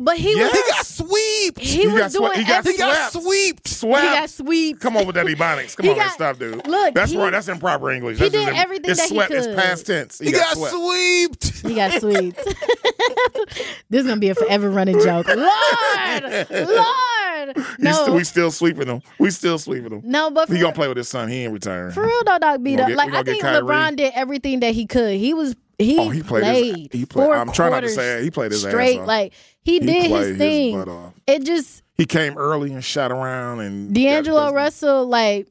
but 0.01 0.17
he 0.17 0.35
Yeah. 0.37 0.43
was 0.43 0.51
He 0.53 0.61
got 0.71 0.85
sweeped. 0.85 1.59
he, 1.59 1.81
He 1.81 1.87
was 1.87 1.95
got 2.01 2.11
swe- 2.11 2.19
doing 2.27 2.39
he 2.39 2.43
got 2.45 2.57
everything. 2.59 2.73
He 2.85 2.91
got 2.91 3.11
Swept. 3.11 3.25
sweeped. 3.25 3.67
swept. 3.67 4.05
He 4.05 4.09
got 4.13 4.29
sweep. 4.29 4.79
Come 4.79 4.97
on 4.97 5.05
with 5.05 5.15
that 5.15 5.25
ebonics. 5.25 5.75
Come 5.77 5.85
He 5.85 5.91
on, 5.91 5.97
man. 5.97 6.07
got- 6.07 6.13
Stop, 6.13 6.39
dude. 6.39 6.67
look, 6.67 6.93
that's 6.95 7.11
he- 7.11 7.17
right. 7.17 7.31
That's 7.31 7.47
improper 7.47 7.91
English. 7.91 8.17
he 8.19 8.29
That's 8.29 8.48
did 8.53 8.61
everything 8.61 8.91
it's 8.91 8.99
that 9.01 9.09
he 9.09 9.15
swept. 9.15 9.31
It's 9.31 9.47
could. 9.47 9.55
past 9.57 9.85
tense. 9.87 10.19
He, 10.19 10.25
He 10.27 10.31
got 10.31 10.55
swept. 10.57 10.73
sweeped. 10.75 11.67
He 11.67 11.75
got 11.75 11.99
swept. 11.99 12.35
this 13.89 14.01
is 14.01 14.07
gonna 14.07 14.17
be 14.17 14.29
a 14.29 14.35
forever 14.35 14.69
running 14.69 14.99
joke. 14.99 15.27
Lord, 15.35 16.49
Lord, 16.49 17.55
He's 17.55 17.79
no, 17.79 17.91
still, 17.93 18.15
we 18.15 18.23
still 18.23 18.51
sweeping 18.51 18.87
him. 18.87 19.01
We 19.17 19.31
still 19.31 19.57
sweeping 19.57 19.91
him. 19.91 20.01
no, 20.03 20.29
but 20.29 20.47
for, 20.47 20.55
He 20.55 20.61
gonna 20.61 20.73
play 20.73 20.87
with 20.87 20.97
his 20.97 21.07
son. 21.09 21.29
He 21.29 21.43
ain't 21.43 21.53
retiring. 21.53 21.91
for 21.91 22.03
real 22.05 22.23
though, 22.25 22.37
dog 22.39 22.63
beat 22.63 22.79
up. 22.79 22.87
get- 22.89 22.97
Like 22.97 23.13
I 23.13 23.23
think 23.23 23.41
Kyrie. 23.41 23.61
LeBron 23.63 23.95
did 23.95 24.11
everything 24.15 24.59
that 24.61 24.73
he 24.75 24.85
could. 24.85 25.15
He 25.17 25.33
was 25.33 25.55
he, 25.77 25.97
Oh, 25.97 26.09
he 26.09 26.21
played 26.21 26.43
his- 26.43 26.71
played. 26.73 26.93
he 26.93 27.05
played- 27.05 27.25
four 27.25 27.35
I'm 27.35 27.51
trying 27.53 27.71
not 27.71 27.81
to 27.81 27.89
say 27.89 28.17
it. 28.19 28.23
He 28.23 28.31
played 28.31 28.51
his 28.51 28.65
ass 28.65 28.71
straight. 28.71 28.99
off. 28.99 29.07
Like 29.07 29.33
he, 29.63 29.79
did 29.79 30.09
played 30.09 30.27
his 30.27 30.37
thing. 30.37 30.77
butt 30.77 30.89
off. 30.89 31.13
It 31.25 31.43
just 31.45 31.83
He 31.95 32.05
came 32.05 32.37
early 32.37 32.73
and 32.73 32.83
shot 32.83 33.11
around 33.11 33.61
and 33.61 33.93
D'Angelo 33.95 34.51
Russell, 34.51 35.05
like 35.07 35.47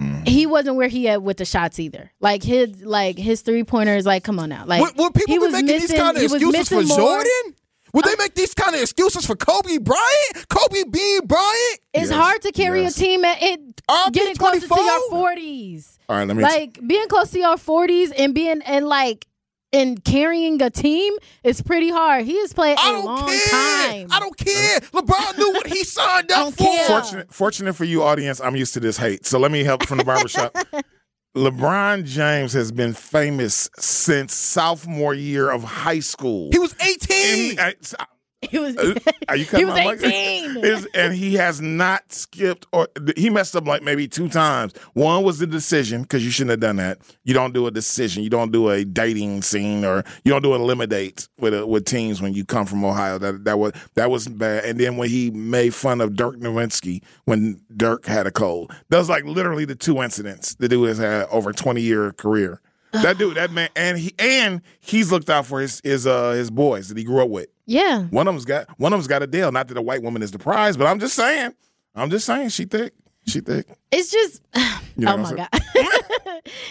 Mm. 0.00 0.26
he 0.26 0.46
wasn't 0.46 0.76
where 0.76 0.88
he 0.88 1.08
at 1.08 1.22
with 1.22 1.36
the 1.36 1.44
shots 1.44 1.78
either. 1.78 2.10
Like 2.20 2.42
his 2.42 2.82
like 2.82 3.18
his 3.18 3.42
three 3.42 3.62
pointers, 3.64 4.06
like 4.06 4.24
come 4.24 4.38
on 4.38 4.48
now, 4.48 4.64
like 4.66 4.80
Would, 4.82 4.96
would 4.96 5.14
people 5.14 5.32
he 5.34 5.38
was 5.38 5.52
making 5.52 5.66
these 5.66 5.92
kind 5.92 6.16
of 6.16 6.22
excuses 6.22 6.68
for 6.68 6.82
more. 6.82 6.96
Jordan? 6.98 7.54
Would 7.92 8.06
they 8.06 8.16
make 8.16 8.34
these 8.34 8.54
kind 8.54 8.74
of 8.74 8.80
excuses 8.80 9.26
for 9.26 9.36
Kobe 9.36 9.76
Bryant? 9.76 10.48
Kobe 10.48 10.84
being 10.90 11.20
Bryant? 11.26 11.78
It's 11.92 12.08
Yes, 12.08 12.10
hard 12.10 12.40
to 12.42 12.50
carry 12.52 12.82
yes. 12.82 12.96
a 12.96 13.00
team 13.00 13.22
at 13.22 13.42
it 13.42 13.60
RP 13.86 14.12
getting 14.12 14.36
closer 14.36 14.66
to 14.66 14.80
your 14.80 15.10
forties. 15.10 15.98
All 16.08 16.16
right, 16.16 16.26
let 16.26 16.36
me. 16.36 16.42
Like 16.42 16.78
being 16.86 17.06
close 17.08 17.30
to 17.32 17.38
your 17.38 17.58
forties 17.58 18.10
and 18.12 18.34
being 18.34 18.62
and 18.62 18.86
like 18.86 19.26
and 19.72 20.02
carrying 20.04 20.60
a 20.62 20.70
team 20.70 21.14
is 21.42 21.62
pretty 21.62 21.90
hard. 21.90 22.24
He 22.24 22.38
has 22.40 22.52
played 22.52 22.76
I 22.78 22.90
a 22.90 22.92
don't 22.92 23.04
long 23.04 23.26
care. 23.26 23.48
time. 23.48 24.08
I 24.10 24.20
don't 24.20 24.36
care. 24.36 24.80
LeBron 24.80 25.38
knew 25.38 25.52
what 25.52 25.66
he 25.66 25.84
signed 25.84 26.30
up 26.30 26.54
for. 26.54 26.64
care. 26.64 26.86
fortunate, 26.86 27.32
fortunate 27.32 27.72
for 27.74 27.84
you, 27.84 28.02
audience. 28.02 28.40
I'm 28.40 28.56
used 28.56 28.74
to 28.74 28.80
this 28.80 28.96
hate, 28.98 29.26
so 29.26 29.38
let 29.38 29.50
me 29.50 29.64
help 29.64 29.86
from 29.86 29.98
the 29.98 30.04
barbershop. 30.04 30.56
LeBron 31.36 32.04
James 32.04 32.52
has 32.52 32.70
been 32.72 32.92
famous 32.92 33.70
since 33.78 34.34
sophomore 34.34 35.14
year 35.14 35.50
of 35.50 35.64
high 35.64 36.00
school. 36.00 36.50
He 36.52 36.58
was 36.58 36.74
18. 36.78 37.58
And, 37.58 37.74
uh, 37.98 38.04
He 38.52 38.58
was 38.58 38.76
Uh, 38.76 38.94
Are 39.28 39.36
you 39.36 39.44
he 39.46 39.64
was 39.64 39.76
eighteen. 39.76 40.58
Is- 40.64 40.86
and 40.94 41.14
he 41.14 41.34
has 41.34 41.60
not 41.60 42.12
skipped 42.12 42.66
or 42.72 42.86
he 43.16 43.30
messed 43.30 43.56
up 43.56 43.66
like 43.66 43.82
maybe 43.82 44.06
two 44.06 44.28
times. 44.28 44.74
One 44.92 45.24
was 45.24 45.38
the 45.38 45.46
decision 45.46 46.02
because 46.02 46.24
you 46.24 46.30
shouldn't 46.30 46.50
have 46.50 46.60
done 46.60 46.76
that. 46.76 46.98
You 47.24 47.34
don't 47.34 47.52
do 47.54 47.66
a 47.66 47.70
decision. 47.70 48.22
You 48.22 48.30
don't 48.30 48.52
do 48.52 48.68
a 48.68 48.84
dating 48.84 49.42
scene 49.42 49.84
or 49.84 50.04
you 50.24 50.30
don't 50.30 50.42
do 50.42 50.52
a 50.52 50.56
eliminate 50.56 51.28
with 51.38 51.54
a, 51.54 51.66
with 51.66 51.84
teams 51.86 52.22
when 52.22 52.34
you 52.34 52.44
come 52.44 52.66
from 52.66 52.84
Ohio. 52.84 53.18
That 53.18 53.44
that 53.44 53.58
was 53.58 53.72
that 53.94 54.10
was 54.10 54.28
bad. 54.28 54.64
And 54.64 54.78
then 54.78 54.96
when 54.96 55.08
he 55.08 55.30
made 55.30 55.74
fun 55.74 56.00
of 56.00 56.14
Dirk 56.14 56.36
Nowitzki 56.36 57.02
when 57.24 57.60
Dirk 57.76 58.04
had 58.06 58.26
a 58.26 58.30
cold, 58.30 58.70
that 58.90 58.98
was 58.98 59.08
like 59.08 59.24
literally 59.24 59.64
the 59.64 59.74
two 59.74 60.02
incidents 60.02 60.54
the 60.56 60.68
dude 60.68 60.88
has 60.88 60.98
had 60.98 61.26
over 61.30 61.52
twenty 61.52 61.80
year 61.80 62.12
career. 62.12 62.60
That 62.92 63.16
dude, 63.18 63.36
that 63.36 63.50
man, 63.52 63.70
and 63.74 63.96
he 63.98 64.14
and 64.18 64.60
he's 64.80 65.10
looked 65.10 65.30
out 65.30 65.46
for 65.46 65.60
his 65.60 65.80
his 65.82 66.06
uh 66.06 66.32
his 66.32 66.50
boys 66.50 66.88
that 66.88 66.98
he 66.98 67.04
grew 67.04 67.22
up 67.22 67.30
with. 67.30 67.48
yeah. 67.66 68.02
One 68.04 68.28
of 68.28 68.34
them's 68.34 68.44
got 68.44 68.68
one 68.78 68.92
of 68.92 68.98
them's 68.98 69.06
got 69.08 69.22
a 69.22 69.26
deal. 69.26 69.50
Not 69.50 69.68
that 69.68 69.76
a 69.78 69.82
white 69.82 70.02
woman 70.02 70.22
is 70.22 70.30
the 70.30 70.38
prize, 70.38 70.76
but 70.76 70.86
I'm 70.86 71.00
just 71.00 71.14
saying. 71.14 71.54
I'm 71.94 72.10
just 72.10 72.26
saying 72.26 72.50
she 72.50 72.64
thick. 72.66 72.92
She 73.26 73.40
thick. 73.40 73.66
It's 73.90 74.10
just 74.10 74.42
You 74.96 75.06
know 75.06 75.14
oh 75.14 75.16
my 75.16 75.32
god. 75.34 75.48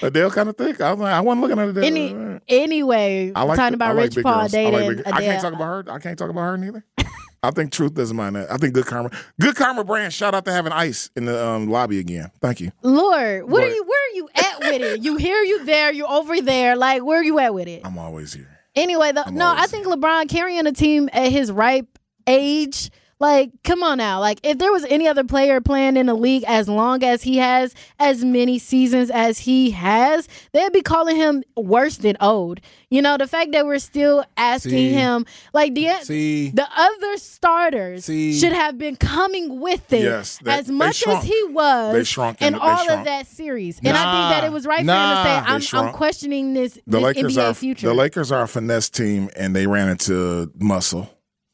Adele 0.03 0.29
kind 0.31 0.49
of 0.49 0.57
thick. 0.57 0.79
I 0.79 0.91
was 0.91 0.99
like, 0.99 1.13
I 1.13 1.21
wasn't 1.21 1.41
looking 1.41 1.57
at 1.59 1.69
Adele. 1.69 1.83
Any 1.85 2.39
anyway, 2.47 3.31
I 3.35 3.43
like 3.43 3.57
talking 3.57 3.71
the- 3.71 3.75
about 3.77 3.89
I 3.91 3.93
like 3.93 4.15
Rich 4.15 4.23
Paul 4.23 4.33
girls. 4.49 4.53
I, 4.53 4.63
like 4.69 5.07
I 5.07 5.21
can't 5.21 5.41
talk 5.41 5.53
about 5.53 5.65
her. 5.87 5.91
I 5.91 5.99
can't 5.99 6.19
talk 6.19 6.29
about 6.29 6.41
her 6.41 6.57
neither. 6.57 6.85
I 7.43 7.49
think 7.49 7.71
truth 7.71 7.95
doesn't 7.95 8.15
mind 8.15 8.35
that. 8.35 8.51
I 8.51 8.57
think 8.57 8.75
good 8.75 8.85
karma. 8.85 9.09
Good 9.39 9.55
karma 9.55 9.83
brand. 9.83 10.13
Shout 10.13 10.35
out 10.35 10.45
to 10.45 10.51
having 10.51 10.71
ice 10.71 11.09
in 11.15 11.25
the 11.25 11.43
um, 11.43 11.69
lobby 11.69 11.97
again. 11.97 12.29
Thank 12.39 12.61
you. 12.61 12.71
Lord, 12.83 13.49
what 13.49 13.63
are 13.63 13.67
you? 13.67 13.83
Where 13.83 14.09
are 14.09 14.15
you 14.15 14.29
at 14.35 14.59
with 14.59 14.81
it? 14.81 15.01
You 15.01 15.17
here? 15.17 15.41
You 15.41 15.65
there? 15.65 15.91
You 15.91 16.05
over 16.05 16.39
there? 16.39 16.75
Like 16.75 17.03
where 17.03 17.19
are 17.19 17.23
you 17.23 17.39
at 17.39 17.53
with 17.53 17.67
it? 17.67 17.81
I'm 17.83 17.97
always 17.97 18.33
here. 18.33 18.59
Anyway, 18.75 19.11
the, 19.11 19.27
I'm 19.27 19.33
no, 19.35 19.51
I 19.57 19.65
think 19.65 19.87
LeBron 19.87 20.29
carrying 20.29 20.67
a 20.67 20.71
team 20.71 21.09
at 21.11 21.31
his 21.31 21.51
ripe 21.51 21.97
age. 22.27 22.91
Like, 23.21 23.51
come 23.63 23.83
on 23.83 23.99
now. 23.99 24.19
Like, 24.19 24.39
if 24.41 24.57
there 24.57 24.71
was 24.71 24.83
any 24.85 25.07
other 25.07 25.23
player 25.23 25.61
playing 25.61 25.95
in 25.95 26.07
the 26.07 26.15
league 26.15 26.43
as 26.47 26.67
long 26.67 27.03
as 27.03 27.21
he 27.21 27.37
has, 27.37 27.75
as 27.99 28.25
many 28.25 28.57
seasons 28.57 29.11
as 29.11 29.37
he 29.37 29.69
has, 29.71 30.27
they'd 30.53 30.73
be 30.73 30.81
calling 30.81 31.15
him 31.17 31.43
worse 31.55 31.97
than 31.97 32.17
old. 32.19 32.61
You 32.89 33.03
know, 33.03 33.17
the 33.17 33.27
fact 33.27 33.51
that 33.51 33.67
we're 33.67 33.77
still 33.77 34.25
asking 34.37 34.71
See. 34.71 34.89
him, 34.89 35.27
like, 35.53 35.75
the, 35.75 35.89
See. 36.01 36.49
the 36.49 36.67
other 36.75 37.17
starters 37.17 38.05
See. 38.05 38.33
should 38.37 38.53
have 38.53 38.79
been 38.79 38.95
coming 38.95 39.59
with 39.59 39.93
it 39.93 40.01
Yes, 40.01 40.39
they- 40.43 40.51
as 40.51 40.69
much 40.69 41.05
as 41.07 41.23
he 41.23 41.43
was 41.49 41.93
They 41.93 42.03
shrunk 42.03 42.41
in 42.41 42.47
and- 42.47 42.55
they 42.55 42.59
all 42.59 42.83
shrunk. 42.83 42.99
of 43.01 43.05
that 43.05 43.27
series. 43.27 43.79
And 43.83 43.95
I 43.95 44.01
think 44.01 44.35
that 44.41 44.43
it 44.45 44.51
was 44.51 44.65
right 44.65 44.77
for 44.77 44.81
him 44.81 44.87
to 44.87 45.23
say, 45.69 45.77
I'm, 45.77 45.85
I'm 45.87 45.93
questioning 45.93 46.53
this, 46.55 46.73
The 46.73 46.81
this 46.97 47.01
Lakers 47.01 47.37
NBA 47.37 47.49
are 47.51 47.53
future. 47.53 47.87
the 47.87 47.93
Lakers 47.93 48.31
are 48.31 48.41
a 48.41 48.47
finesse 48.47 48.89
team, 48.89 49.29
and 49.35 49.55
they 49.55 49.67
ran 49.67 49.89
into 49.89 50.51
muscle. 50.59 51.07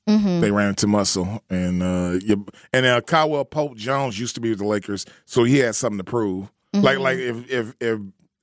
Mm-hmm. 0.07 0.39
They 0.39 0.51
ran 0.51 0.69
into 0.69 0.87
muscle, 0.87 1.43
and 1.49 1.83
uh, 1.83 2.19
you, 2.23 2.45
and 2.71 2.85
uh, 2.85 3.01
Caldwell 3.01 3.43
Pope 3.45 3.75
Jones 3.75 4.17
used 4.17 4.35
to 4.35 4.41
be 4.41 4.49
with 4.49 4.59
the 4.59 4.65
Lakers, 4.65 5.05
so 5.25 5.43
he 5.43 5.57
had 5.57 5.75
something 5.75 5.97
to 5.97 6.03
prove. 6.05 6.49
Mm-hmm. 6.73 6.85
Like 6.85 6.99
like 6.99 7.17
if 7.17 7.49
if 7.51 7.75
if 7.81 7.99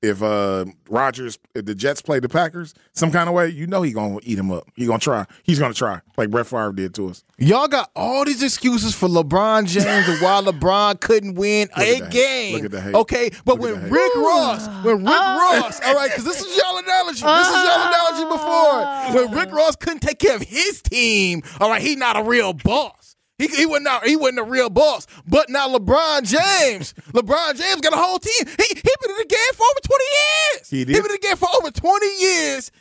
if 0.09 0.21
uh 0.23 0.65
Rogers 0.89 1.37
if 1.55 1.65
the 1.65 1.73
Jets 1.75 2.01
play 2.01 2.19
the 2.19 2.29
Packers 2.29 2.73
some 2.93 3.11
kind 3.11 3.27
of 3.29 3.35
way, 3.35 3.49
you 3.49 3.67
know 3.67 3.81
he 3.81 3.91
gonna 3.91 4.19
eat 4.23 4.37
him 4.37 4.51
up. 4.51 4.67
He 4.75 4.85
gonna 4.85 4.99
try. 4.99 5.25
He's 5.43 5.59
gonna 5.59 5.73
try, 5.73 6.01
like 6.17 6.29
Brett 6.29 6.47
Favre 6.47 6.71
did 6.73 6.93
to 6.95 7.09
us. 7.09 7.23
Y'all 7.37 7.67
got 7.67 7.89
all 7.95 8.23
these 8.25 8.41
excuses 8.43 8.93
for 8.95 9.07
LeBron 9.09 9.67
James 9.67 9.85
and 10.07 10.21
why 10.21 10.41
LeBron 10.41 10.99
couldn't 11.01 11.35
win 11.35 11.67
Look 11.75 11.77
at 11.79 11.83
a 11.87 11.99
the 11.99 12.05
hate. 12.05 12.11
game. 12.11 12.53
Look 12.55 12.65
at 12.65 12.71
the 12.71 12.81
hate. 12.81 12.95
Okay, 12.95 13.29
but 13.43 13.59
Look 13.59 13.69
at 13.69 13.73
when 13.73 13.73
the 13.73 13.79
hate. 13.81 13.91
Rick 13.91 14.15
Ross, 14.15 14.67
when 14.85 14.97
Rick 15.05 15.15
Oh. 15.17 15.59
Ross, 15.61 15.81
all 15.81 15.95
right, 15.95 16.09
because 16.09 16.23
this 16.25 16.41
is 16.41 16.57
y'all 16.57 16.77
analogy. 16.77 17.21
This 17.21 17.47
is 17.47 17.53
y'all 17.53 17.87
analogy 17.87 18.25
before. 18.35 19.25
When 19.25 19.37
Rick 19.39 19.51
Ross 19.53 19.75
couldn't 19.75 19.99
take 20.01 20.19
care 20.19 20.35
of 20.35 20.41
his 20.43 20.81
team, 20.81 21.41
all 21.59 21.69
right, 21.69 21.81
he 21.81 21.95
not 21.95 22.17
a 22.17 22.23
real 22.23 22.53
boss. 22.53 23.14
He, 23.37 23.47
he 23.47 23.65
wasn't 23.65 23.83
not, 23.85 24.05
he 24.07 24.15
wasn't 24.15 24.39
a 24.39 24.43
real 24.43 24.69
boss. 24.69 25.07
But 25.27 25.49
now 25.49 25.67
LeBron 25.67 26.23
James, 26.23 26.93
LeBron 27.11 27.57
James 27.57 27.81
got 27.81 27.93
a 27.93 27.97
whole 27.97 28.19
team. 28.19 28.45
He 28.47 28.65
he 28.75 28.81
been 29.01 29.11
in 29.11 29.17
the 29.17 29.25
game 29.27 29.53
for 29.53 29.63
over 29.63 29.79
twenty 29.83 30.05
years. 30.05 30.69
He 30.69 30.85
did. 30.85 30.95
He 30.95 31.01
been 31.01 31.11
in 31.11 31.17
the 31.21 31.27
game 31.27 31.35
for 31.37 31.49
over 31.59 31.71
twenty 31.71 32.21
years. 32.21 32.71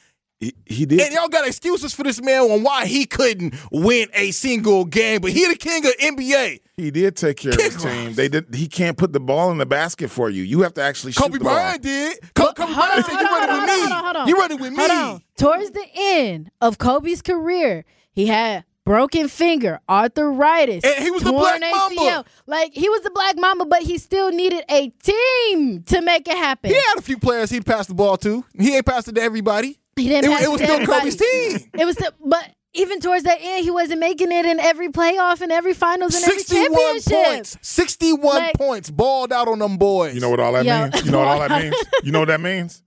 He, 0.41 0.53
he 0.67 0.85
did. 0.87 1.01
And 1.01 1.15
y'all 1.15 1.29
got 1.29 1.47
excuses 1.47 1.95
for 1.95 2.03
this 2.03 2.21
man 2.21 2.43
on 2.43 2.63
why 2.63 2.87
he 2.87 3.07
couldn't 3.07 3.55
win 3.73 4.09
a 4.15 4.31
single 4.33 4.85
game, 4.85 5.21
but 5.21 5.31
he 5.33 5.47
the 5.49 5.55
king 5.57 5.87
of 5.87 5.93
NBA. 5.97 6.61
He 6.77 6.91
did 6.91 7.17
take 7.17 7.37
care 7.39 7.53
of 7.53 7.57
Kick 7.59 7.73
his 7.73 7.83
team. 7.83 8.15
They 8.15 8.29
did. 8.29 8.53
He 8.55 8.67
can't 8.67 8.97
put 8.97 9.13
the 9.13 9.21
ball 9.21 9.51
in 9.53 9.59
the 9.59 9.67
basket 9.67 10.11
for 10.11 10.29
you. 10.29 10.43
You 10.43 10.63
have 10.63 10.75
to 10.75 10.83
actually 10.83 11.13
shoot 11.13 11.23
Kobe 11.23 11.39
the 11.39 11.45
ball. 11.45 11.55
Bryant 11.55 11.83
did. 11.83 12.19
Kobe, 12.35 12.53
Kobe 12.55 12.73
Hold 12.73 12.77
Bryant 12.89 12.97
on, 12.97 13.05
said, 13.05 13.21
"You 13.21 13.27
on, 13.27 13.33
running 13.33 13.57
with 13.61 13.67
me. 13.69 13.81
hold 13.81 13.93
on, 13.93 14.05
hold 14.05 14.17
on. 14.17 14.29
You 14.29 14.37
running 14.37 14.61
with 14.61 14.73
me." 14.73 15.25
Towards 15.37 15.71
the 15.71 15.87
end 15.97 16.51
of 16.61 16.79
Kobe's 16.79 17.23
career, 17.23 17.85
he 18.13 18.27
had 18.27 18.65
broken 18.85 19.29
finger, 19.29 19.81
arthritis, 19.89 20.85
And 20.85 21.03
he 21.03 21.11
was 21.11 21.23
the 21.23 21.31
torn 21.31 21.41
Black 21.43 21.61
Mamba. 21.61 21.97
ACL. 22.01 22.27
Like 22.47 22.73
he 22.73 22.89
was 22.89 23.03
the 23.03 23.11
Black 23.11 23.37
mama, 23.39 23.65
but 23.67 23.83
he 23.83 23.99
still 23.99 24.31
needed 24.31 24.65
a 24.71 24.91
team 25.03 25.83
to 25.85 26.01
make 26.03 26.29
it 26.29 26.37
happen. 26.37 26.71
He 26.71 26.77
had 26.77 26.99
a 26.99 27.03
few 27.03 27.19
players 27.19 27.51
he'd 27.51 27.67
pass 27.67 27.87
the 27.87 27.95
ball 27.95 28.17
to. 28.19 28.45
He 28.59 28.77
ain't 28.77 28.87
passed 28.87 29.09
it 29.09 29.15
to 29.17 29.23
everybody. 29.23 29.79
He 29.97 30.09
didn't 30.09 30.31
It, 30.31 30.35
pass 30.35 30.45
it 30.45 30.51
was 30.51 30.61
to 30.61 30.67
still 30.67 30.75
everybody. 30.81 31.01
Kobe's 31.03 31.17
team. 31.17 31.71
It 31.79 31.85
was, 31.85 31.97
still, 31.97 32.11
but 32.25 32.51
even 32.75 33.01
towards 33.01 33.23
that 33.25 33.39
end, 33.41 33.65
he 33.65 33.71
wasn't 33.71 34.01
making 34.01 34.33
it 34.33 34.45
in 34.45 34.59
every 34.59 34.89
playoff 34.89 35.41
and 35.41 35.53
every 35.53 35.73
finals 35.75 36.15
and 36.17 36.25
every 36.25 36.39
61 36.41 36.75
championship. 36.75 37.13
points. 37.13 37.59
61 37.63 38.37
Like- 38.37 38.55
points. 38.55 38.91
Balled 38.91 39.33
out 39.33 39.47
on 39.49 39.61
them 39.61 39.77
boys. 39.77 40.15
You 40.15 40.21
know 40.21 40.29
what 40.31 40.41
all 40.41 40.53
that 40.55 40.65
Yo. 40.65 40.83
means? 40.91 41.05
You 41.07 41.13
know 41.13 41.19
what 41.21 41.29
all 41.29 41.39
that 41.49 41.51
means? 41.63 41.77
You 42.03 42.11
know 42.13 42.19
what 42.19 42.29
that 42.29 42.41
means? 42.41 42.83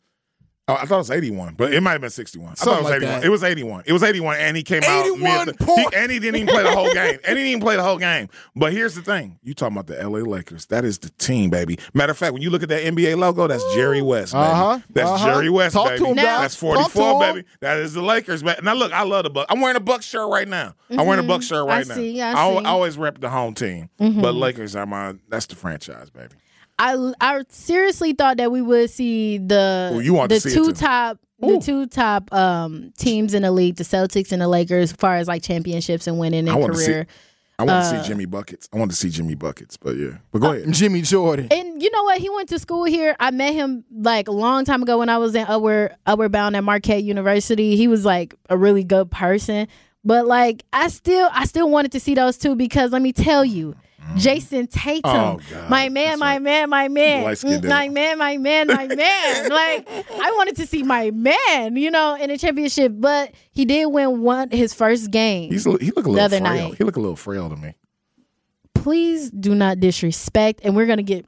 Oh, 0.70 0.74
I 0.76 0.86
thought 0.86 0.96
it 0.96 0.98
was 0.98 1.12
81, 1.12 1.54
but 1.56 1.74
it 1.74 1.80
might 1.80 1.94
have 1.94 2.02
been 2.02 2.10
61. 2.10 2.52
I 2.52 2.56
thought 2.56 2.80
it 2.80 2.84
was 2.84 2.92
like 2.92 2.98
81. 2.98 3.20
that. 3.22 3.26
It 3.26 3.30
was 3.30 3.42
81. 3.42 3.84
It 3.86 3.94
was 3.94 4.04
81, 4.04 4.36
and 4.38 4.58
he 4.58 4.64
came 4.64 4.84
out 4.84 5.06
81 5.06 5.54
points. 5.56 5.96
and 5.96 6.12
he 6.12 6.20
didn't 6.20 6.42
even 6.42 6.54
play 6.54 6.64
the 6.64 6.72
whole 6.72 6.94
game. 6.94 7.20
And 7.24 7.38
he 7.38 7.44
didn't 7.44 7.48
even 7.48 7.62
play 7.62 7.78
the 7.78 7.84
whole 7.84 7.98
game. 7.98 8.28
But 8.54 8.74
here's 8.74 8.94
the 8.94 9.02
thing: 9.02 9.40
you 9.44 9.54
talking 9.54 9.78
about 9.78 9.88
the 9.88 9.96
LA 10.10 10.20
Lakers? 10.30 10.66
That 10.66 10.84
is 10.84 11.00
the 11.00 11.10
team, 11.12 11.52
baby. 11.52 11.80
Matter 11.94 12.12
of 12.12 12.18
fact, 12.18 12.34
when 12.34 12.42
you 12.42 12.50
look 12.50 12.64
at 12.64 12.70
that 12.70 12.84
NBA 12.84 13.18
logo, 13.18 13.48
that's 13.48 13.64
Jerry 13.76 14.02
West, 14.02 14.34
baby. 14.34 14.44
Uh-huh, 14.44 14.80
That's 14.90 15.10
uh-huh. 15.10 15.26
Jerry 15.36 15.50
West, 15.50 15.72
Talk 15.74 15.86
to 15.88 15.92
baby. 16.00 16.06
him, 16.10 16.16
Now- 16.18 16.42
that's 16.42 16.60
Talk 16.60 16.76
to 16.88 16.90
44, 16.92 17.24
him. 17.30 17.36
baby. 17.36 17.48
That 17.62 17.78
is 17.78 17.94
the 17.94 18.02
Lakers, 18.02 18.44
baby. 18.44 18.60
Now 18.62 18.74
look, 18.74 18.92
I 18.92 19.04
love 19.04 19.24
the 19.24 19.30
Bucks. 19.30 19.48
I'm 19.50 19.62
wearing 19.62 19.78
a 19.78 19.80
Buck 19.80 20.02
shirt 20.02 20.30
right 20.30 20.50
now. 20.50 20.76
I'm 20.90 21.06
wearing 21.08 21.24
a 21.24 21.28
Buck 21.28 21.44
shirt 21.44 21.60
Mm-hmm. 21.66 21.72
I 21.72 21.78
right 21.78 21.88
now. 21.88 21.96
see, 21.96 22.22
I 22.22 22.32
al- 22.32 22.52
see. 22.52 22.58
Mm-hmm. 22.58 22.66
always 22.66 22.98
rep 22.98 23.22
the 23.22 23.30
home 23.30 23.54
team, 23.54 23.90
but 23.98 24.36
Lakers 24.36 24.76
are 24.76 24.86
my. 24.86 25.16
That's 25.30 25.46
the 25.46 25.56
franchise, 25.56 26.10
baby. 26.10 26.36
I 26.80 27.14
I 27.20 27.44
seriously 27.50 28.14
thought 28.14 28.38
that 28.38 28.52
we 28.52 28.62
would 28.62 28.90
see 28.90 29.38
the 29.40 29.92
Ooh, 29.96 30.00
you 30.00 30.14
want 30.14 30.30
the 30.30 30.40
see 30.40 30.52
two 30.54 30.68
too. 30.68 30.74
top 30.74 31.20
the 31.40 31.60
two 31.60 31.86
top 31.88 32.32
um 32.34 32.92
teams 32.98 33.34
in 33.34 33.44
the 33.44 33.52
league, 33.52 33.76
the 33.78 33.84
Celtics 33.84 34.32
and 34.32 34.42
the 34.42 34.48
Lakers, 34.48 34.92
as 34.92 34.96
far 34.98 35.16
as 35.18 35.28
like 35.28 35.44
championships 35.44 36.08
and 36.08 36.18
winning 36.20 36.48
I 36.50 36.54
in 36.54 36.60
want 36.60 36.74
to 36.74 36.80
see. 36.80 36.86
career. 36.86 37.08
I 37.60 37.64
want 37.64 37.84
Uh, 37.86 37.92
to 37.92 38.04
see 38.04 38.08
Jimmy 38.08 38.26
buckets. 38.26 38.70
I 38.72 38.78
want 38.78 38.92
to 38.92 38.98
see 38.98 39.10
Jimmy 39.10 39.34
buckets, 39.34 39.78
but 39.78 39.96
yeah. 39.98 40.18
But 40.32 40.40
go 40.40 40.52
ahead. 40.54 40.72
Jimmy 40.74 41.02
Jordan. 41.02 41.48
And 41.50 41.82
you 41.82 41.90
know 41.90 42.04
what? 42.04 42.20
He 42.20 42.30
went 42.30 42.50
to 42.50 42.60
school 42.60 42.84
here. 42.84 43.16
I 43.20 43.32
met 43.32 43.54
him 43.54 43.84
like 43.92 44.28
a 44.28 44.32
long 44.32 44.64
time 44.64 44.84
ago 44.84 45.00
when 45.00 45.10
I 45.10 45.18
was 45.18 45.34
in 45.34 45.46
Upward 45.48 45.96
Upward 46.06 46.32
Bound 46.32 46.56
at 46.56 46.64
Marquette 46.64 47.04
University. 47.04 47.76
He 47.76 47.88
was 47.88 48.06
like 48.06 48.36
a 48.50 48.58
really 48.58 48.84
good 48.84 49.10
person. 49.10 49.68
But 50.04 50.28
like 50.28 50.64
I 50.72 50.88
still 50.90 51.30
I 51.34 51.46
still 51.46 51.70
wanted 51.70 51.92
to 51.94 52.00
see 52.00 52.14
those 52.14 52.38
two 52.38 52.56
because 52.56 52.92
let 52.92 53.02
me 53.02 53.12
tell 53.12 53.44
you, 53.44 53.76
Jayson 54.16 54.68
Tatum, 54.72 55.02
Oh, 55.04 55.40
my 55.70 55.90
man, 55.90 56.18
my 56.20 56.34
right. 56.34 56.42
man, 56.42 56.70
my 56.70 56.88
man, 56.88 57.24
Light-skinned 57.24 57.64
Mm, 57.64 57.70
my 57.70 57.90
man, 57.90 58.18
my 58.18 58.38
man, 58.38 58.68
my 58.68 58.88
man. 58.96 59.50
like 59.50 59.88
I 59.90 60.32
wanted 60.38 60.56
to 60.58 60.66
see 60.68 60.84
my 60.84 61.12
man, 61.12 61.76
you 61.76 61.92
know, 61.92 62.16
in 62.16 62.30
a 62.32 62.38
championship. 62.38 62.94
But 62.96 63.34
he 63.52 63.66
did 63.66 63.86
win 63.88 64.22
one 64.22 64.50
his 64.52 64.74
first 64.74 65.12
game. 65.12 65.52
He's 65.52 65.66
he 65.66 65.70
look 65.72 65.80
a 65.80 66.02
The 66.04 66.10
little 66.10 66.20
other 66.20 66.40
frail. 66.40 66.70
night. 66.70 66.78
He 66.78 66.84
look 66.84 66.96
a 66.96 67.00
little 67.00 67.16
frail 67.16 67.50
to 67.50 67.56
me. 67.56 67.74
Please 68.74 69.30
do 69.32 69.54
not 69.56 69.80
disrespect, 69.80 70.62
and 70.64 70.76
we're 70.76 70.86
gonna 70.86 71.04
get 71.04 71.26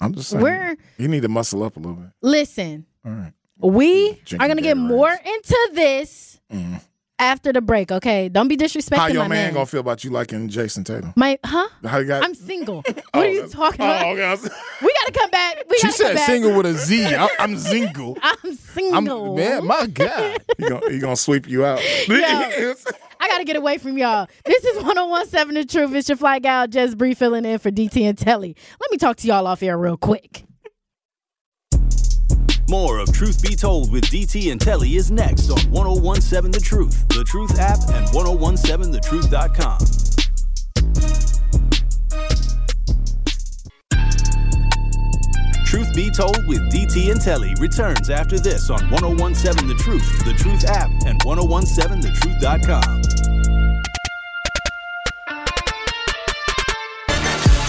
I'm 0.00 0.14
just 0.14 0.30
saying. 0.30 0.42
We're- 0.42 0.76
you 0.98 1.08
need 1.08 1.22
to 1.22 1.28
muscle 1.28 1.62
up 1.62 1.76
a 1.76 1.80
little 1.80 1.94
bit. 1.96 2.10
listen. 2.22 2.86
All 3.04 3.12
right. 3.12 3.32
We 3.62 4.14
Drinking 4.24 4.50
are 4.50 4.54
to 4.54 4.62
get 4.62 4.76
more 4.76 5.10
into 5.10 5.70
this 5.74 6.40
after 7.20 7.52
the 7.52 7.60
break, 7.60 7.92
okay? 7.92 8.28
Don't 8.28 8.48
be 8.48 8.56
disrespecting 8.56 8.96
How 8.96 9.06
your 9.06 9.22
my 9.24 9.28
man 9.28 9.44
man. 9.46 9.54
gonna 9.54 9.66
feel 9.66 9.80
about 9.80 10.02
you 10.02 10.10
liking 10.10 10.48
Jayson 10.48 10.84
Tatum? 10.84 11.12
my 11.16 11.38
huh? 11.44 11.68
How 11.84 11.98
you 11.98 12.06
got? 12.06 12.24
I'm 12.24 12.34
single. 12.34 12.82
What 13.12 13.26
are 13.26 13.28
you 13.28 13.36
that's- 13.42 13.52
talking 13.52 13.82
oh, 13.82 13.84
about? 13.84 14.38
okay. 14.38 14.48
We 14.82 14.92
got 14.94 15.12
to 15.12 15.18
come 15.18 15.30
back. 15.30 15.64
We 15.68 15.76
She 15.78 15.86
got 15.88 15.96
to 15.96 16.02
come 16.04 16.16
said 16.16 16.26
single 16.26 16.56
with 16.56 16.66
a 16.66 16.74
Z. 16.74 17.06
I'm, 17.14 17.28
I'm 17.38 17.58
single. 17.58 18.16
I'm 18.22 18.36
I'm 18.44 18.56
single. 18.56 19.36
man, 19.36 19.66
my 19.66 19.86
God. 19.86 20.38
he 20.56 20.68
gonna 20.68 20.90
he 20.90 20.98
gonna 20.98 21.16
sweep 21.16 21.48
you 21.48 21.64
out. 21.64 21.80
I 21.82 23.28
got 23.28 23.38
to 23.38 23.44
get 23.44 23.56
away 23.56 23.76
from 23.78 23.98
y'all. 23.98 24.26
This 24.44 24.64
is 24.64 24.82
1017 24.82 25.54
The 25.54 25.64
Truth. 25.66 25.94
It's 25.94 26.08
your 26.08 26.16
fly 26.16 26.38
gal, 26.38 26.66
Jess 26.68 26.94
Bree, 26.94 27.12
filling 27.14 27.44
in 27.44 27.58
for 27.58 27.70
DT 27.70 28.02
and 28.08 28.16
Telly. 28.16 28.56
Let 28.80 28.90
me 28.90 28.96
talk 28.96 29.16
to 29.18 29.26
y'all 29.26 29.46
off 29.46 29.62
air 29.62 29.76
real 29.76 29.96
quick. 29.98 30.44
More 32.70 33.00
of 33.00 33.12
Truth 33.12 33.42
Be 33.42 33.56
Told 33.56 33.90
with 33.90 34.04
DT 34.04 34.52
and 34.52 34.60
Telly 34.60 34.94
is 34.94 35.10
next 35.10 35.50
on 35.50 35.58
1017 35.72 36.52
The 36.52 36.60
Truth, 36.60 37.08
The 37.08 37.24
Truth 37.24 37.58
app, 37.58 37.80
and 37.90 38.06
1017thetruth.com. 38.10 39.78
Truth 45.66 45.94
Be 45.96 46.10
Told 46.12 46.46
with 46.46 46.60
DT 46.72 47.10
and 47.10 47.20
Telly 47.20 47.56
returns 47.58 48.08
after 48.08 48.38
this 48.38 48.70
on 48.70 48.88
1017 48.88 49.66
The 49.66 49.74
Truth, 49.74 50.24
The 50.24 50.34
Truth 50.34 50.64
app, 50.66 50.90
and 51.06 51.20
1017thetruth.com. 51.22 53.02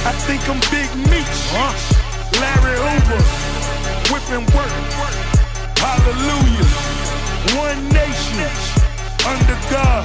I 0.03 0.11
think 0.27 0.47
I'm 0.47 0.59
Big 0.69 0.95
Meech. 1.09 1.41
Larry 2.39 2.77
Hoover. 2.77 3.50
Whipping 4.11 4.43
work. 4.51 4.67
Hallelujah. 5.79 6.67
One 7.55 7.79
nation. 7.95 8.51
Under 9.23 9.57
God. 9.71 10.03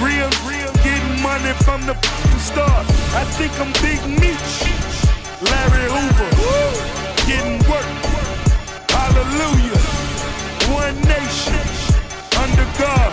Real, 0.00 0.30
real. 0.48 0.72
Getting 0.80 1.20
money 1.22 1.52
from 1.60 1.84
the 1.84 1.92
fucking 1.92 2.38
start. 2.40 2.86
I 3.12 3.24
think 3.36 3.52
I'm 3.60 3.72
Big 3.84 4.00
Meech. 4.08 4.56
Larry 5.44 5.84
Hoover. 5.92 6.30
Getting 7.28 7.60
work. 7.68 7.84
Hallelujah. 8.88 9.80
One 10.72 10.96
nation. 11.04 11.60
Under 12.40 12.66
God. 12.80 13.12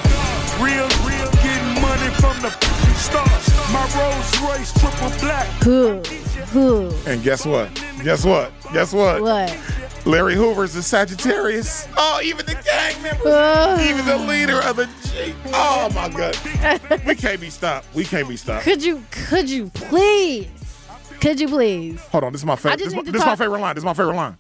Real, 0.64 0.88
real. 1.04 1.30
Getting 1.44 1.82
money 1.82 2.10
from 2.16 2.40
the 2.42 2.50
fucking 2.50 2.96
start. 2.96 3.44
My 3.74 3.84
Rolls 4.00 4.40
Royce 4.40 4.72
triple 4.80 5.12
black. 5.20 5.48
Who? 5.64 6.00
Who? 6.54 6.94
And 7.06 7.22
guess 7.22 7.46
what? 7.46 7.74
Guess 8.04 8.24
what? 8.24 8.54
Guess 8.72 8.94
what? 8.94 9.22
What? 9.22 9.79
Larry 10.06 10.36
Hoover's 10.36 10.76
a 10.76 10.84
Sagittarius. 10.84 11.88
Oh, 11.98 12.20
even 12.24 12.46
the 12.46 12.56
gang 12.66 13.02
members, 13.04 13.26
Ugh. 13.28 13.80
even 13.82 14.06
the 14.06 14.18
leader 14.18 14.60
of 14.62 14.78
the 14.78 14.86
G. 15.04 15.34
Oh 15.54 15.90
my 15.94 16.10
God, 16.10 16.38
we 17.06 17.16
can't 17.16 17.40
be 17.42 17.50
stopped. 17.50 17.94
We 17.94 18.04
can't 18.06 18.28
be 18.28 18.38
stopped. 18.38 18.64
Could 18.64 18.84
you 18.84 19.04
could 19.12 19.50
you 19.50 19.70
please? 19.74 20.48
Could 21.20 21.40
you 21.40 21.48
please? 21.48 22.00
Hold 22.08 22.24
on, 22.24 22.32
this 22.32 22.42
is 22.42 22.46
my 22.46 22.56
favorite. 22.56 22.78
This, 22.80 22.88
is 22.88 22.96
my- 22.96 23.04
this 23.04 23.16
is 23.16 23.26
my 23.26 23.36
favorite 23.36 23.60
line. 23.60 23.76
This 23.76 23.82
is 23.82 23.86
my 23.86 23.94
favorite 23.94 24.16
line. 24.16 24.38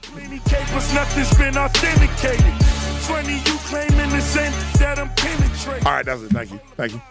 Plenty 0.00 0.38
capers, 0.40 0.94
nothing's 0.94 1.36
been 1.36 1.56
authenticated. 1.58 2.54
Funny 3.02 3.34
you 3.34 3.56
claiming 3.66 4.10
the 4.10 4.20
same 4.20 4.52
that 4.78 4.98
I'm 4.98 5.10
penetrating. 5.14 5.86
All 5.86 5.92
right, 5.92 6.06
that's 6.06 6.22
it. 6.22 6.30
Thank 6.30 6.52
you. 6.52 6.60
Thank 6.76 6.92
you. 6.92 7.02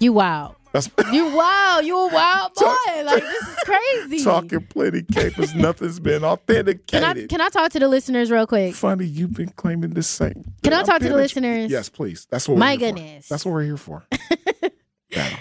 You 0.00 0.12
wild. 0.14 0.56
That's 0.72 0.90
You 1.12 1.34
wild. 1.34 1.84
You 1.86 1.96
a 1.98 2.12
wild 2.12 2.54
boy. 2.54 2.64
Talk- 2.66 2.78
like 3.04 3.22
this 3.22 3.42
is 3.48 3.56
crazy. 3.64 4.24
talking 4.24 4.66
plenty 4.66 5.02
capers. 5.02 5.54
Nothing's 5.54 5.98
been 6.00 6.24
authenticated. 6.24 6.86
Can 6.88 7.04
I 7.04 7.26
can 7.26 7.40
I 7.40 7.48
talk 7.48 7.72
to 7.72 7.78
the 7.78 7.88
listeners 7.88 8.30
real 8.30 8.46
quick? 8.46 8.74
Funny, 8.74 9.06
you've 9.06 9.32
been 9.34 9.48
claiming 9.50 9.90
the 9.90 10.02
same. 10.02 10.52
Can 10.62 10.72
I 10.72 10.82
talk 10.82 11.00
to 11.00 11.08
the 11.08 11.16
listeners? 11.16 11.70
Yes, 11.70 11.88
please. 11.88 12.26
That's 12.30 12.48
what. 12.48 12.58
My 12.58 12.74
we're 12.74 12.78
here 12.78 12.88
for. 12.88 12.94
goodness. 12.94 13.28
That's 13.28 13.44
what 13.44 13.52
we're 13.52 13.64
here 13.64 13.76
for. 13.76 14.06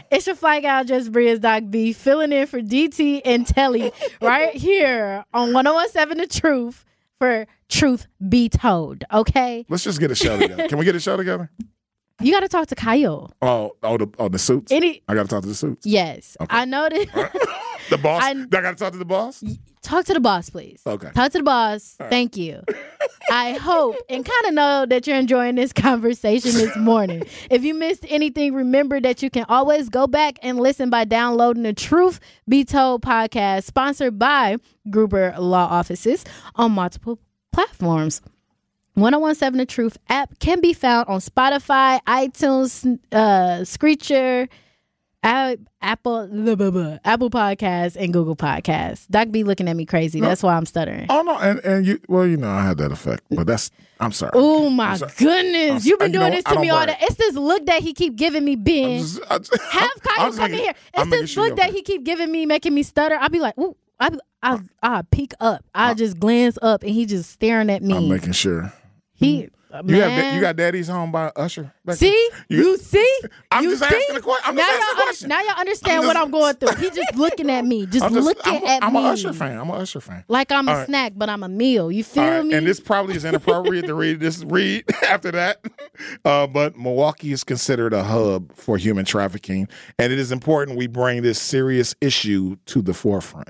It's 0.09 0.25
your 0.25 0.35
fly 0.37 0.61
guy, 0.61 0.83
Just 0.85 1.11
Bria's 1.11 1.39
Doc 1.39 1.63
B, 1.69 1.91
filling 1.91 2.31
in 2.31 2.47
for 2.47 2.61
DT 2.61 3.21
and 3.25 3.45
Telly 3.45 3.91
right 4.21 4.53
here 4.55 5.25
on 5.33 5.51
1017 5.53 6.17
The 6.17 6.27
Truth 6.41 6.85
for 7.19 7.45
Truth 7.67 8.07
Be 8.29 8.47
Told. 8.47 9.03
Okay? 9.13 9.65
Let's 9.67 9.83
just 9.83 9.99
get 9.99 10.09
a 10.09 10.15
show 10.15 10.39
together. 10.39 10.69
Can 10.69 10.77
we 10.77 10.85
get 10.85 10.95
a 10.95 10.99
show 11.01 11.17
together? 11.17 11.51
You 12.19 12.31
got 12.31 12.39
to 12.39 12.47
talk 12.47 12.67
to 12.67 12.75
Kyle. 12.75 13.31
Oh, 13.41 13.75
oh, 13.83 13.97
the 13.97 14.09
oh 14.17 14.27
the 14.27 14.39
suits. 14.39 14.71
Any, 14.71 15.03
I 15.07 15.13
got 15.13 15.23
to 15.23 15.29
talk 15.29 15.41
to 15.43 15.47
the 15.47 15.55
suits. 15.55 15.85
yes. 15.85 16.35
I 16.49 16.65
know 16.65 16.89
that. 16.89 17.31
The 17.89 17.97
boss. 17.97 18.21
I- 18.23 18.31
I, 18.31 18.45
got 18.45 18.61
to 18.61 18.75
talk 18.75 18.91
to 18.91 18.97
the 18.97 19.05
boss. 19.05 19.43
talk 19.81 20.05
to 20.05 20.13
the 20.13 20.19
boss, 20.19 20.49
please. 20.49 20.81
Okay. 20.85 21.09
Talk 21.11 21.31
to 21.31 21.37
the 21.37 21.43
boss. 21.43 21.95
Thank 22.09 22.35
you. 22.35 22.61
I 23.31 23.53
hope 23.53 23.95
and 24.09 24.25
kind 24.25 24.45
of 24.47 24.53
know 24.53 24.85
that 24.87 25.07
you're 25.07 25.15
enjoying 25.17 25.55
this 25.55 25.71
conversation 25.73 26.51
this 26.51 26.75
morning. 26.75 27.23
if 27.49 27.63
you 27.63 27.73
missed 27.73 28.05
anything, 28.09 28.53
remember 28.53 28.99
that 28.99 29.21
you 29.23 29.29
can 29.29 29.45
always 29.47 29.89
go 29.89 30.07
back 30.07 30.37
and 30.41 30.59
listen 30.59 30.89
by 30.89 31.05
downloading 31.05 31.63
the 31.63 31.73
Truth 31.73 32.19
Be 32.47 32.65
Told 32.65 33.01
podcast, 33.03 33.63
sponsored 33.63 34.19
by 34.19 34.57
Gruber 34.89 35.33
Law 35.37 35.67
Offices 35.69 36.25
on 36.55 36.73
multiple 36.73 37.19
platforms. 37.53 38.21
1017 38.97 39.57
The 39.59 39.65
Truth 39.67 39.97
app 40.09 40.39
can 40.39 40.59
be 40.59 40.73
found 40.73 41.07
on 41.07 41.19
Spotify, 41.19 41.99
iTunes, 42.07 42.99
uh, 43.11 43.63
Stitcher, 43.63 44.49
Apple, 45.23 46.27
blah, 46.27 46.55
blah, 46.55 46.71
blah, 46.71 46.97
Apple 47.05 47.29
Podcasts, 47.29 47.95
and 47.95 48.11
Google 48.11 48.35
Podcasts. 48.35 49.07
Doc 49.07 49.29
be 49.29 49.43
looking 49.43 49.67
at 49.67 49.75
me 49.75 49.85
crazy. 49.85 50.19
That's 50.19 50.41
why 50.41 50.55
I'm 50.55 50.65
stuttering. 50.65 51.05
Oh 51.09 51.21
no, 51.21 51.37
and 51.37 51.59
and 51.59 51.85
you. 51.85 51.99
Well, 52.07 52.25
you 52.25 52.37
know, 52.37 52.49
I 52.49 52.63
had 52.65 52.77
that 52.79 52.91
effect, 52.91 53.23
but 53.29 53.45
that's. 53.45 53.69
I'm 53.99 54.11
sorry. 54.11 54.31
Oh 54.35 54.69
my 54.69 54.95
sorry. 54.97 55.11
goodness! 55.17 55.85
You've 55.85 55.99
been 55.99 56.13
you 56.13 56.19
doing 56.19 56.31
this 56.31 56.43
to 56.45 56.59
me 56.59 56.69
all 56.69 56.85
day. 56.85 56.95
It's 57.01 57.15
this 57.15 57.35
look 57.35 57.65
that 57.65 57.81
he 57.81 57.93
keep 57.93 58.15
giving 58.15 58.45
me, 58.45 58.55
Ben. 58.55 58.99
Just- 58.99 59.21
just- 59.27 59.61
Have 59.71 59.91
Kyle 60.01 60.31
come 60.33 60.51
in 60.53 60.57
here. 60.59 60.73
I'm 60.95 61.07
It's 61.11 61.21
this 61.21 61.29
sure 61.31 61.45
look 61.49 61.57
that 61.57 61.71
he 61.71 61.81
keep 61.83 62.03
giving 62.03 62.31
me, 62.31 62.45
making 62.45 62.73
me 62.73 62.83
stutter. 62.83 63.15
I'll 63.15 63.29
be 63.29 63.39
like, 63.39 63.57
ooh, 63.57 63.75
I, 63.99 64.15
I, 64.43 64.59
I 64.83 65.01
peek 65.09 65.33
up. 65.39 65.63
I 65.73 65.93
just 65.95 66.19
glance 66.19 66.57
up, 66.61 66.83
and 66.83 66.91
he 66.91 67.05
just 67.07 67.31
staring 67.31 67.69
at 67.71 67.81
me. 67.83 67.95
I'm 67.95 68.07
making 68.07 68.33
sure. 68.33 68.71
He, 69.17 69.41
You 69.41 69.49
man. 69.83 70.21
got 70.21 70.33
you 70.35 70.41
got 70.41 70.55
Daddy's 70.55 70.87
home 70.87 71.11
by 71.11 71.31
Usher. 71.35 71.73
See, 71.91 72.29
there? 72.49 72.57
you, 72.59 72.77
see, 72.77 73.19
I'm 73.51 73.63
you 73.65 73.71
just 73.77 73.89
see? 73.89 73.95
asking 73.97 74.15
a 74.15 74.21
que- 74.21 74.35
I'm 74.45 74.55
now 74.55 74.61
just 74.65 74.71
asking 74.71 74.87
y'all 74.87 75.01
a 75.01 75.03
question. 75.05 75.29
now 75.29 75.41
y'all 75.41 75.59
understand 75.59 75.99
I'm 76.01 76.07
what 76.07 76.15
I'm 76.17 76.31
going 76.31 76.55
through. 76.55 76.75
He 76.75 76.89
just 76.89 77.15
looking 77.15 77.49
at 77.49 77.65
me, 77.65 77.85
just, 77.85 78.05
I'm 78.05 78.13
just, 78.13 78.25
looking 78.25 78.55
I'm, 78.55 78.63
at 78.65 78.83
I'm 78.83 78.93
me. 78.93 78.99
an 78.99 79.05
Usher 79.05 79.33
fan. 79.33 79.57
I'm 79.59 79.69
an 79.69 79.75
Usher 79.75 79.99
fan. 79.99 80.23
Like 80.29 80.51
I'm 80.51 80.67
a 80.67 80.71
All 80.71 80.77
right. 80.77 80.85
snack, 80.87 81.13
but 81.15 81.29
I'm 81.29 81.43
a 81.43 81.49
meal. 81.49 81.91
You 81.91 82.03
feel 82.03 82.23
right, 82.23 82.45
me? 82.45 82.53
and 82.53 82.65
this 82.65 82.79
probably 82.79 83.15
is 83.15 83.25
inappropriate 83.25 83.85
to 83.87 83.93
read 83.95 84.19
this 84.21 84.41
read 84.43 84.85
after 85.09 85.31
that. 85.31 85.65
Uh, 86.23 86.47
but 86.47 86.77
Milwaukee 86.77 87.31
is 87.33 87.43
considered 87.43 87.93
a 87.93 88.03
hub 88.03 88.55
for 88.55 88.77
human 88.77 89.03
trafficking, 89.05 89.67
and 89.99 90.13
it 90.13 90.19
is 90.19 90.31
important 90.31 90.77
we 90.77 90.87
bring 90.87 91.23
this 91.23 91.41
serious 91.41 91.93
issue 92.01 92.55
to 92.67 92.81
the 92.81 92.93
forefront. 92.93 93.49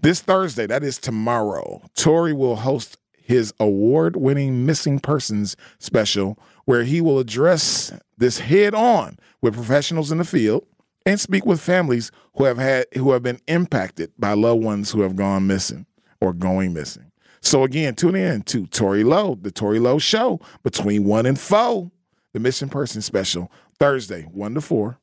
This 0.00 0.20
Thursday, 0.20 0.66
that 0.66 0.84
is 0.84 0.98
tomorrow, 0.98 1.82
Tory 1.96 2.32
will 2.32 2.56
host 2.56 2.98
his 3.26 3.52
award-winning 3.58 4.64
missing 4.64 5.00
persons 5.00 5.56
special 5.80 6.38
where 6.64 6.84
he 6.84 7.00
will 7.00 7.18
address 7.18 7.92
this 8.16 8.38
head 8.38 8.72
on 8.72 9.18
with 9.42 9.54
professionals 9.54 10.12
in 10.12 10.18
the 10.18 10.24
field 10.24 10.64
and 11.04 11.18
speak 11.18 11.44
with 11.44 11.60
families 11.60 12.12
who 12.36 12.44
have 12.44 12.56
had 12.56 12.86
who 12.94 13.10
have 13.10 13.24
been 13.24 13.40
impacted 13.48 14.12
by 14.16 14.32
loved 14.32 14.62
ones 14.62 14.92
who 14.92 15.00
have 15.00 15.16
gone 15.16 15.46
missing 15.46 15.86
or 16.20 16.32
going 16.32 16.72
missing. 16.72 17.10
So 17.40 17.64
again, 17.64 17.96
tune 17.96 18.14
in 18.14 18.42
to 18.42 18.66
Tory 18.68 19.02
Lowe, 19.02 19.34
the 19.34 19.50
Tory 19.50 19.80
Lowe 19.80 19.98
Show 19.98 20.40
between 20.62 21.04
one 21.04 21.26
and 21.26 21.38
four, 21.38 21.90
the 22.32 22.38
missing 22.38 22.68
person 22.68 23.02
special 23.02 23.50
Thursday 23.80 24.22
one 24.22 24.54
to 24.54 24.60
four 24.60 24.98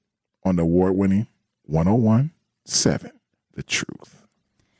on 0.45 0.55
the 0.55 0.63
award-winning 0.63 1.27
101.7 1.69 3.11
The 3.53 3.63
Truth. 3.63 4.23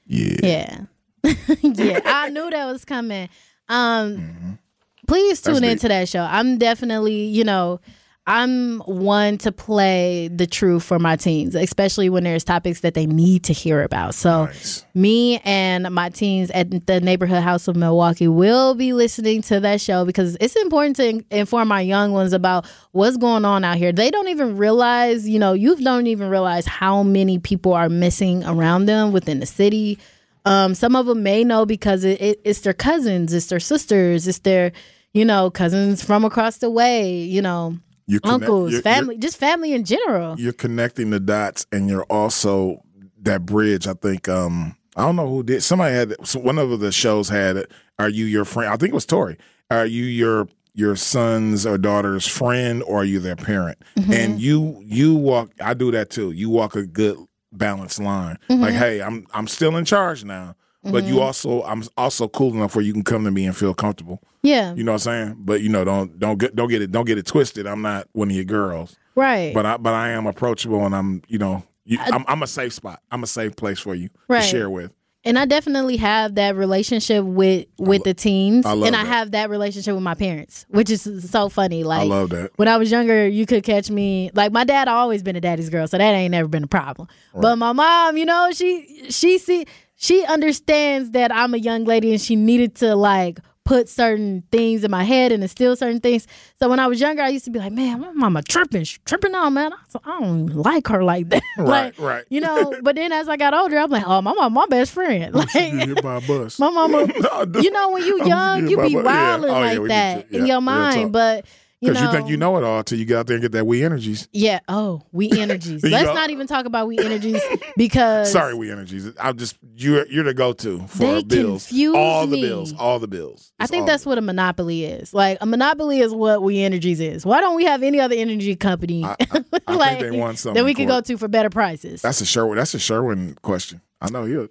Yeah. 0.06 0.38
Yeah. 0.42 0.80
yeah. 1.62 2.00
I 2.06 2.30
knew 2.30 2.50
that 2.50 2.66
was 2.66 2.86
coming. 2.86 3.30
Um 3.70 4.60
please 5.08 5.42
Mm-hmm. 5.42 5.50
That's 5.52 5.60
tune 5.60 5.62
deep. 5.62 5.72
into 5.72 5.88
that 5.90 6.08
show. 6.10 6.22
I'm 6.22 6.58
definitely, 6.58 7.26
you 7.26 7.44
know, 7.44 7.80
I'm 8.26 8.80
one 8.80 9.38
to 9.40 9.52
play 9.52 10.30
the 10.30 10.48
truth 10.48 10.84
for 10.84 10.98
my 10.98 11.18
teens, 11.18 11.56
especially 11.56 12.10
when 12.10 12.24
there's 12.24 12.46
topics 12.46 12.80
that 12.80 12.94
they 12.94 13.06
need 13.06 13.44
to 13.46 13.54
hear 13.54 13.84
about. 13.84 14.16
So 14.16 14.46
Nice. 14.46 14.86
me 14.94 15.40
and 15.44 15.94
my 15.94 16.10
teens 16.10 16.50
at 16.52 16.86
the 16.88 17.02
neighborhood 17.02 17.44
house 17.44 17.68
of 17.68 17.76
Milwaukee 17.76 18.30
will 18.30 18.76
be 18.76 18.94
listening 18.94 19.42
to 19.44 19.60
that 19.60 19.82
show 19.82 20.06
because 20.06 20.38
it's 20.40 20.56
important 20.56 20.96
to 20.98 21.22
inform 21.38 21.74
our 21.74 21.82
young 21.82 22.14
ones 22.14 22.32
about 22.32 22.66
what's 22.94 23.18
going 23.18 23.44
on 23.44 23.66
out 23.66 23.76
here. 23.76 23.92
They 23.92 24.10
don't 24.10 24.30
even 24.30 24.56
realize, 24.56 25.28
you 25.28 25.38
know, 25.40 25.52
youth 25.52 25.84
don't 25.84 26.08
even 26.08 26.30
realize 26.30 26.66
how 26.66 27.04
many 27.04 27.40
people 27.40 27.74
are 27.74 27.90
missing 27.90 28.46
around 28.46 28.86
them 28.86 29.12
within 29.12 29.42
the 29.42 29.46
city. 29.46 30.00
Um, 30.46 30.76
some 30.76 30.96
of 30.96 31.06
them 31.06 31.24
may 31.24 31.44
know 31.44 31.66
because 31.66 32.04
it, 32.04 32.20
it, 32.22 32.42
it's 32.44 32.62
their 32.62 32.74
cousins, 32.74 33.34
it's 33.34 33.48
their 33.48 33.60
sisters, 33.62 34.28
it's 34.28 34.40
their, 34.40 34.72
you 35.14 35.24
know, 35.26 35.50
cousins 35.50 36.04
from 36.04 36.26
across 36.26 36.58
the 36.58 36.70
way, 36.70 37.16
you 37.16 37.42
know, 37.42 37.78
You 38.08 38.20
connect- 38.20 38.44
uncles, 38.44 38.72
you're- 38.72 38.82
family, 38.84 39.18
just 39.18 39.38
family 39.38 39.74
in 39.74 39.86
general. 39.86 40.36
You're, 40.38 40.46
you're 40.46 40.54
connecting 40.54 41.12
the 41.12 41.20
dots, 41.20 41.66
and 41.72 41.88
you're 41.90 42.04
also 42.04 42.84
that 43.22 43.46
bridge. 43.46 43.88
I 43.88 43.94
think 43.94 44.28
um, 44.28 44.76
I 44.98 45.06
don't 45.06 45.16
know 45.16 45.28
who 45.30 45.44
did. 45.44 45.64
Somebody 45.64 45.96
had 45.96 46.16
one 46.36 46.58
of 46.58 46.78
the 46.82 46.92
shows 46.92 47.30
had. 47.30 47.56
it, 47.58 47.72
Are 48.00 48.10
you 48.10 48.26
your 48.26 48.44
friend? 48.44 48.70
I 48.74 48.76
think 48.78 48.90
it 48.92 48.96
was 48.96 49.06
Tory. 49.06 49.38
Are 49.72 49.86
you 49.86 50.04
your 50.04 50.48
your 50.76 50.96
son's 50.98 51.66
or 51.66 51.78
daughter's 51.78 52.28
friend, 52.28 52.84
or 52.84 53.02
are 53.02 53.06
you 53.06 53.20
their 53.20 53.36
parent? 53.38 53.78
Mm-hmm. 53.98 54.12
And 54.12 54.42
you 54.42 54.82
you 54.84 55.16
walk. 55.16 55.52
I 55.62 55.74
do 55.74 55.90
that 55.92 56.10
too. 56.10 56.32
You 56.32 56.50
walk 56.50 56.76
a 56.76 56.86
good 56.86 57.18
balanced 57.58 58.00
line. 58.00 58.38
Mm-hmm. 58.50 58.62
Like, 58.62 58.74
hey, 58.74 59.02
I'm 59.02 59.26
I'm 59.34 59.48
still 59.48 59.76
in 59.78 59.86
charge 59.86 60.24
now, 60.24 60.56
but 60.84 61.04
you 61.06 61.22
also 61.22 61.64
I'm 61.64 61.84
also 61.98 62.28
cool 62.28 62.54
enough 62.54 62.76
where 62.76 62.84
you 62.84 62.94
can 62.94 63.04
come 63.04 63.24
to 63.26 63.32
me 63.32 63.46
and 63.46 63.56
feel 63.56 63.74
comfortable. 63.74 64.22
Yeah, 64.42 64.74
You 64.74 64.84
know 64.84 64.92
what 64.92 65.08
I'm 65.08 65.28
saying? 65.28 65.36
But 65.40 65.62
you 65.62 65.70
know, 65.70 65.86
don't 65.86 66.20
don't 66.20 66.38
get 66.38 66.56
don't 66.56 66.68
get 66.70 66.82
it 66.82 66.92
don't 66.92 67.06
get 67.06 67.18
it 67.18 67.26
twisted. 67.26 67.66
I'm 67.66 67.82
not 67.82 68.08
one 68.12 68.30
of 68.30 68.36
your 68.36 68.44
girls, 68.46 68.96
right. 69.16 69.54
but 69.54 69.66
I 69.66 69.78
but 69.78 69.94
I 69.94 70.10
am 70.10 70.28
approachable 70.28 70.86
and 70.86 70.94
I'm 70.96 71.22
you 71.30 71.38
know 71.38 71.64
you, 71.86 71.98
I'm 72.02 72.26
I'm 72.28 72.44
a 72.44 72.48
safe 72.48 72.74
spot. 72.74 73.02
I'm 73.12 73.24
a 73.24 73.28
safe 73.28 73.56
place 73.56 73.80
for 73.80 73.96
you 73.96 74.10
Right. 74.28 74.42
to 74.42 74.48
share 74.48 74.70
with. 74.70 74.92
And 75.26 75.40
I 75.40 75.46
definitely 75.46 75.98
have 75.98 76.36
that 76.36 76.56
relationship 76.56 77.24
with 77.24 77.68
with 77.78 78.04
the 78.04 78.14
teens, 78.14 78.66
I 78.66 78.74
and 78.74 78.96
I 78.96 79.06
have 79.06 79.32
that 79.32 79.50
relationship 79.50 79.94
with 79.94 80.04
my 80.04 80.16
parents, 80.16 80.66
which 80.70 80.90
is 80.90 81.30
so 81.30 81.50
funny. 81.50 81.84
Like 81.84 82.02
I 82.02 82.06
love 82.06 82.30
that. 82.32 82.52
when 82.58 82.68
I 82.68 82.78
was 82.78 82.92
younger, 82.92 83.28
you 83.28 83.46
could 83.46 83.64
catch 83.64 83.90
me 83.90 84.32
like 84.34 84.52
my 84.52 84.64
dad 84.64 84.88
always 84.88 85.24
been 85.24 85.36
a 85.36 85.42
daddy's 85.42 85.70
girl, 85.70 85.88
so 85.88 85.98
that 85.98 86.04
ain't 86.04 86.32
never 86.32 86.48
been 86.48 86.64
a 86.66 86.68
problem. 86.68 87.08
But 87.34 87.56
my 87.58 87.72
mom, 87.72 88.18
you 88.18 88.26
know, 88.26 88.52
she 88.52 89.08
she 89.10 89.38
see 89.38 89.66
she 89.96 90.26
understands 90.26 91.12
that 91.12 91.34
I'm 91.34 91.54
a 91.54 91.58
young 91.58 91.86
lady 91.86 92.12
and 92.12 92.20
she 92.20 92.36
needed 92.36 92.76
to 92.76 92.96
like 92.96 93.40
put 93.66 93.88
certain 93.88 94.44
things 94.52 94.84
in 94.84 94.92
my 94.92 95.04
head 95.06 95.32
and 95.32 95.42
instill 95.42 95.76
certain 95.76 96.02
things. 96.02 96.28
So 96.60 96.68
when 96.70 96.80
I 96.80 96.88
was 96.88 97.00
younger, 97.00 97.22
I 97.22 97.30
used 97.30 97.46
to 97.46 97.52
be 97.52 97.60
like, 97.60 97.72
man, 97.72 98.02
my 98.02 98.12
mama 98.12 98.42
tripping, 98.44 98.84
she 98.84 98.98
tripping 99.06 99.34
on, 99.36 99.54
man. 99.54 99.72
I, 99.72 99.78
I 100.04 100.20
don't 100.20 100.48
like 100.48 100.88
her 100.90 101.04
like 101.04 101.30
that. 101.30 101.42
Right, 101.58 101.68
like, 101.68 102.00
right. 102.00 102.24
You 102.30 102.42
know, 102.42 102.74
but 102.82 102.96
then 102.96 103.12
as 103.14 103.30
I 103.30 103.38
got 103.38 103.54
older, 103.54 103.78
I'm 103.78 103.90
like, 103.90 104.04
oh, 104.06 104.22
my 104.22 104.34
mama, 104.34 104.50
my 104.50 104.66
best 104.66 104.92
friend. 104.92 105.34
Like, 105.34 105.50
hit 105.50 106.02
by 106.04 106.16
a 106.18 106.22
bus. 106.22 106.60
my 106.60 106.70
mama, 106.72 107.06
No, 107.08 107.62
you 107.62 107.72
know, 107.72 107.92
when 107.92 108.04
you 108.06 108.26
young, 108.26 108.68
you 108.68 108.78
be 108.78 108.84
bus. 108.84 108.92
Yeah. 108.94 109.02
wilding 109.04 109.50
Oh, 109.50 109.54
like 109.62 109.80
we 109.80 109.88
that 109.90 110.30
do. 110.32 110.40
in 110.40 110.46
your 110.46 110.62
mind. 110.62 111.14
talk. 111.14 111.46
You 111.84 111.90
Because 111.90 112.02
know, 112.04 112.12
you 112.12 112.18
think 112.18 112.30
you 112.30 112.38
know 112.38 112.56
it 112.58 112.64
all 112.64 112.82
till 112.84 112.98
you 112.98 113.04
get 113.06 113.18
out 113.18 113.28
there 113.28 113.36
and 113.36 113.42
get 113.42 113.52
that 113.52 113.68
We 113.68 113.84
Energies. 113.84 114.30
yeah. 114.32 114.60
Oh, 114.70 115.02
we 115.12 115.30
energies. 115.40 115.84
Let's 115.84 116.06
not 116.16 116.30
even 116.30 116.48
talk 116.48 116.66
about 116.66 116.88
We 116.88 116.98
Energies 116.98 117.42
because 117.76 118.32
Sorry, 118.32 118.54
We 118.54 118.72
Energies. 118.72 119.12
I'm 119.20 119.38
just 119.38 119.58
you're 119.76 120.08
you're 120.08 120.24
the 120.24 120.34
go 120.34 120.54
to 120.54 120.80
for 120.88 121.22
bills. 121.24 121.70
all 121.94 122.26
me. 122.26 122.42
the 122.42 122.48
bills. 122.48 122.74
All 122.80 123.00
the 123.00 123.08
bills. 123.08 123.52
I 123.60 123.68
think 123.68 123.86
that's 123.86 124.06
what 124.06 124.18
a 124.18 124.22
monopoly 124.22 124.86
is. 124.86 125.14
Like 125.14 125.38
a 125.42 125.46
monopoly 125.46 126.00
is 126.00 126.14
what 126.14 126.42
We 126.42 126.62
Energies 126.62 127.00
is. 127.02 127.26
Why 127.26 127.42
don't 127.42 127.56
we 127.56 127.66
have 127.66 127.84
any 127.84 128.00
other 128.00 128.16
energy 128.16 128.56
company 128.56 129.04
I- 129.04 129.16
I- 129.32 129.44
I 129.68 129.76
like 129.76 130.00
think 130.00 130.12
they 130.14 130.20
won 130.20 130.38
something 130.38 130.62
that 130.62 130.66
we 130.66 130.74
could 130.74 130.88
go 130.88 131.02
to 131.02 131.18
for 131.18 131.28
better 131.28 131.50
prices? 131.50 132.02
That's 132.02 132.22
a 132.22 132.26
Sherwin. 132.26 132.58
That's 132.58 132.74
a 132.74 132.80
Sherwin 132.80 133.38
question. 133.42 133.82
I 134.02 134.10
know 134.10 134.24
he'll 134.26 134.48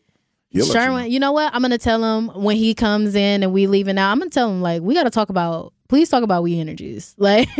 He'll 0.52 0.66
let 0.66 0.68
you 0.68 0.74
know. 0.74 0.80
Sherwin, 0.80 1.10
you 1.10 1.20
know 1.20 1.32
what? 1.32 1.54
I'm 1.54 1.62
gonna 1.62 1.78
tell 1.78 2.02
him 2.04 2.28
when 2.28 2.56
he 2.56 2.74
comes 2.74 3.14
in 3.14 3.42
and 3.42 3.52
we 3.52 3.66
leaving 3.66 3.98
out. 3.98 4.12
I'm 4.12 4.18
gonna 4.18 4.30
tell 4.30 4.50
him 4.50 4.60
like 4.60 4.82
we 4.82 4.94
got 4.94 5.04
to 5.04 5.10
talk 5.10 5.28
about. 5.30 5.72
Please 5.88 6.08
talk 6.08 6.22
about 6.22 6.42
We 6.42 6.58
Energies. 6.58 7.14
Like, 7.18 7.48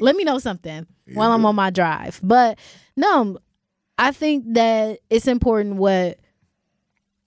let 0.00 0.16
me 0.16 0.24
know 0.24 0.38
something 0.38 0.86
while 1.12 1.32
I'm 1.32 1.44
on 1.44 1.54
my 1.54 1.70
drive. 1.70 2.18
But 2.22 2.58
no, 2.96 3.38
I 3.98 4.10
think 4.12 4.44
that 4.54 5.00
it's 5.10 5.26
important 5.26 5.76
what 5.76 6.18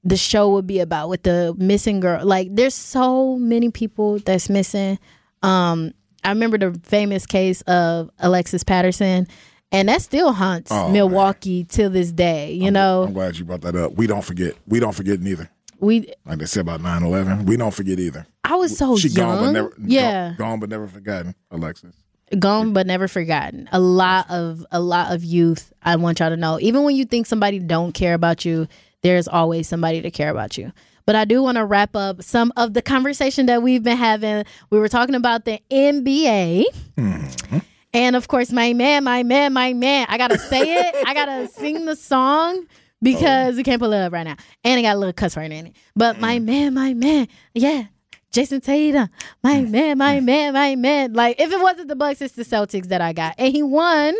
the 0.03 0.17
show 0.17 0.51
would 0.53 0.65
be 0.65 0.79
about 0.79 1.09
with 1.09 1.23
the 1.23 1.53
missing 1.57 1.99
girl. 1.99 2.25
Like, 2.25 2.47
there's 2.51 2.73
so 2.73 3.35
many 3.37 3.69
people 3.69 4.19
that's 4.19 4.49
missing. 4.49 4.97
Um, 5.43 5.93
I 6.23 6.29
remember 6.29 6.57
the 6.57 6.79
famous 6.83 7.25
case 7.25 7.61
of 7.61 8.09
Alexis 8.19 8.63
Patterson, 8.63 9.27
and 9.71 9.89
that 9.89 10.01
still 10.01 10.31
haunts 10.33 10.71
Oh, 10.71 10.89
Milwaukee 10.89 11.63
till 11.63 11.89
this 11.89 12.11
day. 12.11 12.51
You 12.53 12.71
know, 12.71 13.03
I'm 13.03 13.13
glad 13.13 13.37
you 13.37 13.45
brought 13.45 13.61
that 13.61 13.75
up. 13.75 13.93
We 13.95 14.07
don't 14.07 14.23
forget. 14.23 14.53
We 14.67 14.79
don't 14.79 14.93
forget 14.95 15.19
neither. 15.19 15.49
we 15.79 16.11
Like 16.25 16.39
they 16.39 16.45
said 16.45 16.61
about 16.61 16.81
9-11, 16.81 17.45
we 17.45 17.57
don't 17.57 17.73
forget 17.73 17.99
either. 17.99 18.25
I 18.43 18.55
was 18.55 18.77
so 18.77 18.95
she 18.97 19.09
young. 19.09 19.25
gone 19.35 19.43
but 19.45 19.51
never 19.51 19.73
yeah, 19.83 20.27
gone, 20.29 20.35
gone 20.37 20.59
but 20.61 20.69
never 20.69 20.87
forgotten. 20.87 21.35
Alexis. 21.51 21.95
gone 22.39 22.73
but 22.73 22.87
never 22.87 23.07
forgotten. 23.07 23.67
A 23.71 23.79
lot 23.79 24.29
of 24.29 24.65
a 24.71 24.79
lot 24.79 25.13
of 25.13 25.23
youth. 25.23 25.71
I 25.83 25.95
want 25.97 26.19
y'all 26.19 26.29
to 26.29 26.37
know. 26.37 26.57
Even 26.61 26.83
when 26.83 26.95
you 26.95 27.05
think 27.05 27.25
somebody 27.25 27.59
don't 27.59 27.91
care 27.93 28.13
about 28.13 28.45
you, 28.45 28.67
there's 29.03 29.27
always 29.27 29.67
somebody 29.67 30.01
to 30.01 30.09
care 30.11 30.29
about 30.29 30.57
you. 30.57 30.71
But 31.05 31.15
I 31.15 31.23
do 31.25 31.41
want 31.41 31.55
to 31.57 31.63
wrap 31.65 31.95
up 31.95 32.21
some 32.21 32.51
of 32.57 32.73
the 32.73 32.81
conversation 32.81 33.45
that 33.45 33.61
we've 33.61 33.83
been 33.83 33.95
having. 33.97 34.43
We 34.69 34.79
were 34.79 34.89
talking 34.89 35.15
about 35.15 35.45
the 35.45 35.59
NBA. 35.71 36.65
Hmm. 36.97 37.57
And 37.93 38.15
of 38.15 38.27
course, 38.27 38.51
my 38.51 38.73
man, 38.73 39.03
my 39.03 39.23
man, 39.23 39.53
my 39.53 39.73
man. 39.73 40.07
I 40.09 40.17
gotta 40.17 40.37
say 40.37 40.61
it. 40.61 40.95
I 41.07 41.13
gotta 41.13 41.47
sing 41.47 41.85
the 41.85 41.95
song 41.95 42.65
because 43.01 43.55
oh. 43.55 43.57
we 43.57 43.63
can't 43.63 43.81
pull 43.81 43.93
it 43.93 43.99
up 44.01 44.13
right 44.13 44.23
now. 44.23 44.35
And 44.63 44.79
it 44.79 44.83
got 44.83 44.95
a 44.95 44.99
little 44.99 45.13
cuss 45.13 45.35
word 45.35 45.51
in 45.51 45.67
it. 45.67 45.75
But 45.95 46.19
my 46.19 46.39
mm. 46.39 46.45
man, 46.45 46.73
my 46.73 46.93
man, 46.93 47.27
yeah. 47.53 47.85
Jayson 48.31 48.61
Tatum, 48.61 49.09
my 49.41 49.55
mm. 49.55 49.69
man, 49.69 49.97
my 49.97 50.19
mm. 50.19 50.25
man, 50.25 50.53
my 50.53 50.75
man. 50.75 51.13
Like 51.13 51.39
if 51.39 51.51
it 51.51 51.59
wasn't 51.61 51.87
the 51.87 51.95
Bucks, 51.95 52.21
it's 52.21 52.35
the 52.35 52.43
Celtics 52.43 52.87
that 52.87 53.01
I 53.01 53.13
got. 53.13 53.35
And 53.37 53.53
he 53.53 53.63
won. 53.63 54.15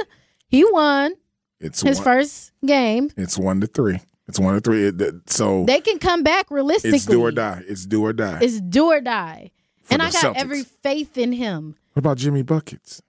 He 0.48 0.64
won 0.64 1.14
It's 1.60 1.82
his 1.82 1.98
one, 1.98 2.04
first 2.06 2.54
game. 2.66 3.12
It's 3.18 3.38
one 3.38 3.60
to 3.62 3.68
three. 3.68 4.00
It's 4.28 4.40
one 4.40 4.56
to 4.56 4.62
three. 4.62 4.88
It- 4.88 5.30
so 5.30 5.66
They 5.66 5.82
can 5.82 6.00
come 6.00 6.24
back 6.24 6.50
realistically. 6.50 6.98
it's 6.98 7.06
do 7.06 7.22
or 7.22 7.32
die. 7.32 7.64
It's 7.68 7.86
do 7.86 8.04
or 8.06 8.14
die. 8.14 8.40
It's 8.42 8.62
do 8.62 8.86
or 8.86 9.02
die. 9.02 9.52
For 9.84 9.94
and 9.94 10.02
I 10.02 10.12
got 10.12 10.24
Celtics. 10.24 10.38
every 10.42 10.64
faith 10.64 11.18
in 11.18 11.34
him. 11.34 11.76
what 11.94 12.00
about 12.00 12.18
Jimmy 12.18 12.44
Buckets? 12.44 13.02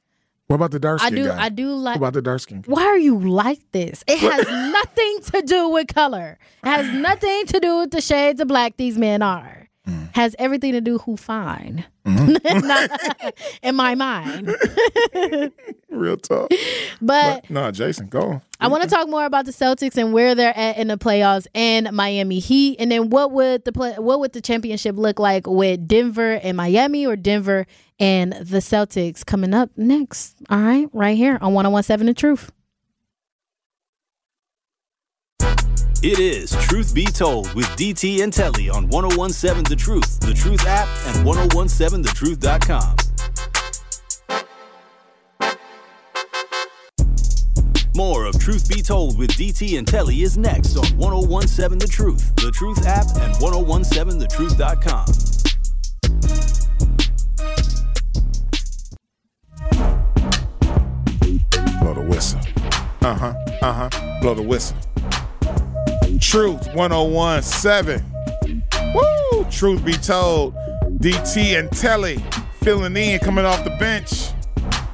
What 0.49 0.57
about 0.57 0.71
the 0.71 0.79
dark 0.81 1.01
skin? 1.01 1.13
I 1.13 1.17
do 1.17 1.29
guy? 1.29 1.43
I 1.45 1.49
do 1.51 1.75
like 1.75 1.97
what 2.01 2.09
about 2.09 2.13
the 2.15 2.23
dark 2.23 2.41
skin? 2.41 2.63
guy? 2.63 2.73
why 2.73 2.85
are 2.87 2.99
you 2.99 3.19
like 3.19 3.61
this? 3.73 4.03
It 4.07 4.19
has 4.19 4.47
nothing 4.49 5.19
to 5.33 5.43
do 5.43 5.69
with 5.69 5.89
color. 5.89 6.39
It 6.65 6.69
has 6.69 6.91
nothing 6.95 7.47
to 7.47 7.61
do 7.61 7.81
with 7.81 7.91
the 7.91 8.01
shades 8.01 8.41
of 8.41 8.49
black 8.49 8.79
these 8.79 8.97
men 8.97 9.21
are. 9.21 9.58
Mm. 9.89 10.15
Has 10.15 10.37
everything 10.39 10.73
to 10.73 10.81
do 10.81 10.99
who 10.99 11.17
fine. 11.17 11.85
Mm-hmm. 12.05 12.67
Not- 12.67 13.35
in 13.63 13.75
my 13.75 13.95
mind. 13.95 14.55
Real 15.89 16.17
talk. 16.17 16.51
But 17.01 17.43
But 17.43 17.51
no, 17.51 17.71
Jason, 17.71 18.09
go 18.09 18.21
on. 18.21 18.43
I 18.61 18.69
want 18.69 18.83
to 18.83 18.89
talk 18.89 19.09
more 19.09 19.25
about 19.25 19.47
the 19.47 19.53
Celtics 19.53 19.97
and 19.97 20.13
where 20.13 20.35
they're 20.35 20.57
at 20.57 20.77
in 20.79 20.89
the 20.89 20.99
playoffs 20.99 21.47
and 21.55 21.91
Miami 21.93 22.39
Heat, 22.41 22.77
and 22.81 22.91
then 22.91 23.09
what 23.09 23.31
would 23.33 23.65
the 23.65 23.73
play, 23.73 23.95
what 23.99 24.21
would 24.21 24.33
the 24.33 24.41
championship 24.41 24.97
look 24.97 25.19
like 25.19 25.47
with 25.47 25.87
Denver 25.89 26.35
and 26.43 26.57
Miami 26.57 27.07
or 27.07 27.17
Denver 27.17 27.67
and 28.01 28.33
the 28.33 28.59
Celtics 28.59 29.25
coming 29.25 29.55
up 29.55 29.71
next? 29.77 30.37
All 30.51 30.59
right, 30.61 30.89
right 30.93 31.17
here 31.17 31.39
on 31.41 31.55
1017 31.55 32.07
The 32.07 32.15
Truth. 32.15 32.51
It 36.01 36.21
is 36.21 36.53
Truth 36.53 36.95
Be 36.95 37.05
Told 37.07 37.53
with 37.55 37.67
DT 37.71 38.23
and 38.23 38.33
Telly 38.33 38.71
on 38.71 38.89
1017 38.89 39.65
The 39.65 39.75
Truth, 39.75 40.21
The 40.21 40.33
Truth 40.33 40.65
app, 40.65 40.87
and 41.09 41.27
1017thetruth.com. 41.27 42.97
More 47.97 48.27
of 48.27 48.39
Truth 48.39 48.69
Be 48.69 48.81
Told 48.81 49.19
with 49.19 49.31
DT 49.31 49.77
and 49.77 49.89
Telly 49.89 50.23
is 50.23 50.39
next 50.39 50.77
on 50.77 50.87
1017 50.99 51.79
The 51.81 51.89
Truth, 51.89 52.37
The 52.37 52.53
Truth 52.53 52.87
app, 52.87 53.07
and 53.17 53.35
1017thetruth.com. 53.35 55.07
Blow 61.81 61.95
the 61.95 62.03
whistle. 62.09 62.39
Uh 63.01 63.15
huh. 63.15 63.35
Uh 63.63 63.73
huh. 63.73 64.21
Blow 64.21 64.35
the 64.35 64.43
whistle. 64.43 64.77
Truth 66.29 66.75
1017. 66.75 68.63
Woo! 68.95 69.47
Truth 69.51 69.83
be 69.83 69.95
told. 69.95 70.55
DT 70.99 71.59
and 71.59 71.73
Telly 71.73 72.23
filling 72.61 72.95
in, 72.99 73.19
coming 73.21 73.47
off 73.47 73.65
the 73.65 73.71
bench. 73.79 74.33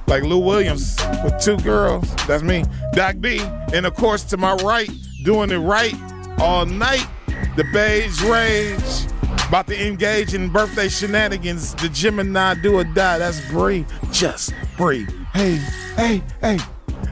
Like 0.07 0.22
Lou 0.22 0.39
Williams 0.39 0.97
with 1.24 1.37
two 1.41 1.57
girls. 1.57 2.09
That's 2.28 2.45
me. 2.45 2.64
Doc 2.93 3.16
B. 3.18 3.41
And 3.72 3.85
of 3.85 3.95
course, 3.95 4.22
to 4.26 4.37
my 4.37 4.55
right, 4.59 4.89
doing 5.24 5.51
it 5.51 5.57
right 5.57 5.97
all 6.39 6.66
night. 6.66 7.09
The 7.57 7.64
Beige 7.72 8.22
Rage. 8.22 9.12
About 9.49 9.66
to 9.66 9.87
engage 9.89 10.35
in 10.35 10.51
birthday 10.51 10.87
shenanigans. 10.87 11.74
The 11.74 11.89
Gemini 11.89 12.55
do 12.62 12.76
or 12.76 12.85
die. 12.85 13.18
That's 13.18 13.41
Bree. 13.51 13.85
Just 14.12 14.55
Bree. 14.76 15.05
Hey, 15.32 15.57
hey, 15.97 16.22
hey. 16.41 16.59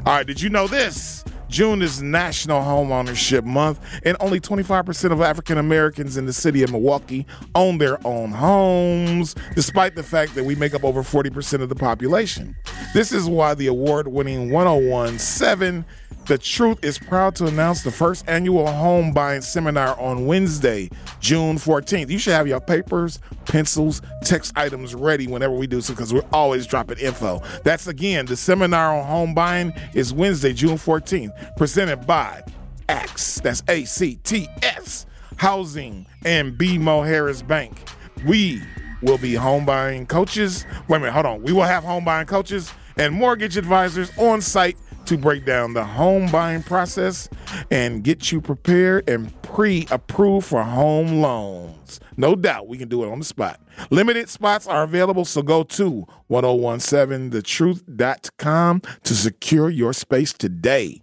All 0.06 0.14
right, 0.14 0.24
did 0.24 0.40
you 0.40 0.48
know 0.48 0.68
this? 0.68 1.21
June 1.52 1.82
is 1.82 2.00
National 2.00 2.62
Homeownership 2.62 3.44
Month, 3.44 3.78
and 4.06 4.16
only 4.20 4.40
25% 4.40 5.12
of 5.12 5.20
African 5.20 5.58
Americans 5.58 6.16
in 6.16 6.24
the 6.24 6.32
city 6.32 6.62
of 6.62 6.72
Milwaukee 6.72 7.26
own 7.54 7.76
their 7.76 7.98
own 8.06 8.30
homes, 8.30 9.34
despite 9.54 9.94
the 9.94 10.02
fact 10.02 10.34
that 10.34 10.44
we 10.44 10.54
make 10.54 10.74
up 10.74 10.82
over 10.82 11.02
40% 11.02 11.60
of 11.60 11.68
the 11.68 11.74
population. 11.74 12.56
This 12.94 13.12
is 13.12 13.26
why 13.26 13.52
the 13.52 13.66
award 13.66 14.08
winning 14.08 14.50
1017 14.50 15.84
The 16.26 16.38
Truth 16.38 16.84
is 16.84 17.00
proud 17.00 17.34
to 17.36 17.46
announce 17.46 17.82
the 17.82 17.90
first 17.90 18.24
annual 18.28 18.68
home 18.68 19.12
buying 19.12 19.42
seminar 19.42 19.98
on 19.98 20.24
Wednesday, 20.24 20.88
June 21.18 21.56
14th. 21.56 22.10
You 22.10 22.18
should 22.18 22.34
have 22.34 22.46
your 22.46 22.60
papers, 22.60 23.18
pencils, 23.44 24.00
text 24.22 24.52
items 24.54 24.94
ready 24.94 25.26
whenever 25.26 25.52
we 25.52 25.66
do 25.66 25.80
so 25.80 25.94
because 25.94 26.14
we're 26.14 26.24
always 26.32 26.64
dropping 26.64 26.98
info. 26.98 27.42
That's 27.64 27.88
again, 27.88 28.26
the 28.26 28.36
seminar 28.36 28.96
on 28.96 29.04
home 29.04 29.34
buying 29.34 29.72
is 29.94 30.14
Wednesday, 30.14 30.52
June 30.52 30.76
14th, 30.76 31.56
presented 31.56 32.06
by 32.06 32.44
ACTS. 32.88 33.40
That's 33.40 33.64
A 33.68 33.84
C 33.84 34.14
T 34.22 34.48
S 34.62 35.06
Housing 35.38 36.06
and 36.24 36.56
BMO 36.56 37.04
Harris 37.04 37.42
Bank. 37.42 37.76
We 38.24 38.62
will 39.02 39.18
be 39.18 39.34
home 39.34 39.64
buying 39.64 40.06
coaches. 40.06 40.64
Wait 40.86 40.98
a 40.98 41.00
minute, 41.00 41.12
hold 41.12 41.26
on. 41.26 41.42
We 41.42 41.52
will 41.52 41.62
have 41.62 41.82
home 41.82 42.04
buying 42.04 42.28
coaches 42.28 42.72
and 42.96 43.12
mortgage 43.12 43.56
advisors 43.56 44.16
on 44.18 44.40
site 44.40 44.76
to 45.06 45.18
break 45.18 45.44
down 45.44 45.74
the 45.74 45.84
home 45.84 46.30
buying 46.30 46.62
process 46.62 47.28
and 47.70 48.04
get 48.04 48.32
you 48.32 48.40
prepared 48.40 49.06
and 49.08 49.42
pre 49.42 49.86
approved 49.90 50.46
for 50.46 50.62
home 50.62 51.20
loans. 51.20 52.00
No 52.16 52.34
doubt 52.34 52.68
we 52.68 52.78
can 52.78 52.88
do 52.88 53.04
it 53.04 53.10
on 53.10 53.18
the 53.18 53.24
spot. 53.24 53.60
Limited 53.90 54.28
spots 54.28 54.66
are 54.66 54.82
available, 54.82 55.24
so 55.24 55.40
go 55.42 55.62
to 55.64 56.06
1017thetruth.com 56.30 58.82
to 59.02 59.14
secure 59.14 59.70
your 59.70 59.92
space 59.92 60.32
today. 60.32 61.02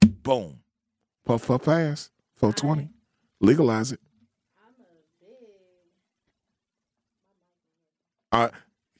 Boom. 0.00 0.60
Puff, 1.24 1.46
puff, 1.46 1.64
pass. 1.64 2.10
420. 2.36 2.90
Legalize 3.40 3.92
it. 3.92 4.00
Uh, 8.32 8.48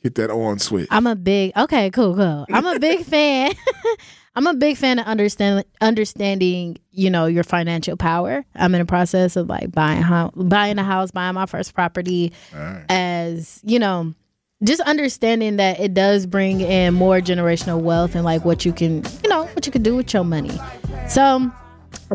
hit 0.05 0.15
that 0.17 0.31
on 0.31 0.59
switch. 0.61 0.87
I'm 0.91 1.09
a 1.09 1.17
big 1.17 1.53
okay, 1.57 1.91
cool, 1.91 2.15
cool. 2.15 2.47
I'm 2.53 2.67
a 2.67 2.79
big 2.79 3.01
fan. 3.05 3.53
I'm 4.37 4.47
a 4.47 4.55
big 4.55 4.77
fan 4.77 4.99
of 4.99 5.07
understand 5.07 5.65
understanding, 5.81 6.79
you 6.91 7.09
know, 7.09 7.27
your 7.27 7.45
financial 7.45 7.97
power. 7.97 8.45
I'm 8.55 8.75
in 8.75 8.81
the 8.81 8.85
process 8.85 9.37
of 9.37 9.49
like 9.49 9.73
buying 9.73 10.03
house, 10.03 10.33
buying 10.35 10.79
a 10.79 10.85
house, 10.85 11.11
buying 11.11 11.35
my 11.35 11.47
first 11.47 11.75
property, 11.75 12.33
as 12.89 13.61
you 13.65 13.79
know, 13.79 14.13
just 14.65 14.81
understanding 14.83 15.57
that 15.57 15.79
it 15.79 15.95
does 15.95 16.27
bring 16.27 16.61
in 16.61 16.95
more 16.95 17.21
generational 17.21 17.81
wealth 17.81 18.17
and 18.17 18.25
like 18.25 18.45
what 18.45 18.65
you 18.65 18.73
can, 18.73 19.05
you 19.23 19.31
know, 19.31 19.45
what 19.47 19.67
you 19.67 19.73
can 19.73 19.83
do 19.83 19.95
with 19.97 20.13
your 20.13 20.25
money. 20.25 20.59
So, 21.09 21.51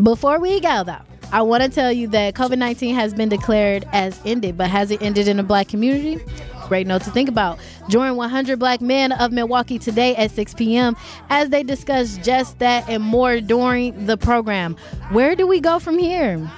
before 0.03 0.39
we 0.39 0.59
go 0.59 0.83
though, 0.83 0.97
I 1.31 1.41
want 1.43 1.63
to 1.63 1.69
tell 1.69 1.91
you 1.91 2.07
that 2.09 2.33
COVID 2.33 2.57
19 2.57 2.95
has 2.95 3.13
been 3.13 3.29
declared 3.29 3.87
as 3.93 4.19
ended, 4.25 4.57
but 4.57 4.69
has 4.69 4.91
it 4.91 5.01
ended 5.01 5.29
in 5.29 5.37
the 5.37 5.43
black 5.43 5.69
community? 5.69 6.21
Great 6.69 6.85
note 6.85 7.01
to 7.01 7.09
think 7.09 7.27
about. 7.27 7.59
Join 7.89 8.15
100 8.15 8.59
Black 8.59 8.79
Men 8.79 9.11
of 9.11 9.31
Milwaukee 9.31 9.79
today 9.79 10.15
at 10.15 10.29
6 10.29 10.53
p.m. 10.53 10.95
as 11.29 11.49
they 11.49 11.63
discuss 11.63 12.17
just 12.19 12.59
that 12.59 12.87
and 12.87 13.03
more 13.03 13.41
during 13.41 14.05
the 14.05 14.15
program. 14.17 14.75
Where 15.11 15.35
do 15.35 15.47
we 15.47 15.59
go 15.59 15.79
from 15.79 15.97
here? 15.97 16.49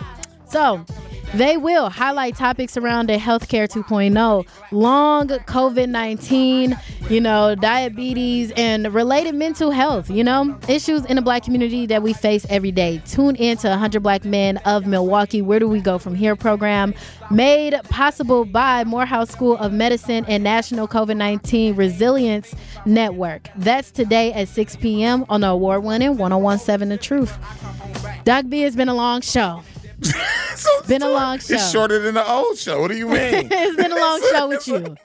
So, 0.50 0.86
They 1.34 1.56
will 1.56 1.90
highlight 1.90 2.36
topics 2.36 2.76
around 2.76 3.08
the 3.08 3.16
healthcare 3.16 3.66
2.0, 3.66 4.46
long 4.72 5.28
COVID 5.30 5.88
19, 5.88 6.78
you 7.10 7.22
know, 7.22 7.56
diabetes, 7.56 8.52
and 8.58 8.94
related 8.94 9.36
mental 9.36 9.72
health, 9.72 10.10
you 10.10 10.26
know, 10.26 10.60
issues 10.68 11.06
in 11.06 11.16
the 11.16 11.22
black 11.22 11.44
community 11.44 11.86
that 11.86 12.04
we 12.04 12.12
face 12.12 12.46
every 12.50 12.74
day. 12.74 13.02
Tune 13.06 13.38
in 13.38 13.56
to 13.60 13.70
100 13.70 14.04
Black 14.04 14.26
Men 14.26 14.58
of 14.66 14.86
Milwaukee. 14.86 15.42
Where 15.42 15.60
do 15.60 15.70
we 15.70 15.80
go 15.80 15.98
from 15.98 16.16
here 16.16 16.36
program? 16.36 16.94
Made 17.30 17.82
possible 17.86 18.44
by 18.44 18.84
Morehouse 18.84 19.30
School 19.30 19.56
of 19.56 19.72
Medicine 19.72 20.26
and 20.28 20.44
National 20.44 20.86
COVID 20.86 21.16
19 21.16 21.78
Resilience 21.78 22.54
Network. 22.86 23.48
That's 23.56 23.90
today 23.90 24.34
at 24.34 24.50
6 24.50 24.76
p.m. 24.76 25.26
on 25.30 25.40
the 25.42 25.48
award 25.48 25.86
winning 25.86 26.18
1017 26.18 26.90
The 26.90 26.98
Truth. 26.98 27.38
Doc 28.26 28.46
B, 28.50 28.66
it's 28.66 28.76
been 28.76 28.90
a 28.90 28.94
long 28.94 29.22
show. 29.22 29.64
It's 30.54 30.88
been 30.88 31.02
a 31.04 31.10
long 31.10 31.40
show. 31.40 31.54
It's 31.54 31.72
shorter 31.72 32.00
than 32.00 32.16
the 32.16 32.30
old 32.30 32.58
show. 32.58 32.82
What 32.82 32.90
do 32.92 32.98
you 32.98 33.08
mean? 33.08 33.18
it's 33.52 33.76
been 33.76 33.92
a 33.92 33.96
long 34.00 34.22
show 34.32 34.48
with 34.48 34.68
you. 34.68 34.98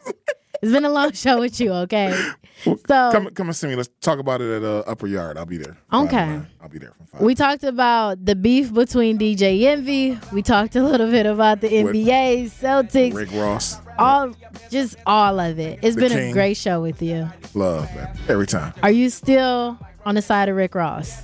It's 0.62 0.72
been 0.72 0.84
a 0.84 0.90
long 0.90 1.12
show 1.12 1.38
with 1.40 1.61
you, 1.61 1.72
okay? 1.72 2.30
So 2.64 2.74
come, 3.12 3.28
come 3.34 3.49
and 3.49 3.55
see 3.57 3.66
me. 3.68 3.76
Let's 3.76 3.90
talk 4.01 4.18
about 4.18 4.40
it 4.40 4.51
at 4.57 4.64
uh, 4.64 4.78
Upper 4.86 5.07
Yard. 5.07 5.36
I'll 5.36 5.44
be 5.47 5.59
there. 5.59 5.76
Okay. 5.92 6.40
I'll 6.61 6.68
be 6.68 6.78
there 6.78 6.92
from 6.92 7.07
five. 7.07 7.20
we 7.20 7.34
talked 7.34 7.62
about 7.62 8.24
the 8.24 8.34
beef 8.34 8.72
between 8.72 9.18
DJ 9.18 9.62
Envy. 9.64 10.18
We 10.32 10.42
talked 10.42 10.74
a 10.74 10.82
little 10.82 11.11
bit 11.11 11.26
about 11.26 11.61
the 11.61 11.82
With 11.82 11.94
NBA, 11.94 12.51
Celtics, 12.51 13.14
Rick 13.14 13.30
Ross. 13.32 13.78
all 13.99 14.34
just 14.70 14.97
all 15.07 15.38
of 15.38 15.59
it. 15.59 15.78
It's 15.82 15.94
The 15.94 16.09
been 16.09 16.18
a 16.18 16.32
great 16.32 16.57
show 16.57 16.80
with 16.80 17.03
you. 17.03 17.30
Love, 17.55 17.94
man. 17.94 18.18
Every 18.28 18.47
time. 18.47 18.72
Are 18.82 18.90
you 18.90 19.11
still 19.11 19.78
on 20.07 20.14
the 20.14 20.22
side 20.22 20.49
of 20.49 20.57
Rick 20.57 20.74
Ross? 20.74 21.22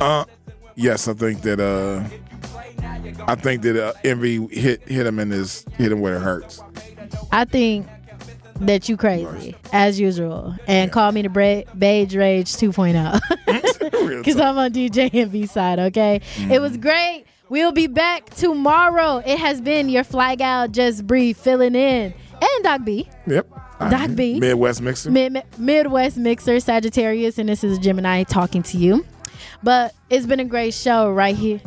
Uh, 0.00 0.24
yes, 0.74 1.06
I 1.06 1.14
think 1.14 1.42
that. 1.42 1.60
Uh, 1.60 2.02
I 3.26 3.34
think 3.34 3.62
that 3.62 3.76
uh, 3.76 3.92
Envy 4.04 4.46
hit 4.48 4.86
hit 4.88 5.06
him 5.06 5.18
in 5.18 5.30
his 5.30 5.64
hit 5.76 5.92
him 5.92 6.00
where 6.00 6.16
it 6.16 6.20
hurts. 6.20 6.62
I 7.32 7.44
think 7.44 7.86
that 8.60 8.88
you 8.88 8.96
crazy 8.96 9.56
as 9.72 9.98
usual, 9.98 10.54
and 10.66 10.92
call 10.92 11.10
me 11.12 11.22
the 11.22 11.28
Bra- 11.28 11.62
Beige 11.76 12.14
Rage 12.16 12.52
2.0 12.52 13.20
Real 14.08 14.18
because. 14.22 14.40
I'm 14.40 14.58
on 14.58 14.72
DJ 14.72 15.10
Envy 15.12 15.46
side. 15.46 15.78
Okay, 15.78 16.20
it 16.50 16.60
was 16.60 16.76
great. 16.76 17.24
We'll 17.48 17.72
be 17.72 17.86
back 17.86 18.30
tomorrow. 18.30 19.18
It 19.24 19.38
has 19.38 19.60
been 19.60 19.88
your 19.88 20.04
fly 20.04 20.34
gal 20.34 20.66
just 20.68 21.06
breathe 21.06 21.36
filling 21.36 21.74
in 21.74 22.14
and 22.40 22.64
Doc 22.64 22.84
B. 22.84 23.08
Yep. 23.26 23.48
Doc 23.90 24.10
B. 24.14 24.40
Midwest 24.40 24.80
mixer. 24.80 25.10
Mid- 25.10 25.42
Midwest 25.58 26.16
Mixer 26.16 26.58
Sagittarius, 26.60 27.38
and 27.38 27.48
this 27.48 27.62
is 27.64 27.78
Gemini 27.78 28.22
talking 28.22 28.62
to 28.64 28.78
you. 28.78 29.04
But 29.62 29.94
it's 30.10 30.26
been 30.26 30.40
a 30.40 30.44
great 30.44 30.74
show 30.74 31.10
right 31.10 31.34
here. 31.34 31.60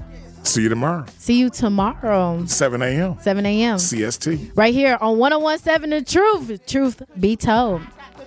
See 0.48 0.62
you 0.64 0.70
tomorrow, 0.70 1.06
See 1.18 1.40
you 1.40 1.50
tomorrow, 1.50 2.46
7 2.46 2.82
a.m. 2.82 3.18
7 3.20 3.46
a.m. 3.46 3.76
CST. 3.78 4.52
Right 4.56 4.74
here 4.74 4.98
on 5.02 5.18
1017 5.18 5.90
The 5.90 6.02
Truth. 6.06 6.66
Truth 6.66 7.02
be 7.20 7.36
told. 7.36 7.82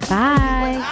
Bye. 0.09 0.85